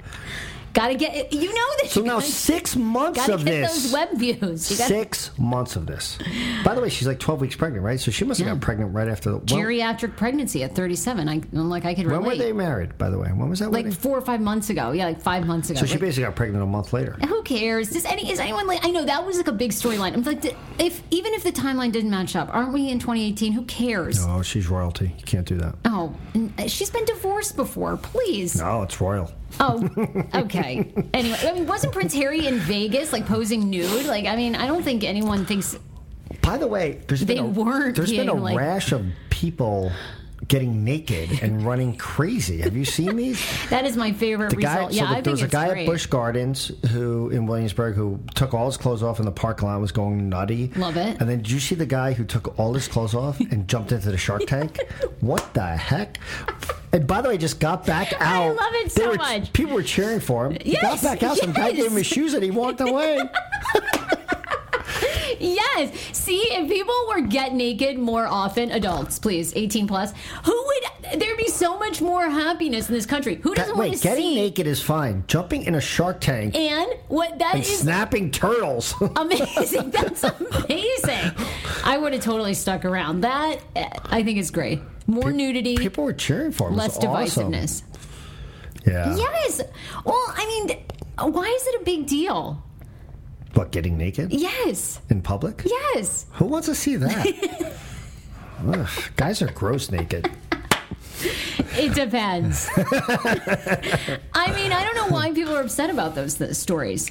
Got 0.73 0.89
to 0.89 0.95
get 0.95 1.33
you 1.33 1.53
know 1.53 1.67
that. 1.81 1.89
So 1.89 2.01
now 2.01 2.19
six 2.19 2.75
months 2.75 3.27
of 3.27 3.43
this. 3.43 3.83
those 3.83 3.93
web 3.93 4.11
views. 4.17 4.37
Gotta- 4.77 4.83
Six 4.87 5.31
months 5.37 5.75
of 5.75 5.87
this. 5.87 6.17
By 6.63 6.75
the 6.75 6.81
way, 6.81 6.89
she's 6.89 7.07
like 7.07 7.19
12 7.19 7.41
weeks 7.41 7.55
pregnant, 7.55 7.83
right? 7.83 7.99
So 7.99 8.11
she 8.11 8.23
must 8.23 8.39
have 8.39 8.47
Yeah. 8.47 8.53
got 8.53 8.61
pregnant 8.61 8.93
right 8.93 9.07
after 9.07 9.31
the. 9.31 9.39
Geriatric 9.39 10.15
pregnancy 10.15 10.63
at 10.63 10.75
37. 10.75 11.27
I, 11.27 11.33
I'm 11.53 11.69
like, 11.69 11.85
I 11.85 11.95
could 11.95 12.05
when 12.07 12.23
were 12.23 12.35
they 12.35 12.53
married, 12.53 12.97
by 12.97 13.09
the 13.09 13.17
way? 13.17 13.29
When 13.29 13.49
was 13.49 13.59
that 13.59 13.71
like 13.71 13.85
wedding? 13.85 13.91
four 13.99 14.17
or 14.17 14.21
five 14.21 14.41
months 14.41 14.69
ago. 14.69 14.91
Yeah, 14.91 15.05
like 15.05 15.21
five 15.21 15.45
months 15.47 15.69
ago. 15.69 15.79
So 15.79 15.85
she 15.85 15.93
Like, 15.93 16.01
basically 16.01 16.23
got 16.23 16.35
pregnant 16.35 16.63
a 16.63 16.67
month 16.67 16.93
later. 16.93 17.13
who 17.27 17.41
cares? 17.43 17.89
Does 17.89 18.05
any 18.05 18.29
is 18.31 18.39
anyone 18.39 18.67
like? 18.67 18.85
I 18.85 18.91
know 18.91 19.05
that 19.05 19.25
was 19.25 19.37
like 19.37 19.47
a 19.47 19.51
big 19.53 19.71
storyline. 19.71 20.13
I'm 20.13 20.23
like, 20.23 20.45
if 20.77 21.01
even 21.09 21.33
if 21.33 21.43
the 21.43 21.51
timeline 21.51 21.91
didn't 21.91 22.11
match 22.11 22.35
up, 22.35 22.53
aren't 22.53 22.73
we 22.73 22.89
in 22.89 22.99
2018? 22.99 23.53
Who 23.53 23.63
cares? 23.63 24.19
Oh, 24.25 24.41
she's 24.43 24.67
royalty. 24.69 25.15
You 25.17 25.23
can't 25.25 25.47
do 25.47 25.57
that. 25.57 25.75
Oh, 25.85 26.15
uh, 26.57 26.67
she's 26.67 26.89
been 26.91 27.05
divorced 27.05 27.55
before. 27.55 27.97
Please. 27.97 28.55
No, 28.55 28.83
it's 28.83 29.01
royal. 29.01 29.31
Oh, 29.59 29.89
okay. 30.35 30.91
anyway, 31.13 31.37
I 31.43 31.51
mean, 31.53 31.67
wasn't 31.67 31.93
Prince 31.93 32.13
Harry 32.13 32.45
in 32.47 32.59
Vegas 32.59 33.11
like 33.13 33.25
posing 33.25 33.69
nude? 33.69 34.05
Like, 34.05 34.25
I 34.25 34.35
mean, 34.35 34.55
I 34.55 34.67
don't 34.67 34.83
think 34.83 35.03
anyone 35.03 35.45
thinks. 35.45 35.77
By 36.41 36.57
the 36.57 36.67
way, 36.67 37.01
there's 37.07 37.21
They 37.21 37.35
been 37.35 37.43
a, 37.43 37.47
weren't 37.47 37.95
there's 37.95 38.11
been 38.11 38.29
a 38.29 38.33
like- 38.33 38.57
rash 38.57 38.91
of 38.91 39.05
people 39.29 39.91
getting 40.47 40.85
naked 40.85 41.43
and 41.43 41.63
running 41.65 41.95
crazy. 41.97 42.61
Have 42.61 42.75
you 42.75 42.85
seen 42.85 43.17
these? 43.17 43.39
That 43.69 43.85
is 43.85 43.97
my 43.97 44.13
favorite 44.13 44.51
The 44.51 44.55
guy, 44.55 44.75
result. 44.77 44.91
so 44.93 44.97
yeah, 44.97 45.03
the- 45.03 45.09
I 45.09 45.13
there 45.15 45.23
think 45.23 45.31
was 45.33 45.41
a 45.43 45.47
guy 45.47 45.67
great. 45.69 45.81
at 45.81 45.91
Busch 45.91 46.05
Gardens 46.05 46.71
who 46.91 47.29
in 47.29 47.45
Williamsburg 47.45 47.95
who 47.95 48.19
took 48.35 48.53
all 48.53 48.65
his 48.67 48.77
clothes 48.77 49.03
off 49.03 49.19
in 49.19 49.25
the 49.25 49.31
parking 49.33 49.67
lot, 49.67 49.79
was 49.81 49.91
going 49.91 50.29
nutty. 50.29 50.71
Love 50.77 50.95
it. 50.97 51.19
And 51.19 51.29
then 51.29 51.39
did 51.39 51.51
you 51.51 51.59
see 51.59 51.75
the 51.75 51.85
guy 51.85 52.13
who 52.13 52.23
took 52.23 52.57
all 52.57 52.73
his 52.73 52.87
clothes 52.87 53.13
off 53.13 53.39
and 53.41 53.67
jumped 53.67 53.91
into 53.91 54.09
the 54.11 54.17
Shark 54.17 54.45
Tank? 54.47 54.79
what 55.19 55.53
the 55.53 55.65
heck? 55.75 56.17
And 56.91 57.05
by 57.05 57.21
the 57.21 57.29
way, 57.29 57.37
just 57.37 57.59
got 57.59 57.85
back 57.85 58.13
out. 58.13 58.21
I 58.21 58.49
love 58.49 58.73
it 58.73 58.91
so 58.91 59.09
were- 59.11 59.15
much. 59.15 59.53
People 59.53 59.75
were 59.75 59.83
cheering 59.83 60.19
for 60.19 60.47
him. 60.47 60.53
He 60.61 60.73
got 60.73 60.83
Yes, 60.93 61.03
back 61.03 61.21
out. 61.23 61.37
Some 61.37 61.53
guy 61.53 61.71
gave 61.71 61.85
him 61.91 61.97
his 61.97 62.07
shoes 62.07 62.33
and 62.33 62.43
he 62.43 62.51
walked 62.51 62.81
away. 62.81 63.19
Yes. 65.41 65.91
See, 66.11 66.39
if 66.51 66.67
people 66.69 66.93
were 67.07 67.21
get 67.21 67.53
naked 67.53 67.97
more 67.97 68.27
often, 68.27 68.71
adults, 68.71 69.19
please, 69.19 69.55
18 69.55 69.87
plus, 69.87 70.11
who 70.43 70.51
would 70.51 70.68
there 70.68 70.68
be 70.68 70.68
so 71.59 71.77
much 71.77 72.01
more 72.01 72.29
happiness 72.29 72.87
in 72.89 72.95
this 72.95 73.05
country? 73.05 73.35
Who 73.35 73.53
doesn't 73.53 73.73
That- 73.73 73.77
want 73.77 73.89
wait, 73.91 73.97
to 73.97 74.03
getting 74.03 74.23
see? 74.23 74.35
naked 74.35 74.65
is 74.67 74.81
fine. 74.81 75.23
Jumping 75.27 75.63
in 75.63 75.75
a 75.75 75.81
Shark 75.81 76.21
Tank 76.21 76.55
And 76.55 76.89
what 77.09 77.37
that 77.39 77.55
and 77.55 77.63
is 77.63 77.79
snapping 77.79 78.31
turtles. 78.31 78.93
amazing. 79.15 79.89
That's 79.91 80.23
amazing. 80.23 81.31
I 81.83 81.97
would 81.97 82.13
have 82.13 82.23
totally 82.23 82.53
stuck 82.53 82.85
around. 82.85 83.21
That 83.21 83.59
eh, 83.75 83.89
I 84.05 84.23
think 84.23 84.37
is 84.39 84.49
great. 84.51 84.79
More 85.07 85.31
nudity, 85.31 85.75
People 85.75 86.03
were 86.03 86.13
cheering 86.13 86.51
for 86.51 86.67
him. 86.67 86.75
It 86.75 86.77
less 86.77 86.97
awesome. 86.97 87.51
divisiveness. 87.51 87.83
Yeah. 88.85 89.15
Yes. 89.17 89.61
Well, 90.05 90.23
I 90.29 90.45
mean, 90.67 90.77
why 91.33 91.45
is 91.45 91.67
it 91.67 91.81
a 91.81 91.83
big 91.83 92.05
deal? 92.07 92.63
What, 93.55 93.71
getting 93.71 93.97
naked 93.97 94.31
Yes. 94.31 95.01
in 95.09 95.21
public? 95.21 95.63
Yes. 95.65 96.27
Who 96.33 96.45
wants 96.45 96.67
to 96.67 96.75
see 96.75 96.95
that? 96.97 97.73
Ugh, 98.67 98.89
guys 99.15 99.41
are 99.41 99.51
gross 99.51 99.89
naked. 99.91 100.29
It 101.77 101.93
depends. 101.93 102.67
I 102.75 104.51
mean, 104.53 104.73
I 104.73 104.83
don't 104.83 104.95
know 104.95 105.15
why 105.15 105.31
people 105.31 105.55
are 105.55 105.61
upset 105.61 105.89
about 105.89 106.13
those 106.15 106.33
th- 106.33 106.53
stories. 106.55 107.09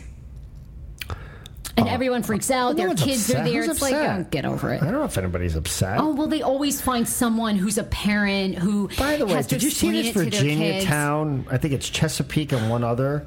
And 1.78 1.86
oh. 1.86 1.90
everyone 1.90 2.22
freaks 2.22 2.50
out. 2.50 2.66
Oh. 2.66 2.72
No 2.72 2.74
Their 2.74 2.88
one's 2.88 3.02
kids 3.02 3.30
are 3.30 3.34
upset. 3.38 3.44
there. 3.46 3.62
Who's 3.62 3.70
it's 3.70 3.82
like, 3.82 3.94
upset? 3.94 4.20
oh, 4.20 4.30
get 4.30 4.44
over 4.44 4.74
it. 4.74 4.82
I 4.82 4.86
don't 4.86 4.94
know 4.94 5.04
if 5.04 5.16
anybody's 5.16 5.56
upset. 5.56 6.00
Oh, 6.00 6.12
well, 6.12 6.26
they 6.26 6.42
always 6.42 6.80
find 6.80 7.08
someone 7.08 7.56
who's 7.56 7.78
a 7.78 7.84
parent 7.84 8.56
who 8.56 8.88
By 8.98 9.16
the 9.16 9.26
way, 9.26 9.34
has 9.34 9.46
to 9.46 9.54
did 9.54 9.62
you 9.62 9.70
see 9.70 9.88
explain 9.88 9.92
this 9.94 10.06
it 10.08 10.12
to 10.12 10.18
their 10.18 10.24
Virginia 10.30 10.72
kids. 10.72 10.84
town? 10.86 11.46
I 11.50 11.56
think 11.56 11.72
it's 11.72 11.88
Chesapeake 11.88 12.52
and 12.52 12.68
one 12.68 12.84
other. 12.84 13.26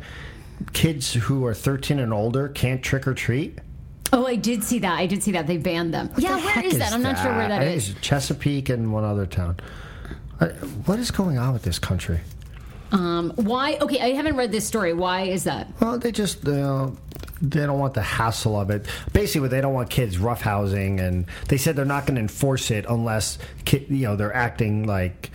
Kids 0.74 1.13
who 1.13 1.46
are 1.46 1.54
13 1.56 1.98
and 2.00 2.13
older 2.13 2.50
can't 2.50 2.84
trick 2.84 3.08
or 3.08 3.13
treat. 3.15 3.58
Oh, 4.13 4.28
I 4.28 4.36
did 4.36 4.63
see 4.63 4.80
that. 4.80 5.00
I 5.00 5.08
did 5.08 5.24
see 5.24 5.32
that. 5.32 5.48
They 5.48 5.58
banned 5.58 5.94
them. 5.94 6.12
yeah, 6.17 6.36
where 6.36 6.65
is 6.65 6.78
that? 6.78 6.91
I'm 6.91 7.02
not 7.02 7.17
sure 7.17 7.34
where 7.34 7.48
that 7.48 7.65
is. 7.65 7.89
It's 7.89 8.00
Chesapeake 8.02 8.70
and 8.70 8.91
one 8.91 9.06
other 9.06 9.26
town. 9.26 9.58
Uh, 10.42 10.48
What 10.86 11.00
is 11.00 11.12
going 11.12 11.38
on 11.38 11.54
with 11.54 11.62
this 11.64 11.80
country? 11.80 12.20
Um, 12.92 13.32
why? 13.36 13.78
Okay, 13.80 14.00
I 14.02 14.10
haven't 14.16 14.36
read 14.36 14.52
this 14.52 14.68
story. 14.68 14.92
Why 14.94 15.22
is 15.22 15.46
that? 15.46 15.68
Well, 15.80 15.98
they 15.98 16.12
just 16.12 16.44
know, 16.44 16.98
they 17.42 17.62
don't 17.66 17.80
want 17.80 17.94
the 17.94 18.02
hassle 18.02 18.60
of 18.60 18.70
it. 18.70 18.86
Basically, 19.14 19.48
they 19.48 19.62
don't 19.62 19.74
want 19.74 19.90
kids 19.90 20.18
roughhousing, 20.18 21.00
and 21.00 21.26
they 21.48 21.56
said 21.58 21.78
they're 21.78 21.86
not 21.86 22.06
going 22.06 22.16
to 22.16 22.22
enforce 22.22 22.70
it 22.70 22.86
unless 22.90 23.38
ki- 23.64 23.86
you 23.90 24.08
know 24.08 24.18
they're 24.18 24.36
acting 24.36 24.86
like 24.88 25.32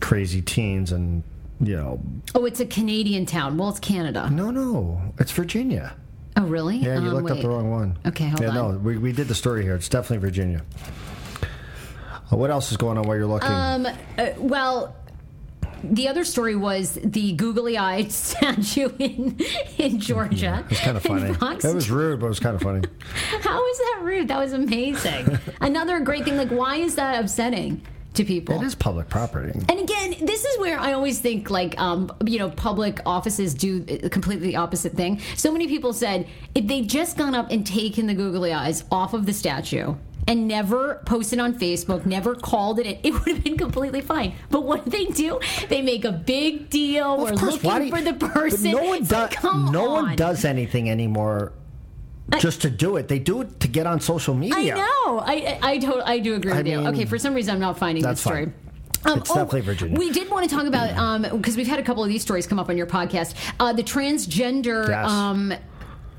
crazy 0.00 0.40
teens, 0.42 0.92
and 0.92 1.24
you 1.58 1.74
know, 1.74 2.00
Oh, 2.34 2.44
it's 2.44 2.60
a 2.60 2.66
Canadian 2.66 3.26
town. 3.26 3.56
Well, 3.58 3.70
it's 3.70 3.80
Canada. 3.80 4.28
no, 4.30 4.50
no, 4.52 5.00
it's 5.18 5.32
Virginia. 5.32 5.94
Oh, 6.36 6.44
really? 6.46 6.76
Yeah, 6.76 7.00
you 7.00 7.08
Um, 7.08 7.14
looked 7.14 7.30
up 7.30 7.40
the 7.40 7.48
wrong 7.48 7.70
one. 7.70 7.98
Okay, 8.06 8.28
hold 8.28 8.40
yeah, 8.40 8.48
on. 8.50 8.54
no, 8.54 8.78
we, 8.78 8.98
we 8.98 9.10
did 9.10 9.26
the 9.26 9.34
story 9.34 9.62
here. 9.62 9.74
It's 9.74 9.88
definitely 9.88 10.18
Virginia. 10.18 10.62
What 12.30 12.50
else 12.50 12.70
is 12.70 12.76
going 12.76 12.98
on 12.98 13.04
while 13.06 13.16
you're 13.16 13.26
looking? 13.26 13.48
Um, 13.50 13.86
uh, 14.18 14.30
well, 14.38 14.94
the 15.84 16.08
other 16.08 16.24
story 16.24 16.56
was 16.56 16.98
the 17.02 17.32
googly 17.34 17.78
eyed 17.78 18.10
statue 18.24 18.90
in 18.98 19.38
in 19.78 20.00
Georgia. 20.00 20.64
it's 20.70 20.80
kind 20.80 20.96
of 20.96 21.02
funny. 21.02 21.32
Fox- 21.34 21.64
It 21.64 21.74
was 21.74 21.90
rude, 21.90 22.18
but 22.20 22.26
it 22.26 22.30
was 22.30 22.40
kind 22.40 22.56
of 22.56 22.62
funny. 22.62 22.82
How 23.40 23.66
is 23.70 23.78
that 23.78 24.00
rude? 24.02 24.28
That 24.28 24.38
was 24.38 24.52
amazing. 24.52 25.38
Another 25.60 26.00
great 26.00 26.24
thing. 26.24 26.36
Like, 26.36 26.50
why 26.50 26.76
is 26.76 26.96
that 26.96 27.22
upsetting 27.22 27.82
to 28.14 28.24
people? 28.24 28.60
It 28.60 28.64
is 28.64 28.74
public 28.74 29.08
property. 29.08 29.52
And 29.68 29.78
again, 29.78 30.16
this 30.22 30.44
is 30.44 30.58
where 30.58 30.80
I 30.80 30.94
always 30.94 31.20
think 31.20 31.50
like 31.50 31.78
um, 31.80 32.10
you 32.26 32.38
know 32.40 32.50
public 32.50 33.00
offices 33.06 33.54
do 33.54 33.84
a 33.88 34.08
completely 34.08 34.48
the 34.48 34.56
opposite 34.56 34.94
thing. 34.94 35.20
So 35.36 35.52
many 35.52 35.68
people 35.68 35.92
said 35.92 36.26
if 36.54 36.66
they 36.66 36.80
just 36.82 37.16
gone 37.16 37.34
up 37.34 37.50
and 37.52 37.64
taken 37.66 38.06
the 38.08 38.14
googly 38.14 38.52
eyes 38.52 38.82
off 38.90 39.14
of 39.14 39.26
the 39.26 39.32
statue 39.32 39.94
and 40.26 40.48
never 40.48 41.02
posted 41.06 41.38
on 41.38 41.54
Facebook, 41.58 42.04
never 42.06 42.34
called 42.34 42.78
it, 42.80 42.98
it 43.02 43.12
would 43.12 43.28
have 43.28 43.44
been 43.44 43.56
completely 43.56 44.00
fine. 44.00 44.34
But 44.50 44.64
what 44.64 44.84
do 44.84 44.90
they 44.90 45.04
do? 45.06 45.38
They 45.68 45.82
make 45.82 46.04
a 46.04 46.12
big 46.12 46.68
deal. 46.70 47.16
Well, 47.16 47.26
We're 47.26 47.36
course, 47.38 47.62
looking 47.64 47.86
you- 47.86 47.90
for 47.94 48.02
the 48.02 48.14
person. 48.14 48.72
No 48.72 48.82
one 48.82 49.04
does. 49.04 49.12
like, 49.12 49.44
no 49.44 49.88
on. 49.90 50.02
one 50.04 50.16
does 50.16 50.44
anything 50.44 50.90
anymore. 50.90 51.52
Just 52.40 52.62
to 52.62 52.70
do 52.70 52.96
it, 52.96 53.06
they 53.06 53.20
do 53.20 53.42
it 53.42 53.60
to 53.60 53.68
get 53.68 53.86
on 53.86 54.00
social 54.00 54.34
I 54.34 54.38
media. 54.38 54.74
know. 54.74 55.20
I 55.20 55.58
I, 55.62 55.74
I, 55.74 56.02
I 56.14 56.18
do 56.18 56.34
agree 56.34 56.50
I 56.52 56.56
with 56.56 56.66
you. 56.66 56.78
Okay, 56.88 57.04
for 57.04 57.18
some 57.18 57.34
reason 57.34 57.54
I'm 57.54 57.60
not 57.60 57.78
finding 57.78 58.02
that's 58.02 58.18
this 58.20 58.24
story. 58.24 58.46
fine. 58.46 58.54
Um, 59.12 59.18
It's 59.20 59.28
definitely 59.28 59.60
Virginia. 59.60 59.96
We 59.96 60.10
did 60.10 60.28
want 60.28 60.48
to 60.50 60.52
talk 60.52 60.66
about 60.66 61.30
because 61.30 61.56
we've 61.56 61.68
had 61.68 61.78
a 61.78 61.84
couple 61.84 62.02
of 62.02 62.08
these 62.08 62.22
stories 62.22 62.44
come 62.48 62.58
up 62.58 62.68
on 62.68 62.76
your 62.76 62.88
podcast. 62.88 63.34
Uh, 63.60 63.72
the 63.72 63.84
transgender 63.84 64.88
Yes. 64.88 65.08
um, 65.08 65.54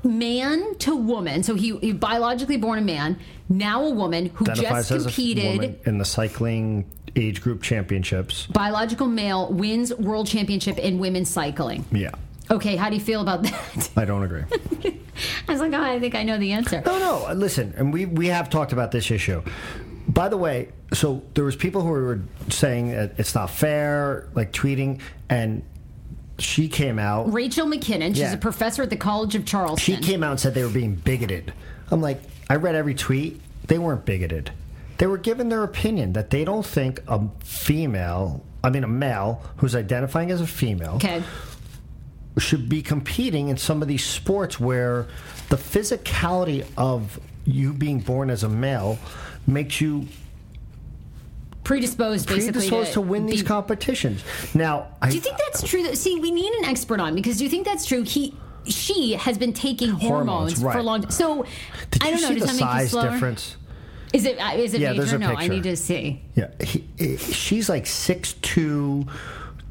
man 0.08 0.74
to 0.78 0.96
woman. 0.96 1.42
So 1.42 1.54
he, 1.54 1.76
he 1.78 1.92
biologically 1.92 2.56
born 2.56 2.78
a 2.78 2.82
man, 2.82 3.18
now 3.48 3.84
a 3.84 3.90
woman 3.90 4.26
who 4.34 4.44
Identifies 4.44 4.88
just 4.88 5.04
competed. 5.06 5.80
in 5.86 5.98
the 5.98 6.04
cycling 6.04 6.90
age 7.16 7.40
group 7.42 7.62
championships. 7.62 8.46
Biological 8.46 9.06
male 9.06 9.52
wins 9.52 9.94
world 9.94 10.26
championship 10.26 10.78
in 10.78 10.98
women's 10.98 11.30
cycling. 11.30 11.84
Yeah, 11.92 12.10
Okay, 12.50 12.76
how 12.76 12.88
do 12.88 12.96
you 12.96 13.02
feel 13.02 13.20
about 13.20 13.42
that? 13.42 13.90
I 13.96 14.04
don't 14.04 14.22
agree. 14.22 14.44
I 15.48 15.52
was 15.52 15.60
like, 15.60 15.72
oh, 15.74 15.82
I 15.82 16.00
think 16.00 16.14
I 16.14 16.22
know 16.22 16.38
the 16.38 16.52
answer. 16.52 16.82
No, 16.86 16.98
no. 16.98 17.26
Uh, 17.28 17.34
listen, 17.34 17.74
and 17.76 17.92
we 17.92 18.06
we 18.06 18.28
have 18.28 18.48
talked 18.48 18.72
about 18.72 18.90
this 18.90 19.10
issue. 19.10 19.42
By 20.08 20.28
the 20.30 20.38
way, 20.38 20.70
so 20.94 21.22
there 21.34 21.44
was 21.44 21.56
people 21.56 21.82
who 21.82 21.90
were 21.90 22.20
saying 22.48 22.92
that 22.92 23.14
it's 23.18 23.34
not 23.34 23.50
fair, 23.50 24.28
like 24.34 24.52
tweeting, 24.52 25.00
and 25.28 25.62
she 26.38 26.68
came 26.68 26.98
out. 26.98 27.32
Rachel 27.32 27.66
McKinnon, 27.66 28.08
she's 28.10 28.18
Yeah. 28.18 28.32
a 28.34 28.36
professor 28.38 28.82
at 28.82 28.90
the 28.90 28.96
College 28.96 29.34
of 29.34 29.44
Charleston. 29.44 29.96
She 29.96 30.00
came 30.00 30.22
out 30.22 30.32
and 30.32 30.40
said 30.40 30.54
they 30.54 30.62
were 30.62 30.68
being 30.70 30.94
bigoted. 30.94 31.52
I'm 31.90 32.00
like, 32.00 32.20
I 32.48 32.54
read 32.56 32.74
every 32.74 32.94
tweet. 32.94 33.40
They 33.66 33.78
weren't 33.78 34.04
bigoted. 34.04 34.50
They 34.98 35.06
were 35.06 35.18
given 35.18 35.48
their 35.48 35.62
opinion 35.64 36.12
that 36.14 36.30
they 36.30 36.44
don't 36.44 36.64
think 36.66 37.00
a 37.08 37.20
female, 37.40 38.44
I 38.64 38.70
mean 38.70 38.84
a 38.84 38.88
male 38.88 39.42
who's 39.58 39.74
identifying 39.76 40.30
as 40.30 40.40
a 40.40 40.46
female, 40.46 40.94
Okay. 40.96 41.22
should 42.38 42.68
be 42.68 42.82
competing 42.82 43.48
in 43.48 43.56
some 43.56 43.82
of 43.82 43.88
these 43.88 44.04
sports 44.04 44.60
where 44.60 45.06
the 45.48 45.56
physicality 45.56 46.64
of 46.76 47.18
you 47.44 47.72
being 47.72 48.00
born 48.00 48.30
as 48.30 48.42
a 48.44 48.48
male 48.48 48.98
makes 49.46 49.80
you 49.80 50.06
Predisposed, 51.68 52.26
basically. 52.26 52.52
predisposed 52.52 52.92
to 52.94 53.02
win 53.02 53.26
these 53.26 53.42
be- 53.42 53.46
competitions. 53.46 54.24
Now, 54.54 54.86
I, 55.02 55.10
Do 55.10 55.16
you 55.16 55.20
think 55.20 55.36
that's 55.36 55.62
true? 55.68 55.82
That, 55.82 55.98
see, 55.98 56.18
we 56.18 56.30
need 56.30 56.50
an 56.54 56.64
expert 56.64 56.98
on 56.98 57.14
because 57.14 57.36
do 57.36 57.44
you 57.44 57.50
think 57.50 57.66
that's 57.66 57.84
true? 57.84 58.04
He, 58.04 58.34
she 58.64 59.12
has 59.12 59.36
been 59.36 59.52
taking 59.52 59.90
hormones, 59.90 60.58
Hormones, 60.60 60.64
right. 60.64 60.72
for 60.72 60.78
a 60.78 60.82
long. 60.82 61.02
Time. 61.02 61.10
So 61.10 61.44
did 61.90 62.02
I 62.02 62.10
don't 62.10 62.22
know. 62.22 62.32
Does 62.38 62.58
that 62.58 62.64
make 62.74 62.82
you 62.84 62.88
slower? 62.88 63.10
difference? 63.10 63.56
Is 64.14 64.24
it? 64.24 64.38
Uh, 64.38 64.52
is 64.54 64.72
it 64.72 64.80
Yeah, 64.80 64.92
major? 64.92 65.02
there's 65.02 65.12
a 65.12 65.18
no, 65.18 65.34
I 65.34 65.46
need 65.46 65.64
to 65.64 65.76
see. 65.76 66.22
Yeah, 66.34 66.48
he, 66.64 66.88
he- 66.96 67.18
she's 67.18 67.68
like 67.68 67.84
six 67.86 68.32
two, 68.40 69.06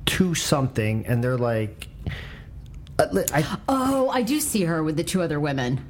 two 0.06 0.36
something, 0.36 1.04
and 1.08 1.24
they're 1.24 1.36
like, 1.39 1.88
uh, 3.00 3.08
li- 3.12 3.26
I, 3.34 3.58
Oh, 3.68 4.10
I 4.12 4.22
do 4.22 4.39
see 4.39 4.66
her 4.66 4.84
with 4.84 4.98
the 4.98 5.04
two 5.04 5.24
other 5.24 5.39
women. 5.39 5.84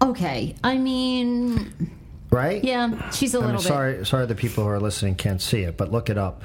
Okay, 0.00 0.54
I 0.62 0.78
mean, 0.78 1.90
right? 2.32 2.64
yeah, 2.64 3.10
she's 3.10 3.34
a 3.34 3.40
little 3.40 3.56
bit. 3.56 3.62
sorry, 3.62 4.06
sorry, 4.06 4.26
the 4.26 4.34
people 4.34 4.64
who 4.64 4.70
are 4.70 4.80
listening 4.80 5.14
can't 5.14 5.40
see 5.40 5.62
it, 5.62 5.76
but 5.76 5.92
look 5.92 6.10
it 6.10 6.18
up. 6.18 6.42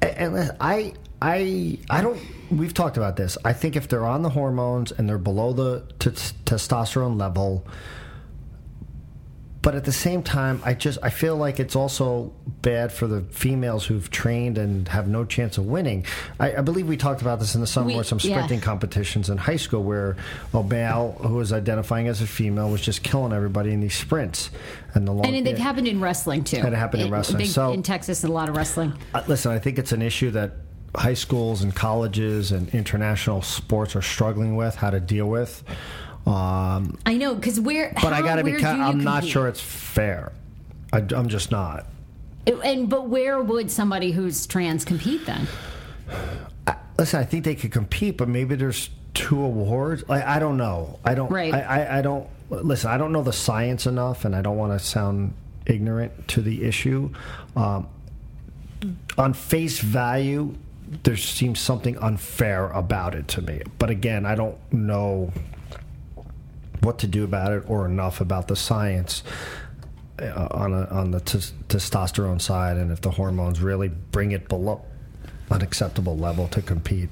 And, 0.00 0.36
and 0.36 0.56
I, 0.60 0.94
I, 1.20 1.78
I 1.90 2.00
don't. 2.02 2.20
We've 2.50 2.74
talked 2.74 2.96
about 2.96 3.16
this. 3.16 3.36
I 3.44 3.52
think 3.52 3.76
if 3.76 3.88
they're 3.88 4.06
on 4.06 4.22
the 4.22 4.30
hormones 4.30 4.92
and 4.92 5.08
they're 5.08 5.18
below 5.18 5.52
the 5.52 5.84
t- 5.98 6.10
testosterone 6.10 7.18
level, 7.18 7.66
but 9.64 9.74
at 9.74 9.84
the 9.84 9.92
same 9.92 10.22
time, 10.22 10.60
I 10.62 10.74
just 10.74 10.98
I 11.02 11.08
feel 11.08 11.36
like 11.36 11.58
it's 11.58 11.74
also 11.74 12.34
bad 12.60 12.92
for 12.92 13.06
the 13.06 13.22
females 13.22 13.86
who've 13.86 14.10
trained 14.10 14.58
and 14.58 14.86
have 14.88 15.08
no 15.08 15.24
chance 15.24 15.56
of 15.56 15.64
winning. 15.64 16.04
I, 16.38 16.56
I 16.56 16.60
believe 16.60 16.86
we 16.86 16.98
talked 16.98 17.22
about 17.22 17.40
this 17.40 17.54
in 17.54 17.62
the 17.62 17.66
summer 17.66 17.86
We- 17.86 17.96
with 17.96 18.06
some 18.06 18.18
yeah. 18.22 18.36
sprinting 18.36 18.60
competitions 18.60 19.30
in 19.30 19.38
high 19.38 19.56
school 19.56 19.82
where 19.82 20.16
a 20.52 20.62
male 20.62 21.12
who 21.12 21.36
was 21.36 21.50
identifying 21.50 22.08
as 22.08 22.20
a 22.20 22.26
female 22.26 22.68
was 22.68 22.82
just 22.82 23.02
killing 23.02 23.32
everybody 23.32 23.72
in 23.72 23.80
these 23.80 23.96
sprints. 23.96 24.50
And 24.92 25.08
the 25.08 25.12
long, 25.12 25.26
and 25.26 25.46
they've 25.46 25.56
happened 25.56 25.88
in 25.88 25.98
wrestling 25.98 26.44
too. 26.44 26.58
And 26.58 26.68
it 26.68 26.74
happened 26.74 27.02
in 27.02 27.10
wrestling. 27.10 27.38
Big, 27.38 27.48
So- 27.48 27.72
in 27.72 27.82
Texas, 27.82 28.22
a 28.22 28.28
lot 28.28 28.50
of 28.50 28.56
wrestling. 28.56 28.92
Uh, 29.14 29.22
Listen, 29.26 29.50
I 29.50 29.58
think 29.58 29.78
it's 29.78 29.92
an 29.92 30.02
issue 30.02 30.30
that 30.32 30.52
high 30.94 31.14
schools 31.14 31.62
and 31.62 31.74
colleges 31.74 32.52
and 32.52 32.68
international 32.74 33.40
sports 33.40 33.96
are 33.96 34.02
struggling 34.02 34.56
with 34.56 34.74
how 34.76 34.90
to 34.90 35.00
deal 35.00 35.26
with. 35.26 35.64
Um, 36.26 36.98
I 37.04 37.16
know 37.16 37.34
because 37.34 37.60
where. 37.60 37.92
but 38.00 38.12
I 38.12 38.22
got 38.22 38.36
to 38.36 38.44
be. 38.44 38.64
I'm 38.64 39.04
not 39.04 39.24
sure 39.24 39.46
it's 39.48 39.60
fair. 39.60 40.32
I, 40.92 40.98
I'm 40.98 41.28
just 41.28 41.50
not. 41.50 41.86
And 42.46 42.88
but 42.88 43.08
where 43.08 43.42
would 43.42 43.70
somebody 43.70 44.12
who's 44.12 44.46
trans 44.46 44.84
compete 44.84 45.26
then? 45.26 45.46
Listen, 46.98 47.20
I 47.20 47.24
think 47.24 47.44
they 47.44 47.54
could 47.54 47.72
compete, 47.72 48.16
but 48.16 48.28
maybe 48.28 48.54
there's 48.54 48.90
two 49.14 49.40
awards. 49.42 50.04
I, 50.08 50.36
I 50.36 50.38
don't 50.38 50.56
know. 50.56 50.98
I 51.04 51.14
don't. 51.14 51.30
Right. 51.30 51.52
I, 51.52 51.60
I, 51.60 51.98
I 51.98 52.02
don't. 52.02 52.28
Listen, 52.50 52.90
I 52.90 52.98
don't 52.98 53.12
know 53.12 53.22
the 53.22 53.32
science 53.32 53.86
enough, 53.86 54.24
and 54.24 54.34
I 54.36 54.42
don't 54.42 54.56
want 54.56 54.78
to 54.78 54.84
sound 54.84 55.34
ignorant 55.66 56.28
to 56.28 56.42
the 56.42 56.64
issue. 56.64 57.10
Um, 57.56 57.88
on 59.16 59.32
face 59.32 59.80
value, 59.80 60.54
there 61.02 61.16
seems 61.16 61.58
something 61.58 61.96
unfair 61.98 62.66
about 62.68 63.14
it 63.14 63.28
to 63.28 63.42
me. 63.42 63.62
But 63.78 63.90
again, 63.90 64.26
I 64.26 64.34
don't 64.34 64.58
know 64.72 65.32
what 66.84 66.98
to 67.00 67.06
do 67.06 67.24
about 67.24 67.52
it 67.52 67.64
or 67.68 67.86
enough 67.86 68.20
about 68.20 68.48
the 68.48 68.56
science 68.56 69.22
uh, 70.20 70.48
on 70.50 70.72
a, 70.72 70.84
on 70.86 71.10
the 71.10 71.20
tes- 71.20 71.52
testosterone 71.68 72.40
side, 72.40 72.76
and 72.76 72.92
if 72.92 73.00
the 73.00 73.10
hormones 73.10 73.60
really 73.60 73.88
bring 73.88 74.32
it 74.32 74.48
below 74.48 74.84
an 75.50 75.60
acceptable 75.62 76.16
level 76.16 76.48
to 76.48 76.62
compete. 76.62 77.10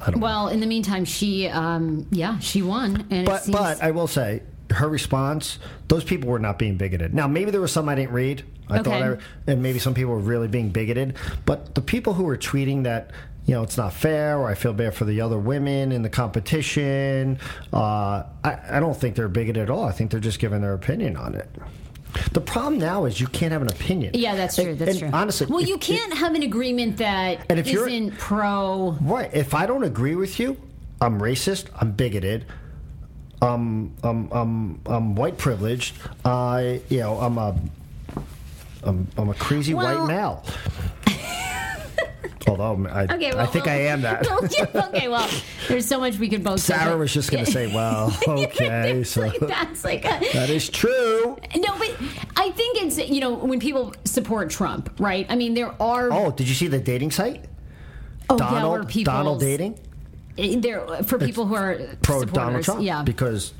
I 0.00 0.10
don't. 0.10 0.20
know. 0.20 0.24
Well, 0.24 0.48
in 0.48 0.60
the 0.60 0.66
meantime, 0.66 1.04
she, 1.04 1.48
um, 1.48 2.06
yeah, 2.10 2.38
she 2.38 2.62
won, 2.62 3.06
and 3.10 3.22
it 3.22 3.26
But 3.26 3.44
seems, 3.44 3.56
but 3.56 3.82
I 3.82 3.90
will 3.92 4.06
say 4.06 4.42
her 4.70 4.88
response. 4.88 5.58
Those 5.88 6.04
people 6.04 6.28
were 6.30 6.38
not 6.38 6.58
being 6.58 6.76
bigoted. 6.76 7.14
Now 7.14 7.26
maybe 7.26 7.50
there 7.50 7.60
was 7.60 7.72
some 7.72 7.88
I 7.88 7.94
didn't 7.94 8.12
read. 8.12 8.44
I 8.68 8.78
Okay. 8.78 8.90
thought, 8.90 9.02
I, 9.46 9.50
and 9.50 9.62
maybe 9.62 9.78
some 9.78 9.92
people 9.92 10.12
were 10.12 10.18
really 10.20 10.48
being 10.48 10.70
bigoted. 10.70 11.16
But 11.44 11.74
the 11.74 11.82
people 11.82 12.14
who 12.14 12.24
were 12.24 12.38
tweeting 12.38 12.84
that 12.84 13.10
you 13.46 13.54
know 13.54 13.62
it's 13.62 13.76
not 13.76 13.92
fair, 13.92 14.38
or 14.38 14.48
I 14.48 14.54
feel 14.54 14.72
bad 14.72 14.94
for 14.94 15.04
the 15.04 15.20
other 15.20 15.38
women 15.38 15.92
in 15.92 16.02
the 16.02 16.08
competition, 16.08 17.38
uh, 17.72 18.22
I, 18.42 18.58
I 18.70 18.80
don't 18.80 18.96
think 18.96 19.16
they're 19.16 19.28
bigoted 19.28 19.62
at 19.64 19.70
all. 19.70 19.84
I 19.84 19.92
think 19.92 20.10
they're 20.10 20.20
just 20.20 20.38
giving 20.38 20.60
their 20.62 20.72
opinion 20.72 21.16
on 21.16 21.34
it. 21.34 21.48
The 22.32 22.40
problem 22.40 22.78
now 22.78 23.06
is 23.06 23.20
you 23.20 23.26
can't 23.26 23.50
have 23.52 23.60
an 23.62 23.68
opinion. 23.70 24.12
yeah, 24.14 24.36
that's 24.36 24.54
true. 24.54 24.74
That's 24.76 24.92
and 24.92 25.00
true. 25.00 25.10
Honestly, 25.12 25.46
well, 25.50 25.60
you 25.62 25.78
can't 25.78 26.14
have 26.14 26.34
an 26.34 26.42
agreement 26.42 26.98
that 26.98 27.44
And 27.50 27.58
if 27.58 27.66
you're- 27.66 27.92
isn't 27.92 28.16
pro. 28.18 28.96
Right. 29.00 29.30
If 29.34 29.52
I 29.52 29.66
don't 29.66 29.82
agree 29.82 30.14
with 30.14 30.38
you, 30.38 30.56
I'm 31.00 31.20
racist. 31.20 31.66
I'm 31.80 31.90
bigoted. 31.92 32.46
I'm 33.42 33.92
I'm 34.02 34.30
I'm, 34.32 34.80
I'm 34.86 35.14
white 35.16 35.36
privileged. 35.38 35.96
I 36.24 36.80
you 36.88 37.00
know 37.00 37.18
I'm 37.18 37.36
a 37.36 37.54
I'm, 38.84 39.08
I'm 39.18 39.28
a 39.28 39.34
crazy 39.34 39.74
Well- 39.74 40.06
white 40.06 40.08
male. 40.08 40.44
Although 42.46 42.86
I, 42.90 43.04
Okay, 43.04 43.30
well, 43.32 43.40
I 43.40 43.46
think 43.46 43.66
well- 43.66 43.74
I 43.74 43.78
am 43.78 44.02
that. 44.02 44.26
yeah, 44.74 44.86
okay, 44.88 45.08
well, 45.08 45.28
there's 45.68 45.86
so 45.86 45.98
much 45.98 46.18
we 46.18 46.28
could 46.28 46.44
both. 46.44 46.60
Sarah 46.60 46.92
but- 46.92 46.98
was 46.98 47.12
just 47.14 47.30
going 47.30 47.44
to 47.44 47.50
say, 47.50 47.66
"Well, 47.74 48.16
okay, 48.28 49.02
so 49.04 49.22
like, 49.22 49.38
that's 49.40 49.84
like 49.84 50.04
a, 50.04 50.20
that 50.32 50.50
is 50.50 50.68
true." 50.68 51.38
no, 51.56 51.78
but 51.78 51.96
I 52.36 52.50
think 52.50 52.82
it's 52.82 52.98
you 52.98 53.20
know 53.20 53.34
when 53.34 53.60
people 53.60 53.94
support 54.04 54.50
Trump, 54.50 54.94
right? 54.98 55.26
I 55.28 55.36
mean, 55.36 55.54
there 55.54 55.74
are 55.80 56.12
Oh, 56.12 56.30
did 56.30 56.48
you 56.48 56.54
see 56.54 56.66
the 56.68 56.78
dating 56.78 57.10
site? 57.10 57.44
oh, 58.30 58.38
Donald 58.38 58.88
people 58.88 59.12
Donald 59.12 59.40
dating 59.40 59.78
eh, 60.38 60.56
there 60.58 60.86
for 61.04 61.18
people 61.18 61.46
who 61.46 61.54
are 61.54 61.74
pro 62.02 62.20
supporters, 62.20 62.32
Donald 62.32 62.64
Trump 62.64 62.82
yeah. 62.82 63.02
because 63.02 63.52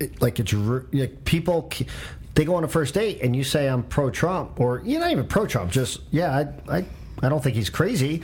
it, 0.00 0.20
like 0.20 0.38
it's 0.38 0.52
like 0.52 1.24
people 1.24 1.70
they 2.34 2.44
go 2.44 2.54
on 2.54 2.64
a 2.64 2.68
first 2.68 2.94
date 2.94 3.20
and 3.22 3.34
you 3.34 3.44
say 3.44 3.66
I'm 3.68 3.82
pro 3.82 4.10
Trump 4.10 4.60
or 4.60 4.82
you're 4.84 5.00
not 5.00 5.10
even 5.10 5.26
pro 5.26 5.46
Trump 5.46 5.70
just 5.70 6.00
yeah 6.10 6.44
I, 6.68 6.78
I 6.78 6.84
I 7.22 7.28
don't 7.28 7.42
think 7.42 7.56
he's 7.56 7.70
crazy 7.70 8.22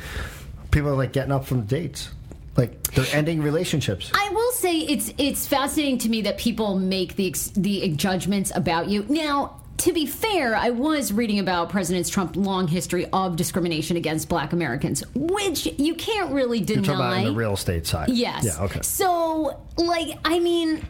people 0.71 0.89
are 0.91 0.97
like 0.97 1.13
getting 1.13 1.33
up 1.33 1.45
from 1.45 1.63
dates 1.63 2.11
like 2.57 2.83
they're 2.95 3.07
ending 3.13 3.43
relationships 3.43 4.11
I 4.15 4.29
will 4.31 4.53
say 4.53 4.79
it's 4.81 5.13
it's 5.19 5.47
fascinating 5.47 5.99
to 5.99 6.09
me 6.09 6.23
that 6.23 6.39
people 6.39 6.79
make 6.79 7.17
the 7.17 7.35
the 7.57 7.89
judgments 7.91 8.53
about 8.55 8.89
you. 8.89 9.05
Now, 9.09 9.61
to 9.79 9.93
be 9.93 10.07
fair, 10.07 10.55
I 10.55 10.71
was 10.71 11.13
reading 11.13 11.39
about 11.39 11.71
President 11.71 12.09
Trump's 12.09 12.37
long 12.37 12.69
history 12.69 13.07
of 13.13 13.37
discrimination 13.37 13.97
against 13.97 14.29
Black 14.29 14.53
Americans, 14.53 15.03
which 15.15 15.67
you 15.79 15.95
can't 15.95 16.31
really 16.33 16.59
you're 16.59 16.77
talking 16.83 16.95
about 16.95 17.13
on 17.15 17.25
the 17.25 17.33
real 17.33 17.55
estate 17.55 17.87
side 17.87 18.09
Yes. 18.11 18.45
yeah 18.45 18.63
okay 18.65 18.81
So, 18.83 19.59
like, 19.77 20.19
I 20.25 20.39
mean, 20.39 20.87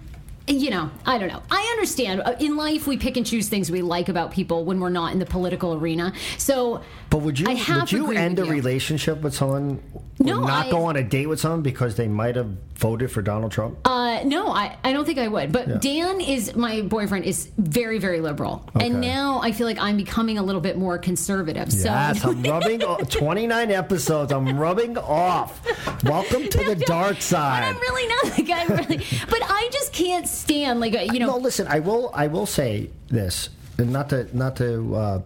you 0.49 0.71
know, 0.71 0.91
I 1.07 1.19
don't 1.19 1.29
know. 1.29 1.43
I 1.51 1.61
understand. 1.73 2.23
In 2.41 2.57
life, 2.57 2.87
we 2.87 2.97
pick 2.97 3.17
and 3.17 3.25
choose 3.25 3.49
things 3.49 3.71
we 3.71 3.81
like 3.83 4.09
about 4.09 4.33
people 4.33 4.65
when 4.65 4.81
we're 4.81 4.91
not 4.91 5.13
in 5.13 5.19
the 5.21 5.27
political 5.27 5.75
arena. 5.75 6.13
So, 6.37 6.83
but 7.13 7.21
would 7.21 7.39
you 7.39 7.47
would 7.47 7.93
you 7.93 8.11
end 8.13 8.39
a 8.39 8.45
you. 8.47 8.51
relationship 8.51 9.21
with 9.21 9.35
someone 9.35 9.81
or 9.95 10.03
No, 10.19 10.41
not 10.41 10.67
I- 10.67 10.71
go 10.71 10.85
on 10.87 10.97
a 10.97 11.03
date 11.05 11.27
with 11.29 11.41
someone 11.41 11.61
because 11.63 11.95
they 11.97 12.09
might 12.09 12.37
have 12.37 12.47
voted 12.77 13.11
for 13.13 13.21
Donald 13.21 13.53
Trump 13.53 13.77
Uh, 13.85 14.23
no, 14.25 14.49
I, 14.49 14.77
I 14.83 14.93
don't 14.95 15.05
think 15.05 15.19
I 15.19 15.29
would. 15.29 15.53
But 15.53 15.69
Yeah. 15.69 15.77
Dan 15.79 16.21
is 16.23 16.57
my 16.57 16.81
boyfriend 16.81 17.27
is 17.27 17.51
very 17.59 17.99
very 17.99 18.21
liberal, 18.21 18.65
Okay. 18.75 18.87
and 18.87 19.01
now 19.03 19.41
I 19.43 19.53
feel 19.53 19.67
like 19.67 19.79
I'm 19.79 19.97
becoming 19.99 20.39
a 20.39 20.43
little 20.43 20.61
bit 20.63 20.79
more 20.79 20.97
conservative. 20.99 21.69
Yes, 21.71 22.23
So 22.23 22.31
I'm 22.31 22.43
rubbing 22.55 22.81
29 22.81 23.71
episodes. 23.71 24.33
I'm 24.33 24.59
rubbing 24.59 24.97
off. 24.99 25.61
Welcome 26.05 26.49
to 26.49 26.59
the 26.73 26.77
dark 26.77 27.21
side. 27.21 27.61
But. 27.61 27.69
I'm 27.69 27.81
really 27.81 28.09
not 28.09 28.25
like 28.39 28.51
I 28.51 28.65
really. 28.75 28.97
But 29.29 29.41
I 29.43 29.69
just 29.71 29.93
can't 29.93 30.27
stand 30.27 30.81
like 30.81 30.95
you 31.13 31.19
know. 31.21 31.27
No, 31.27 31.37
listen. 31.37 31.67
I 31.69 31.81
will. 31.81 32.11
I 32.15 32.27
will 32.29 32.47
say 32.47 32.89
this, 33.09 33.51
and 33.79 33.93
not 33.93 34.09
to 34.11 34.27
not 34.37 34.57
to 34.57 34.97
uh, 34.97 35.23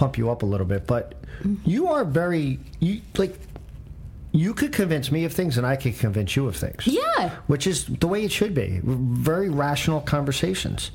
pump 0.00 0.16
you 0.16 0.30
up 0.30 0.42
a 0.42 0.46
little 0.46 0.66
bit, 0.66 0.86
but 0.86 1.14
you 1.66 1.88
are 1.88 2.06
very 2.06 2.58
you 2.80 3.02
like. 3.18 3.38
you 4.32 4.54
could 4.54 4.72
convince 4.72 5.12
me 5.12 5.26
of 5.26 5.32
things, 5.34 5.58
and 5.58 5.66
I 5.66 5.76
could 5.76 5.98
convince 5.98 6.34
you 6.36 6.46
of 6.48 6.56
things. 6.56 6.86
Yeah. 6.86 7.30
which 7.48 7.66
is 7.66 7.84
the 7.84 8.08
way 8.08 8.24
it 8.24 8.32
should 8.32 8.54
be. 8.54 8.80
Very 8.82 9.50
rational 9.50 10.00
conversations, 10.00 10.90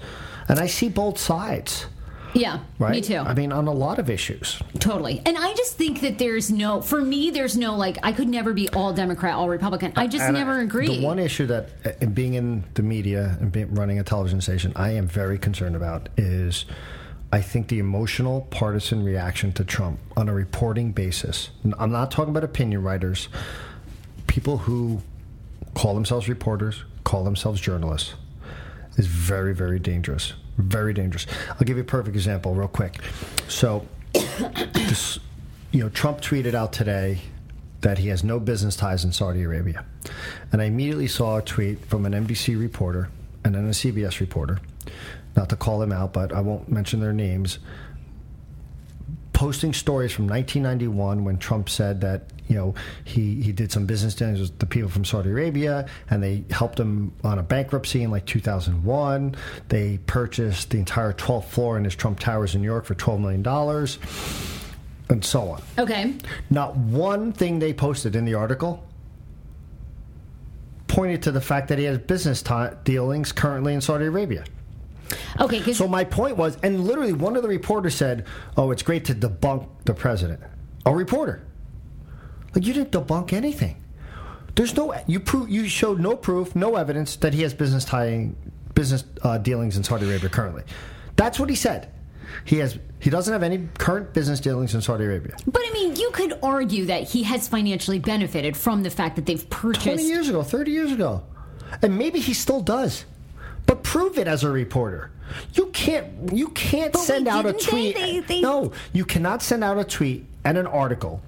and 0.49 0.57
I 0.59 0.65
see 0.65 0.89
both 0.89 1.19
sides. 1.19 1.85
Yeah, 2.33 2.59
Right? 2.79 2.91
me 2.91 3.01
too. 3.01 3.19
I 3.19 3.33
mean, 3.33 3.53
on 3.53 3.67
a 3.67 3.71
lot 3.71 3.97
of 3.97 4.09
issues. 4.09 4.59
Totally. 4.79 5.21
And 5.25 5.37
I 5.37 5.53
just 5.53 5.77
think 5.77 6.01
that 6.01 6.17
there's 6.17 6.51
no, 6.51 6.81
for 6.81 6.99
me, 6.99 7.29
there's 7.29 7.55
no 7.55 7.77
like, 7.77 7.97
I 8.03 8.11
could 8.11 8.27
never 8.27 8.51
be 8.51 8.67
all 8.69 8.91
Democrat, 8.91 9.35
all 9.35 9.47
Republican. 9.47 9.93
I 9.95 10.07
just 10.07 10.21
And 10.25 10.35
I- 10.35 10.39
never 10.41 10.59
agree. 10.59 10.99
The 10.99 11.05
one 11.05 11.17
issue 11.17 11.45
that, 11.45 11.69
uh, 11.85 11.91
in 12.01 12.11
being 12.13 12.33
in 12.33 12.65
the 12.73 12.81
media 12.83 13.37
and 13.39 13.53
being, 13.53 13.73
running 13.73 13.99
a 13.99 14.03
television 14.03 14.41
station, 14.41 14.73
I 14.75 14.89
am 14.89 15.07
very 15.07 15.37
concerned 15.37 15.77
about 15.77 16.09
is 16.17 16.65
I 17.35 17.41
think 17.41 17.67
the 17.67 17.79
emotional 17.79 18.47
partisan 18.49 19.03
reaction 19.03 19.51
to 19.53 19.65
Trump 19.65 19.99
on 20.15 20.29
a 20.29 20.33
reporting 20.33 20.93
basis. 20.93 21.49
I'm 21.77 21.91
not 21.91 22.09
talking 22.09 22.29
about 22.29 22.45
opinion 22.45 22.81
writers, 22.81 23.27
people 24.25 24.59
who 24.59 25.01
call 25.73 25.95
themselves 25.95 26.29
reporters, 26.29 26.85
call 27.03 27.25
themselves 27.25 27.59
journalists, 27.59 28.13
is 28.95 29.07
very, 29.07 29.53
very 29.53 29.79
dangerous. 29.79 30.31
Very 30.57 30.93
dangerous. 30.93 31.27
I'll 31.49 31.65
give 31.65 31.75
you 31.75 31.83
a 31.83 31.85
perfect 31.85 32.15
example, 32.15 32.55
real 32.55 32.69
quick. 32.69 33.01
So, 33.49 33.85
this, 34.71 35.19
you 35.73 35.83
know, 35.83 35.89
Trump 35.89 36.21
tweeted 36.21 36.53
out 36.53 36.71
today 36.71 37.19
that 37.81 37.97
he 37.97 38.07
has 38.07 38.23
no 38.23 38.39
business 38.39 38.77
ties 38.77 39.03
in 39.03 39.11
Saudi 39.11 39.43
Arabia. 39.43 39.83
And 40.53 40.61
I 40.61 40.65
immediately 40.65 41.07
saw 41.07 41.39
a 41.39 41.41
tweet 41.41 41.83
from 41.83 42.05
an 42.05 42.13
NBC 42.13 42.57
reporter 42.57 43.09
and 43.43 43.53
then 43.55 43.65
a 43.65 43.71
CBS 43.71 44.21
reporter, 44.21 44.59
not 45.35 45.49
to 45.49 45.55
call 45.55 45.79
them 45.79 45.91
out, 45.91 46.13
but 46.13 46.33
I 46.33 46.41
won't 46.41 46.69
mention 46.71 46.99
their 46.99 47.13
names, 47.13 47.59
posting 49.33 49.73
stories 49.73 50.13
from 50.13 50.27
1991 50.27 51.25
when 51.25 51.37
Trump 51.37 51.67
said 51.67 52.01
that 52.01 52.23
you 52.47 52.55
know 52.55 52.73
he, 53.03 53.41
he 53.41 53.51
did 53.51 53.71
some 53.71 53.85
business 53.85 54.15
dealings 54.15 54.39
with 54.39 54.57
the 54.59 54.65
people 54.65 54.89
from 54.89 55.03
Saudi 55.03 55.29
Arabia 55.29 55.87
and 56.09 56.23
they 56.23 56.43
helped 56.51 56.79
him 56.79 57.11
on 57.23 57.37
a 57.37 57.43
bankruptcy 57.43 58.03
in 58.03 58.11
like 58.11 58.25
2001. 58.25 59.35
They 59.67 59.97
purchased 60.05 60.69
the 60.69 60.77
entire 60.77 61.11
12th 61.11 61.45
floor 61.45 61.77
in 61.77 61.83
his 61.83 61.95
Trump 61.95 62.19
Towers 62.19 62.55
in 62.55 62.61
New 62.61 62.67
York 62.67 62.85
for 62.85 62.95
12 62.95 63.19
million 63.19 63.43
dollars, 63.43 63.99
and 65.09 65.23
so 65.23 65.49
on. 65.49 65.61
okay. 65.77 66.13
Not 66.49 66.77
one 66.77 67.33
thing 67.33 67.59
they 67.59 67.73
posted 67.73 68.15
in 68.15 68.23
the 68.25 68.35
article 68.35 68.83
pointed 70.87 71.23
to 71.23 71.31
the 71.31 71.41
fact 71.41 71.67
that 71.67 71.77
he 71.77 71.83
has 71.83 71.97
business 71.97 72.41
ti 72.41 72.67
dealings 72.85 73.33
currently 73.33 73.73
in 73.73 73.81
Saudi 73.81 74.05
Arabia. 74.05 74.45
Okay. 75.39 75.73
So 75.73 75.87
my 75.87 76.03
point 76.03 76.37
was, 76.37 76.57
and 76.63 76.85
literally 76.85 77.13
one 77.13 77.35
of 77.35 77.43
the 77.43 77.49
reporters 77.49 77.95
said, 77.95 78.25
"Oh, 78.57 78.71
it's 78.71 78.83
great 78.83 79.05
to 79.05 79.15
debunk 79.15 79.67
the 79.85 79.93
president." 79.93 80.41
A 80.85 80.95
reporter, 80.95 81.45
like 82.53 82.65
you 82.65 82.73
didn't 82.73 82.91
debunk 82.91 83.33
anything. 83.33 83.83
There's 84.55 84.75
no 84.75 84.95
you 85.07 85.19
prove 85.19 85.49
you 85.49 85.67
showed 85.67 85.99
no 85.99 86.15
proof, 86.15 86.55
no 86.55 86.75
evidence 86.75 87.15
that 87.17 87.33
he 87.33 87.41
has 87.41 87.53
business 87.53 87.85
tying 87.85 88.35
business 88.73 89.03
uh, 89.23 89.37
dealings 89.37 89.77
in 89.77 89.83
Saudi 89.83 90.05
Arabia 90.05 90.29
currently. 90.29 90.63
That's 91.15 91.39
what 91.39 91.49
he 91.49 91.55
said. 91.55 91.91
He 92.43 92.57
has 92.57 92.79
he 92.99 93.09
doesn't 93.09 93.31
have 93.31 93.43
any 93.43 93.67
current 93.77 94.13
business 94.13 94.39
dealings 94.39 94.73
in 94.73 94.81
Saudi 94.81 95.05
Arabia. 95.05 95.35
But 95.45 95.61
I 95.65 95.71
mean, 95.73 95.95
you 95.95 96.09
could 96.11 96.39
argue 96.41 96.85
that 96.85 97.03
he 97.03 97.23
has 97.23 97.47
financially 97.47 97.99
benefited 97.99 98.55
from 98.57 98.83
the 98.83 98.89
fact 98.89 99.15
that 99.17 99.25
they've 99.25 99.47
purchased. 99.49 99.85
20 99.85 100.03
years 100.03 100.29
ago, 100.29 100.41
30 100.41 100.71
years 100.71 100.91
ago. 100.91 101.23
And 101.81 101.97
maybe 101.97 102.19
he 102.19 102.33
still 102.33 102.61
does. 102.61 103.05
But 103.65 103.83
prove 103.83 104.17
it 104.17 104.27
as 104.27 104.43
a 104.43 104.49
reporter. 104.49 105.11
You 105.53 105.67
can't 105.67 106.31
you 106.33 106.49
can't 106.49 106.93
But 106.93 107.01
send 107.01 107.27
out 107.27 107.45
a 107.45 107.53
tweet. 107.53 107.95
they- 107.95 108.19
they- 108.19 108.41
No, 108.41 108.71
you 108.93 109.05
cannot 109.05 109.41
send 109.41 109.63
out 109.63 109.77
a 109.79 109.83
tweet 109.83 110.25
and 110.43 110.57
an 110.57 110.67
article 110.67 111.21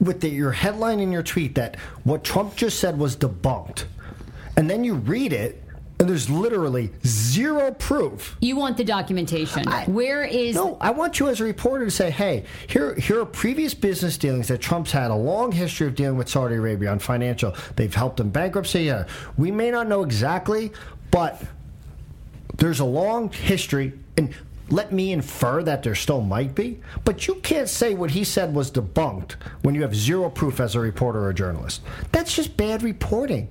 with 0.00 0.20
the, 0.20 0.28
your 0.28 0.52
headline 0.52 0.98
in 1.00 1.12
your 1.12 1.22
tweet 1.22 1.54
that 1.56 1.76
what 2.04 2.24
Trump 2.24 2.56
just 2.56 2.80
said 2.80 2.98
was 2.98 3.16
debunked. 3.16 3.84
And 4.56 4.68
then 4.68 4.82
you 4.82 4.94
read 4.94 5.32
it 5.32 5.62
and 6.00 6.08
there's 6.08 6.30
literally 6.30 6.90
zero 7.06 7.72
proof. 7.72 8.34
You 8.40 8.56
want 8.56 8.78
the 8.78 8.84
documentation. 8.84 9.68
I- 9.68 9.84
Where 9.84 10.24
is. 10.24 10.56
No, 10.56 10.78
I 10.80 10.90
want 10.92 11.20
you 11.20 11.28
as 11.28 11.40
a 11.40 11.44
reporter 11.44 11.84
to 11.84 11.90
say, 11.90 12.10
hey, 12.10 12.44
here, 12.68 12.94
here 12.94 13.20
are 13.20 13.26
previous 13.26 13.74
business 13.74 14.16
dealings 14.16 14.48
that 14.48 14.62
Trump's 14.62 14.92
had 14.92 15.10
a 15.10 15.14
long 15.14 15.52
history 15.52 15.86
of 15.86 15.94
dealing 15.94 16.16
with 16.16 16.26
Saudi 16.30 16.54
Arabia 16.54 16.90
on 16.90 17.00
financial. 17.00 17.54
They've 17.76 17.94
helped 17.94 18.18
in 18.18 18.30
bankruptcy. 18.30 18.84
Yeah. 18.84 19.04
We 19.36 19.50
may 19.50 19.70
not 19.70 19.88
know 19.88 20.02
exactly, 20.02 20.72
but 21.10 21.40
there's 22.56 22.80
a 22.80 22.84
long 22.86 23.30
history. 23.30 23.92
And 24.16 24.34
let 24.70 24.92
me 24.92 25.12
infer 25.12 25.62
that 25.64 25.82
there 25.82 25.94
still 25.94 26.22
might 26.22 26.54
be. 26.54 26.80
But 27.04 27.26
you 27.28 27.34
can't 27.36 27.68
say 27.68 27.92
what 27.92 28.12
he 28.12 28.24
said 28.24 28.54
was 28.54 28.70
debunked 28.70 29.32
when 29.60 29.74
you 29.74 29.82
have 29.82 29.94
zero 29.94 30.30
proof 30.30 30.60
as 30.60 30.74
a 30.76 30.80
reporter 30.80 31.18
or 31.20 31.28
a 31.28 31.34
journalist. 31.34 31.82
That's 32.10 32.34
just 32.34 32.56
bad 32.56 32.82
reporting. 32.82 33.50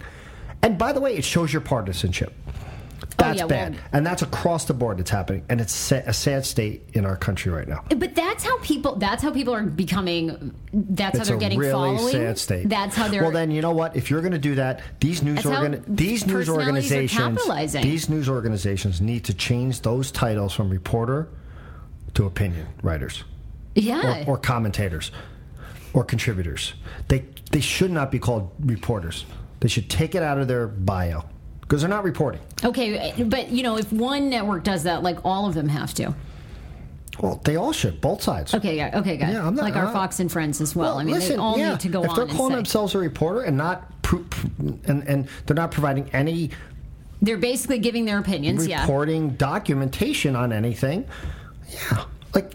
And 0.61 0.77
by 0.77 0.91
the 0.91 0.99
way, 0.99 1.15
it 1.15 1.23
shows 1.23 1.51
your 1.53 1.61
partisanship. 1.61 2.33
Oh, 2.47 3.07
that's 3.17 3.37
yeah, 3.37 3.43
well- 3.43 3.49
bad. 3.49 3.77
and 3.91 4.05
that's 4.05 4.21
across 4.21 4.65
the 4.65 4.73
board 4.73 4.97
that's 4.97 5.09
happening. 5.09 5.43
And 5.49 5.59
it's 5.59 5.91
a 5.91 6.13
sad 6.13 6.45
state 6.45 6.89
in 6.93 7.05
our 7.05 7.15
country 7.15 7.51
right 7.51 7.67
now. 7.67 7.83
But 7.95 8.15
that's 8.15 8.43
how 8.43 8.57
people. 8.59 8.95
That's 8.95 9.21
how 9.21 9.31
people 9.31 9.53
are 9.53 9.63
becoming. 9.63 10.53
That's 10.73 11.17
how 11.17 11.23
they're 11.25 11.37
getting 11.37 11.59
really 11.59 11.71
following. 11.71 12.11
sad 12.11 12.37
state. 12.37 12.69
That's 12.69 12.95
how 12.95 13.07
they're. 13.07 13.23
Well, 13.23 13.31
then 13.31 13.51
you 13.51 13.61
know 13.61 13.71
what? 13.71 13.95
If 13.95 14.09
you're 14.09 14.21
going 14.21 14.33
to 14.33 14.39
do 14.39 14.55
that, 14.55 14.81
these 14.99 15.21
news 15.21 15.39
organi- 15.39 15.83
these 15.87 16.25
news 16.25 16.49
organizations 16.49 17.45
these 17.73 18.09
news 18.09 18.29
organizations 18.29 19.01
need 19.01 19.25
to 19.25 19.33
change 19.33 19.81
those 19.81 20.11
titles 20.11 20.53
from 20.53 20.69
reporter 20.69 21.29
to 22.13 22.25
opinion 22.25 22.67
writers 22.81 23.23
yeah. 23.75 24.23
or, 24.25 24.31
or 24.31 24.37
commentators 24.37 25.11
or 25.93 26.03
contributors. 26.03 26.73
They 27.07 27.25
they 27.51 27.59
should 27.59 27.91
not 27.91 28.11
be 28.11 28.19
called 28.19 28.51
reporters. 28.59 29.25
They 29.59 29.67
should 29.67 29.89
take 29.89 30.15
it 30.15 30.23
out 30.23 30.37
of 30.39 30.47
their 30.47 30.67
bio 30.67 31.23
because 31.61 31.81
they're 31.81 31.89
not 31.89 32.03
reporting. 32.03 32.41
okay, 32.63 33.13
but 33.23 33.49
you 33.49 33.63
know, 33.63 33.77
if 33.77 33.91
one 33.91 34.29
network 34.29 34.63
does 34.63 34.83
that, 34.83 35.03
like 35.03 35.23
all 35.25 35.47
of 35.47 35.53
them 35.53 35.67
have 35.67 35.93
to. 35.95 36.13
Well, 37.19 37.41
they 37.43 37.57
all 37.57 37.73
should, 37.73 37.99
both 37.99 38.21
sides. 38.21 38.53
Okay, 38.53 38.77
yeah, 38.77 38.97
okay, 38.99 39.17
good. 39.17 39.27
Yeah, 39.29 39.45
I'm 39.45 39.53
not- 39.53 39.65
like 39.65 39.75
our 39.75 39.87
I- 39.87 39.93
Fox 39.93 40.21
and 40.21 40.31
Friends 40.31 40.61
as 40.61 40.73
well. 40.75 40.97
I 40.97 41.03
mean, 41.03 41.19
they 41.19 41.35
all 41.35 41.57
yeah, 41.57 41.71
need 41.71 41.81
to 41.81 41.89
go 41.89 42.03
if 42.03 42.11
on 42.11 42.15
they're 42.15 42.25
and 42.25 42.33
calling 42.33 42.51
say 42.53 42.55
themselves 42.55 42.95
a 42.95 42.99
reporter 42.99 43.41
and 43.41 43.57
not 43.57 44.01
pro- 44.01 44.23
and 44.57 45.03
and 45.05 45.27
they're 45.45 45.55
not 45.55 45.71
providing 45.71 46.09
any 46.13 46.51
they're 47.21 47.37
basically 47.37 47.79
giving 47.79 48.05
their 48.05 48.17
opinions. 48.19 48.65
Yeah. 48.65 48.81
reporting 48.81 49.31
documentation 49.31 50.35
on 50.37 50.53
anything. 50.53 51.05
Yeah. 51.69 52.05
Like, 52.33 52.53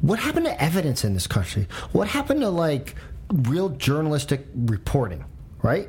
what 0.00 0.20
happened 0.20 0.46
to 0.46 0.62
evidence 0.62 1.04
in 1.04 1.14
this 1.14 1.26
country? 1.26 1.66
What 1.92 2.06
happened 2.08 2.42
to, 2.42 2.48
like, 2.48 2.94
real 3.32 3.70
journalistic 3.70 4.46
reporting, 4.54 5.24
right? 5.66 5.88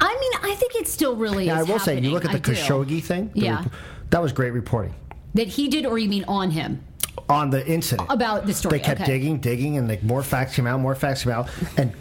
I 0.00 0.18
mean, 0.20 0.52
I 0.52 0.54
think 0.56 0.74
it 0.74 0.88
still 0.88 1.14
really 1.16 1.46
Yeah, 1.46 1.60
I 1.60 1.62
will 1.62 1.78
say, 1.78 1.98
you 2.00 2.10
look 2.10 2.24
at 2.24 2.32
the 2.32 2.38
happening. 2.38 2.56
I 2.56 2.60
do. 2.60 2.74
Khashoggi 3.00 3.02
thing. 3.04 3.30
the 3.34 3.40
Yeah. 3.40 3.56
rep- 3.62 3.72
that 4.10 4.20
was 4.22 4.32
great 4.32 4.52
reporting. 4.52 4.94
that 5.34 5.46
he 5.48 5.68
did, 5.68 5.86
or 5.86 5.98
you 5.98 6.08
mean 6.10 6.24
on 6.28 6.50
him 6.50 6.82
On 7.30 7.48
the 7.50 7.66
incident. 7.66 8.08
about 8.10 8.44
the 8.46 8.52
story? 8.52 8.78
They 8.78 8.84
kept 8.84 9.00
okay. 9.00 9.12
digging, 9.12 9.38
digging, 9.38 9.78
and 9.78 9.88
like 9.88 10.02
more 10.02 10.22
facts 10.22 10.56
came 10.56 10.66
out, 10.66 10.80
more 10.80 10.94
facts 10.94 11.22
came 11.24 11.32
out, 11.32 11.48
and 11.78 11.92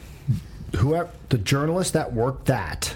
whoever 0.76 1.10
the 1.30 1.38
journalists 1.38 1.94
that 1.94 2.12
worked 2.12 2.46
that 2.48 2.96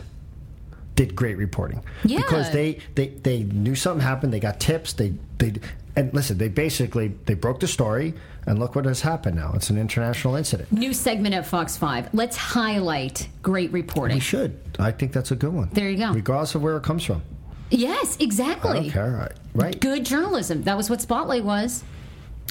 did 0.96 1.16
great 1.16 1.38
reporting 1.38 1.82
Yeah. 2.04 2.18
because 2.18 2.52
they, 2.52 2.80
they 2.96 3.10
they 3.10 3.44
knew 3.44 3.76
something 3.76 4.02
happened. 4.02 4.34
They 4.34 4.40
got 4.42 4.60
tips. 4.60 4.94
They 4.94 5.14
they 5.38 5.54
and 5.96 6.14
listen. 6.14 6.38
They 6.38 6.48
basically 6.50 7.14
they 7.26 7.34
broke 7.36 7.60
the 7.62 7.68
story, 7.68 8.14
and 8.46 8.60
look 8.60 8.76
what 8.76 8.86
has 8.86 9.02
happened 9.02 9.36
now. 9.36 9.52
It's 9.56 9.70
an 9.70 9.78
international 9.78 10.36
incident. 10.36 10.72
New 10.72 10.94
segment 10.94 11.36
at 11.36 11.46
Fox 11.46 11.78
Five. 11.78 12.14
Let's 12.14 12.38
highlight 12.38 13.28
great 13.42 13.72
reporting. 13.72 14.18
We 14.18 14.22
should. 14.22 14.60
I 14.80 14.92
think 14.92 15.14
that's 15.14 15.32
a 15.32 15.36
good 15.36 15.54
one. 15.54 15.70
There 15.74 15.90
you 15.90 15.98
go. 15.98 16.12
Regardless 16.12 16.56
of 16.56 16.62
where 16.64 16.78
it 16.78 16.84
comes 16.84 17.04
from. 17.04 17.22
Yes, 17.72 18.18
exactly. 18.20 18.72
I 18.72 18.74
don't 18.76 18.90
care. 18.92 19.32
Right. 19.54 19.80
Good 19.80 20.06
journalism. 20.06 20.64
That 20.64 20.78
was 20.78 20.90
what 20.90 21.02
Spotlight 21.02 21.44
was. 21.44 21.84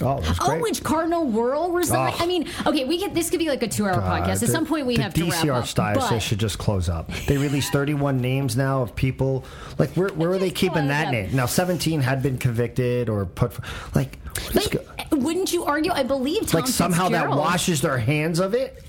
Oh, 0.02 0.20
Oh, 0.40 0.58
which 0.58 0.82
Cardinal 0.82 1.24
Wuerl 1.24 1.72
resigned? 1.72 2.14
Oh. 2.14 2.16
Ah. 2.18 2.22
I 2.24 2.26
mean, 2.26 2.48
okay, 2.66 2.84
we 2.84 3.00
could. 3.00 3.14
This 3.14 3.30
could 3.30 3.38
be 3.38 3.48
like 3.48 3.62
a 3.62 3.68
two-hour 3.68 3.94
podcast. 4.02 4.28
At 4.34 4.40
the- 4.40 4.46
some 4.48 4.66
point, 4.66 4.86
we 4.86 4.96
have 4.96 5.14
to 5.14 5.24
wrap 5.24 5.44
up. 5.46 5.94
But- 5.94 6.18
should 6.18 6.38
just 6.40 6.58
close 6.58 6.88
up. 6.88 7.10
They 7.26 7.36
released 7.36 7.70
31 7.72 8.18
names 8.20 8.56
now 8.56 8.82
of 8.82 8.96
people. 8.96 9.44
Like, 9.78 9.90
where, 9.92 10.08
where 10.08 10.30
are 10.30 10.38
they 10.38 10.50
keeping 10.50 10.88
that 10.88 11.06
up. 11.06 11.12
name? 11.12 11.30
Now, 11.36 11.46
17 11.46 12.00
had 12.00 12.22
been 12.22 12.38
convicted 12.38 13.08
or 13.08 13.24
put. 13.26 13.52
For, 13.52 13.62
like, 13.94 14.18
Like, 14.52 14.76
wouldn't 15.12 15.52
you 15.52 15.64
argue? 15.64 15.92
I 15.92 16.02
believe 16.02 16.48
Tom 16.48 16.62
like 16.62 16.68
somehow 16.68 17.08
that 17.10 17.28
washes 17.30 17.80
their 17.80 17.98
hands 17.98 18.40
of 18.40 18.52
it. 18.54 18.82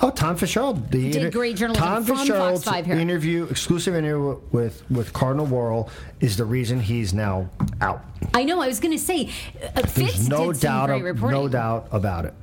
Oh, 0.00 0.10
Tom 0.10 0.36
Fitzgerald 0.36 0.90
the 0.90 1.10
Did 1.12 1.32
great 1.32 1.56
journalism 1.56 1.86
Tom 1.86 2.04
from 2.04 2.26
Fox 2.26 2.64
5 2.64 2.86
here. 2.86 2.96
interview, 2.96 3.44
exclusive 3.44 3.94
interview 3.94 4.38
with 4.52 4.88
with 4.90 5.12
Cardinal 5.12 5.46
Wuerl, 5.46 5.88
is 6.20 6.36
the 6.36 6.44
reason 6.44 6.80
he's 6.80 7.12
now 7.14 7.48
out. 7.80 8.02
I 8.34 8.44
know. 8.44 8.60
I 8.60 8.66
was 8.68 8.80
going 8.80 8.92
to 8.96 9.02
say, 9.02 9.30
uh, 9.76 9.82
Fitz 9.82 9.94
There's 9.94 10.28
no 10.28 10.52
did 10.52 10.60
some 10.60 10.70
doubt, 10.70 10.86
great 10.88 10.98
of, 10.98 11.04
reporting. 11.04 11.38
no 11.40 11.48
doubt 11.48 11.88
about 11.92 12.24
it. 12.24 12.34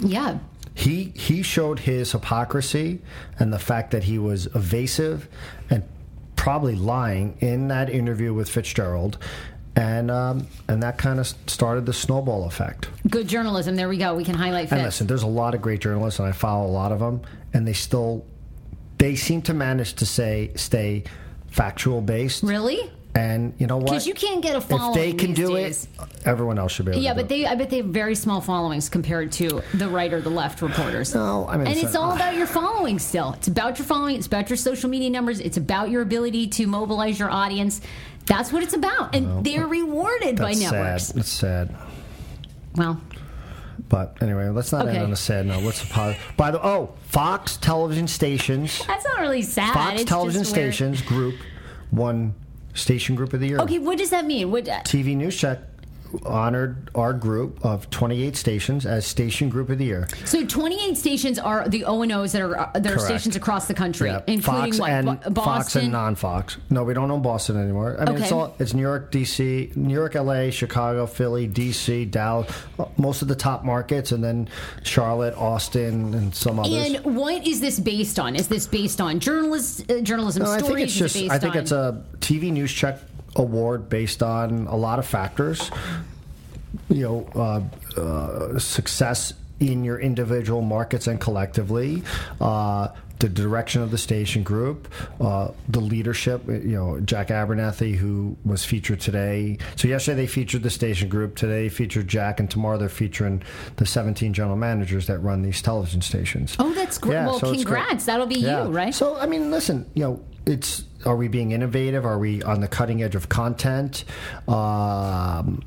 Yeah. 0.00 0.38
he 0.74 1.12
he 1.14 1.42
showed 1.42 1.80
his 1.80 2.12
hypocrisy 2.12 3.00
and 3.38 3.52
the 3.52 3.58
fact 3.58 3.90
that 3.92 4.04
he 4.04 4.18
was 4.18 4.46
evasive 4.54 5.28
and 5.70 5.84
probably 6.36 6.74
lying 6.74 7.36
in 7.40 7.68
that 7.68 7.88
interview 7.88 8.34
with 8.34 8.48
Fitzgerald 8.48 9.16
and 9.76 10.10
um, 10.10 10.46
and 10.68 10.82
that 10.82 10.98
kind 10.98 11.18
of 11.18 11.26
started 11.46 11.86
the 11.86 11.92
snowball 11.92 12.46
effect. 12.46 12.88
Good 13.08 13.28
journalism. 13.28 13.76
There 13.76 13.88
we 13.88 13.96
go. 13.98 14.14
We 14.14 14.24
can 14.24 14.34
highlight 14.34 14.62
And 14.70 14.80
Fitz. 14.80 14.84
listen, 14.84 15.06
there's 15.06 15.22
a 15.22 15.26
lot 15.28 15.54
of 15.54 15.62
great 15.62 15.80
journalists, 15.80 16.18
and 16.20 16.28
I 16.28 16.32
follow 16.32 16.66
a 16.66 16.70
lot 16.70 16.92
of 16.92 16.98
them, 17.00 17.22
and 17.54 17.66
they 17.66 17.72
still 17.72 18.24
they 18.98 19.16
seem 19.16 19.42
to 19.42 19.54
manage 19.54 19.94
to 19.94 20.06
say 20.06 20.50
stay 20.56 21.04
factual 21.48 22.00
based. 22.00 22.42
Really? 22.42 22.90
And 23.14 23.52
you 23.58 23.66
know 23.66 23.76
what? 23.76 23.86
Because 23.86 24.06
you 24.06 24.14
can't 24.14 24.42
get 24.42 24.56
a 24.56 24.60
following. 24.62 24.88
if 24.88 24.94
they 24.94 25.12
can 25.12 25.34
do 25.34 25.48
days. 25.48 25.86
it, 26.00 26.08
everyone 26.26 26.58
else 26.58 26.72
should 26.72 26.86
be 26.86 26.92
able 26.92 27.02
Yeah, 27.02 27.12
to 27.12 27.16
do 27.16 27.22
but 27.22 27.28
they, 27.28 27.44
I 27.44 27.54
bet 27.56 27.68
they 27.68 27.76
have 27.78 27.86
very 27.86 28.14
small 28.14 28.40
followings 28.40 28.88
compared 28.88 29.32
to 29.32 29.60
the 29.74 29.86
right 29.86 30.10
or 30.10 30.22
the 30.22 30.30
left 30.30 30.62
reporters. 30.62 31.14
No, 31.14 31.46
I 31.46 31.58
mean, 31.58 31.66
and 31.66 31.76
it's 31.76 31.88
it's 31.88 31.94
all 31.94 32.12
about 32.12 32.36
your 32.36 32.46
following 32.46 32.98
still. 32.98 33.34
It's 33.34 33.48
about 33.48 33.78
your 33.78 33.84
following. 33.84 34.16
It's 34.16 34.26
about 34.28 34.48
your 34.48 34.56
social 34.56 34.88
media 34.88 35.10
numbers. 35.10 35.40
It's 35.40 35.58
about 35.58 35.90
your 35.90 36.00
ability 36.00 36.46
to 36.48 36.66
mobilize 36.66 37.18
your 37.18 37.30
audience. 37.30 37.82
That's 38.26 38.52
what 38.52 38.62
it's 38.62 38.74
about, 38.74 39.14
and 39.14 39.44
they're 39.44 39.66
rewarded 39.66 40.36
by 40.36 40.52
networks. 40.52 41.06
sad. 41.08 41.16
It's 41.16 41.28
sad. 41.28 41.76
Well, 42.76 43.00
But 43.88 44.16
anyway, 44.22 44.48
let's 44.48 44.72
not 44.72 44.86
Okay. 44.86 44.96
end 44.96 45.04
on 45.04 45.12
a 45.12 45.16
sad 45.16 45.46
note. 45.46 45.62
Let's 45.64 45.84
pause. 45.84 46.16
By 46.36 46.50
the 46.50 46.64
oh, 46.64 46.94
Fox 47.08 47.56
television 47.58 48.06
stations, 48.08 48.82
that's 48.86 49.04
not 49.04 49.20
really 49.20 49.42
sad. 49.42 49.74
Fox 49.74 50.00
It's 50.02 50.08
television 50.08 50.44
stations 50.44 51.02
group 51.02 51.34
won 51.90 52.34
station 52.74 53.14
group 53.16 53.32
of 53.34 53.40
the 53.40 53.48
year. 53.48 53.58
Okay, 53.58 53.78
what 53.78 53.98
does 53.98 54.10
that 54.10 54.24
mean? 54.24 54.50
What? 54.50 54.66
Uh, 54.68 54.80
TV 54.82 55.14
News 55.16 55.36
Check 55.36 55.58
honored 56.24 56.90
our 56.94 57.12
group 57.12 57.64
of 57.64 57.88
28 57.90 58.36
stations 58.36 58.86
as 58.86 59.06
station 59.06 59.48
group 59.48 59.70
of 59.70 59.78
the 59.78 59.84
year. 59.84 60.08
So 60.24 60.44
28 60.46 60.96
stations 60.96 61.38
are 61.38 61.68
the 61.68 61.84
O 61.84 62.02
and 62.02 62.12
O's 62.12 62.32
that 62.32 62.42
are 62.42 62.70
that 62.74 62.86
are 62.92 62.98
stations 62.98 63.36
across 63.36 63.66
the 63.68 63.74
country, 63.74 64.08
Yeah, 64.10 64.22
including 64.26 64.72
Fox 64.72 64.78
what? 64.80 64.90
and 64.90 65.06
Boston. 65.06 65.34
Fox 65.34 65.76
and 65.76 65.92
non-Fox. 65.92 66.56
No, 66.70 66.84
we 66.84 66.94
don't 66.94 67.10
own 67.10 67.22
Boston 67.22 67.56
anymore. 67.56 67.96
I 68.00 68.10
mean, 68.10 68.22
it's 68.22 68.32
all 68.32 68.54
it's 68.58 68.74
New 68.74 68.82
York, 68.82 69.10
DC, 69.12 69.76
New 69.76 69.94
York, 69.94 70.14
LA, 70.14 70.50
Chicago, 70.50 71.06
Philly, 71.06 71.48
DC, 71.48 72.10
Dallas, 72.10 72.50
most 72.96 73.22
of 73.22 73.28
the 73.28 73.36
top 73.36 73.64
markets, 73.64 74.12
and 74.12 74.22
then 74.22 74.48
Charlotte, 74.82 75.34
Austin, 75.34 76.14
and 76.14 76.34
some 76.34 76.58
others. 76.58 76.72
and 76.94 77.16
what 77.16 77.46
is 77.46 77.60
this 77.60 77.78
based 77.80 78.18
on? 78.18 78.36
Is 78.36 78.48
this 78.48 78.66
based 78.66 79.00
on 79.00 79.20
journalist 79.20 79.90
uh, 79.90 80.00
journalism 80.00 80.42
No, 80.44 80.50
I 80.52 80.60
think 80.60 80.80
it's 80.80 80.92
Is 80.94 81.16
it 81.16 81.20
just. 81.20 81.30
I 81.30 81.38
think 81.38 81.54
on- 81.56 81.62
it's 81.62 81.72
a 81.72 82.02
TV 82.20 82.50
News 82.52 82.72
Check 82.72 82.98
award 83.36 83.88
based 83.88 84.22
on 84.22 84.66
a 84.66 84.76
lot 84.76 84.98
of 84.98 85.06
factors. 85.06 85.70
You 86.88 87.02
know, 87.02 87.28
uh, 87.96 88.00
uh, 88.00 88.58
success 88.58 89.34
in 89.60 89.84
your 89.84 89.98
individual 90.00 90.62
markets 90.62 91.06
and 91.06 91.20
collectively. 91.20 92.02
Uh, 92.40 92.88
the 93.18 93.28
direction 93.28 93.82
of 93.82 93.92
the 93.92 93.98
station 93.98 94.42
group, 94.42 94.88
uh, 95.20 95.52
the 95.68 95.78
leadership. 95.78 96.44
You 96.48 96.58
know, 96.72 97.00
Jack 97.00 97.30
Abernethy, 97.30 97.92
who 97.92 98.36
was 98.44 98.64
featured 98.64 98.98
today. 99.00 99.58
So 99.76 99.86
yesterday 99.86 100.22
they 100.22 100.26
featured 100.26 100.64
the 100.64 100.70
station 100.70 101.08
group. 101.08 101.36
Today 101.36 101.64
they 101.64 101.68
featured 101.68 102.08
Jack, 102.08 102.40
and 102.40 102.50
tomorrow 102.50 102.78
they're 102.78 102.88
featuring 102.88 103.42
the 103.76 103.86
17 103.86 104.32
general 104.32 104.56
managers 104.56 105.06
that 105.06 105.18
run 105.20 105.42
these 105.42 105.62
television 105.62 106.00
stations. 106.02 106.56
Oh, 106.58 106.72
that's 106.74 106.98
great. 106.98 107.14
Yeah, 107.14 107.26
well, 107.26 107.38
so 107.38 107.52
it's 107.52 107.62
great. 107.62 107.76
congrats. 107.82 108.06
That'll 108.06 108.26
be 108.26 108.40
Yeah. 108.40 108.64
you, 108.64 108.70
right? 108.72 108.92
So 108.94 109.16
I 109.16 109.26
mean, 109.26 109.52
listen, 109.52 109.86
you 109.94 110.02
know, 110.02 110.20
it's 110.44 110.82
are 111.04 111.16
we 111.16 111.28
being 111.28 111.52
innovative? 111.52 112.04
Are 112.04 112.18
we 112.18 112.42
on 112.42 112.60
the 112.60 112.68
cutting 112.68 113.02
edge 113.02 113.14
of 113.14 113.28
content? 113.28 114.04
Um, 114.48 115.62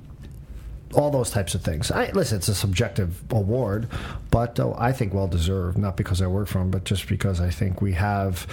all 0.93 1.11
those 1.11 1.29
types 1.29 1.55
of 1.55 1.61
things. 1.61 1.91
I, 1.91 2.09
listen, 2.11 2.37
it's 2.37 2.47
a 2.47 2.55
subjective 2.55 3.21
award, 3.31 3.89
but 4.31 4.59
uh, 4.59 4.73
I 4.77 4.91
think 4.91 5.13
well 5.13 5.27
deserved. 5.27 5.77
Not 5.77 5.97
because 5.97 6.21
I 6.21 6.27
work 6.27 6.47
for 6.47 6.59
them, 6.59 6.71
but 6.71 6.85
just 6.85 7.07
because 7.07 7.41
I 7.41 7.49
think 7.49 7.81
we 7.81 7.93
have, 7.93 8.47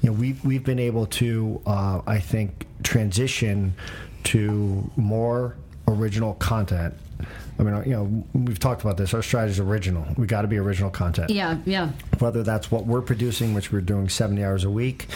you 0.00 0.10
know, 0.10 0.16
we 0.16 0.36
we've 0.44 0.64
been 0.64 0.78
able 0.78 1.06
to, 1.06 1.60
uh, 1.66 2.00
I 2.06 2.20
think, 2.20 2.66
transition 2.82 3.74
to 4.24 4.90
more 4.96 5.56
original 5.86 6.34
content. 6.34 6.94
I 7.58 7.62
mean, 7.64 7.82
you 7.84 7.92
know, 7.92 8.24
we've 8.34 8.58
talked 8.58 8.82
about 8.82 8.96
this. 8.96 9.12
Our 9.14 9.22
strategy 9.22 9.52
is 9.52 9.60
original. 9.60 10.06
We 10.16 10.26
got 10.26 10.42
to 10.42 10.48
be 10.48 10.58
original 10.58 10.90
content 10.90 11.30
yeah, 11.30 11.58
yeah. 11.64 11.90
whether 12.18 12.42
that's 12.42 12.70
what 12.70 12.86
we're 12.86 13.02
producing, 13.02 13.54
which 13.54 13.72
we're 13.72 13.80
doing 13.80 14.08
70 14.08 14.44
hours 14.44 14.64
a 14.64 14.70
week, 14.70 15.06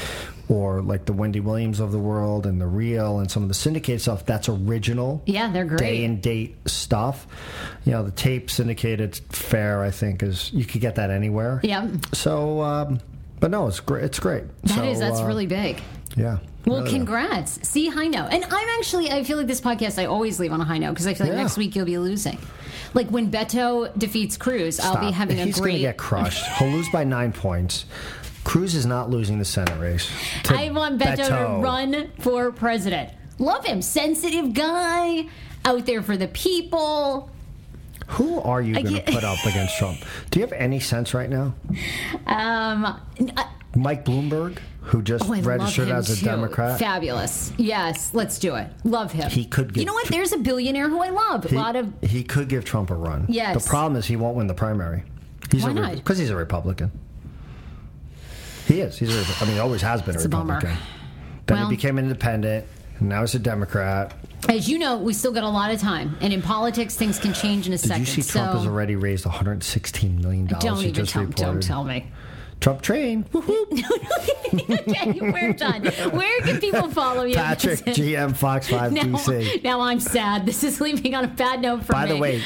or 0.48 0.82
like 0.82 1.04
the 1.04 1.12
Wendy 1.12 1.40
Williams 1.40 1.78
of 1.78 1.92
the 1.92 1.98
world 1.98 2.46
and 2.46 2.60
the 2.60 2.66
Real 2.66 3.20
and 3.20 3.30
some 3.30 3.42
of 3.42 3.48
the 3.48 3.54
syndicated 3.54 4.00
stuff, 4.00 4.26
that's 4.26 4.48
original. 4.48 5.22
Yeah, 5.26 5.52
they're 5.52 5.64
great. 5.64 5.78
Day 5.78 6.04
and 6.04 6.20
date 6.20 6.56
stuff. 6.66 7.26
You 7.84 7.92
know, 7.92 8.02
the 8.02 8.10
tape 8.10 8.50
syndicated 8.50 9.16
fair, 9.16 9.82
I 9.82 9.90
think, 9.90 10.22
is 10.22 10.52
you 10.52 10.64
could 10.64 10.80
get 10.80 10.96
that 10.96 11.10
anywhere. 11.10 11.60
Yeah. 11.62 11.88
So, 12.12 12.60
um, 12.62 13.00
but 13.42 13.50
no, 13.50 13.66
it's 13.66 13.80
great. 13.80 14.04
It's 14.04 14.18
great. 14.20 14.44
That 14.62 14.86
is 14.86 14.98
So, 14.98 15.04
that's 15.04 15.20
uh, 15.20 15.26
really 15.26 15.46
big. 15.46 15.82
yeah. 16.16 16.38
Well, 16.64 16.86
congrats. 16.86 17.58
See, 17.68 17.88
high 17.88 18.06
note. 18.06 18.28
And 18.30 18.44
I'm 18.44 18.68
actually, 18.78 19.10
I 19.10 19.24
feel 19.24 19.36
like 19.36 19.48
this 19.48 19.60
podcast, 19.60 20.00
I 20.00 20.06
always 20.06 20.38
leave 20.38 20.52
on 20.52 20.60
a 20.60 20.64
high 20.64 20.78
note 20.78 20.92
because 20.92 21.08
I 21.08 21.14
feel 21.14 21.26
like 21.26 21.34
Yeah. 21.34 21.42
next 21.42 21.56
week 21.58 21.74
you'll 21.74 21.86
be 21.86 21.98
losing. 21.98 22.38
Like 22.94 23.08
when 23.08 23.32
Beto 23.32 23.90
defeats 23.98 24.36
Cruz, 24.36 24.78
I'll 24.78 24.94
be 24.94 25.06
Stop. 25.06 25.14
having 25.14 25.40
a 25.40 25.42
great. 25.42 25.46
He's 25.46 25.58
going 25.58 25.72
to 25.74 25.78
get 25.80 25.96
crushed. 25.98 26.46
He'll 26.58 26.68
lose 26.68 26.88
by 26.90 27.02
nine 27.02 27.32
points. 27.32 27.84
Cruz 28.44 28.76
is 28.76 28.86
not 28.86 29.10
losing 29.10 29.40
the 29.40 29.44
Senate 29.44 29.76
race. 29.80 30.08
I 30.48 30.70
want 30.70 31.00
Beto, 31.00 31.26
to 31.26 31.62
run 31.64 32.12
for 32.20 32.52
president. 32.52 33.10
Love 33.40 33.64
him. 33.64 33.82
Sensitive 33.82 34.52
guy, 34.54 35.26
out 35.64 35.84
there 35.86 36.00
for 36.02 36.16
the 36.16 36.28
people. 36.28 37.28
Who 38.12 38.40
are 38.40 38.60
you 38.60 38.74
going 38.74 38.94
to 38.94 39.02
put 39.12 39.24
up 39.24 39.38
against 39.46 39.76
Trump? 39.78 39.98
Do 40.30 40.38
you 40.40 40.44
have 40.46 40.52
any 40.52 40.80
sense 40.80 41.14
right 41.14 41.30
now? 41.30 41.54
Um, 42.26 42.84
I- 43.36 43.48
Mike 43.74 44.04
Bloomberg, 44.04 44.58
who 44.82 45.00
just 45.02 45.24
Oh, 45.26 45.34
registered 45.40 45.88
as 45.88 46.10
a 46.10 46.16
too. 46.16 46.26
Democrat. 46.26 46.78
Fabulous. 46.78 47.52
Yes, 47.56 48.12
let's 48.12 48.38
do 48.38 48.54
it. 48.56 48.68
Love 48.84 49.12
him. 49.12 49.30
He 49.30 49.46
could 49.46 49.74
You 49.76 49.86
know 49.86 49.94
what? 49.94 50.08
There's 50.08 50.32
a 50.32 50.36
billionaire 50.38 50.90
who 50.90 51.00
I 51.00 51.08
love. 51.08 51.44
he, 51.44 51.56
a 51.56 51.58
lot 51.58 51.74
of. 51.76 51.90
he 52.02 52.22
could 52.22 52.48
give 52.48 52.64
Trump 52.66 52.90
a 52.90 52.94
run. 52.94 53.24
Yes. 53.28 53.62
The 53.64 53.68
problem 53.70 53.96
is 53.96 54.04
he 54.06 54.16
won't 54.16 54.36
win 54.36 54.46
the 54.46 54.52
primary. 54.54 55.04
He's 55.50 55.64
Why 55.64 55.70
a 55.70 55.74
not? 55.74 55.94
Because 55.94 56.18
he's 56.18 56.30
a 56.30 56.36
Republican. 56.36 56.90
He 58.66 58.80
is. 58.80 58.98
He's 58.98 59.14
a, 59.16 59.42
I 59.42 59.46
mean, 59.46 59.54
he 59.54 59.60
always 59.60 59.82
has 59.82 60.02
been 60.02 60.14
It's 60.14 60.24
a 60.24 60.28
a. 60.28 60.30
Republican. 60.30 60.76
Then 61.46 61.58
Well- 61.58 61.68
he 61.70 61.76
became 61.76 61.98
independent. 61.98 62.66
And 62.98 63.08
now 63.08 63.22
he's 63.22 63.34
a 63.34 63.38
Democrat. 63.38 64.12
As 64.48 64.68
you 64.68 64.78
know, 64.78 64.98
we 64.98 65.12
still 65.14 65.32
got 65.32 65.44
a 65.44 65.48
lot 65.48 65.70
of 65.72 65.80
time, 65.80 66.16
and 66.20 66.32
in 66.32 66.42
politics, 66.42 66.94
things 66.96 67.18
can 67.18 67.32
change 67.32 67.66
in 67.66 67.72
a 67.72 67.78
Did 67.78 67.86
second. 67.88 68.00
you 68.08 68.22
see 68.22 68.30
Trump 68.32 68.52
so 68.52 68.58
has 68.58 68.66
already 68.66 68.96
raised 68.96 69.24
116 69.24 70.20
million 70.20 70.46
dollars? 70.46 70.64
don't 70.64 70.84
even 70.84 71.06
tell, 71.06 71.26
don't 71.26 71.62
tell 71.62 71.84
me. 71.84 72.06
Trump 72.60 72.80
train. 72.82 73.24
Okay, 73.34 75.20
we're 75.20 75.52
done. 75.52 75.84
Where 76.12 76.40
can 76.42 76.60
people 76.60 76.88
follow 76.90 77.24
you? 77.24 77.34
Patrick 77.34 77.80
GM 77.84 78.36
Fox 78.36 78.68
5 78.68 78.92
now, 78.92 79.02
DC. 79.02 79.64
now 79.64 79.80
I'm 79.80 79.98
sad. 79.98 80.46
This 80.46 80.62
is 80.62 80.80
leaving 80.80 81.14
on 81.16 81.24
a 81.24 81.28
bad 81.28 81.60
note 81.60 81.84
for 81.84 81.92
By 81.92 82.04
me. 82.06 82.12
the 82.12 82.18
way, 82.18 82.42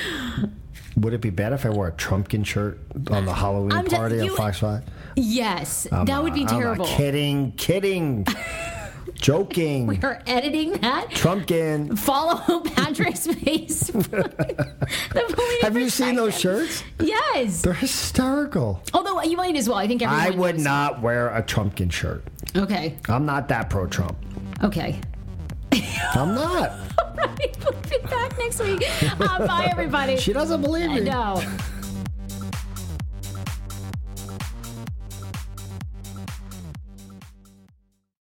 would 0.97 1.13
it 1.13 1.21
be 1.21 1.29
bad 1.31 1.53
if 1.53 1.67
I 1.67 1.71
wore 1.71 1.89
a 1.89 1.93
Trumpkin 1.93 2.47
shirt 2.47 2.79
on 3.11 3.27
the 3.27 3.35
Halloween 3.35 3.73
I'm 3.73 3.85
just- 3.85 3.97
party 3.97 4.17
you- 4.17 4.31
on 4.31 4.37
Fox 4.37 4.61
5? 4.61 4.85
yes, 5.17 5.87
I'm 5.93 6.07
that 6.07 6.23
would 6.23 6.33
be 6.35 6.45
not- 6.45 6.53
I'm 6.55 6.61
terrible. 6.61 6.87
kidding, 6.87 7.53
kidding, 7.53 8.25
joking. 9.21 9.87
We're 10.03 10.23
editing 10.27 10.73
that. 10.75 11.11
Trumpkin. 11.11 11.99
Follow 11.99 12.61
Patrick's 12.61 13.27
face. 13.27 13.91
Have 15.63 15.77
you 15.77 15.91
seen 15.91 16.17
those 16.17 16.39
shirts? 16.39 16.83
Yes. 17.01 17.63
They're 17.63 17.73
hysterical. 17.73 18.83
Although 18.95 19.23
you 19.23 19.37
might 19.37 19.57
as 19.57 19.69
well. 19.69 19.79
I 19.79 19.87
think 19.87 20.03
everyone. 20.03 20.27
I 20.27 20.37
would 20.37 20.61
not 20.61 21.03
wear 21.03 21.29
a 21.29 21.43
Trumpkin 21.43 21.91
shirt. 21.93 22.25
Okay. 22.55 22.97
I'm 23.09 23.27
not 23.27 23.49
that 23.49 23.71
pro 23.71 23.87
Trump. 23.87 24.17
Okay. 24.63 25.01
I'm 26.15 26.35
not. 26.35 26.71
All 26.99 27.15
right. 27.17 27.57
We'll 27.65 27.81
be 27.83 27.99
back 28.09 28.39
next 28.39 28.61
week. 28.61 28.83
Uh, 29.21 29.47
bye, 29.47 29.69
everybody. 29.71 30.17
She 30.17 30.33
doesn't 30.33 30.63
believe 30.63 30.91
me. 30.91 31.01
No. 31.01 31.43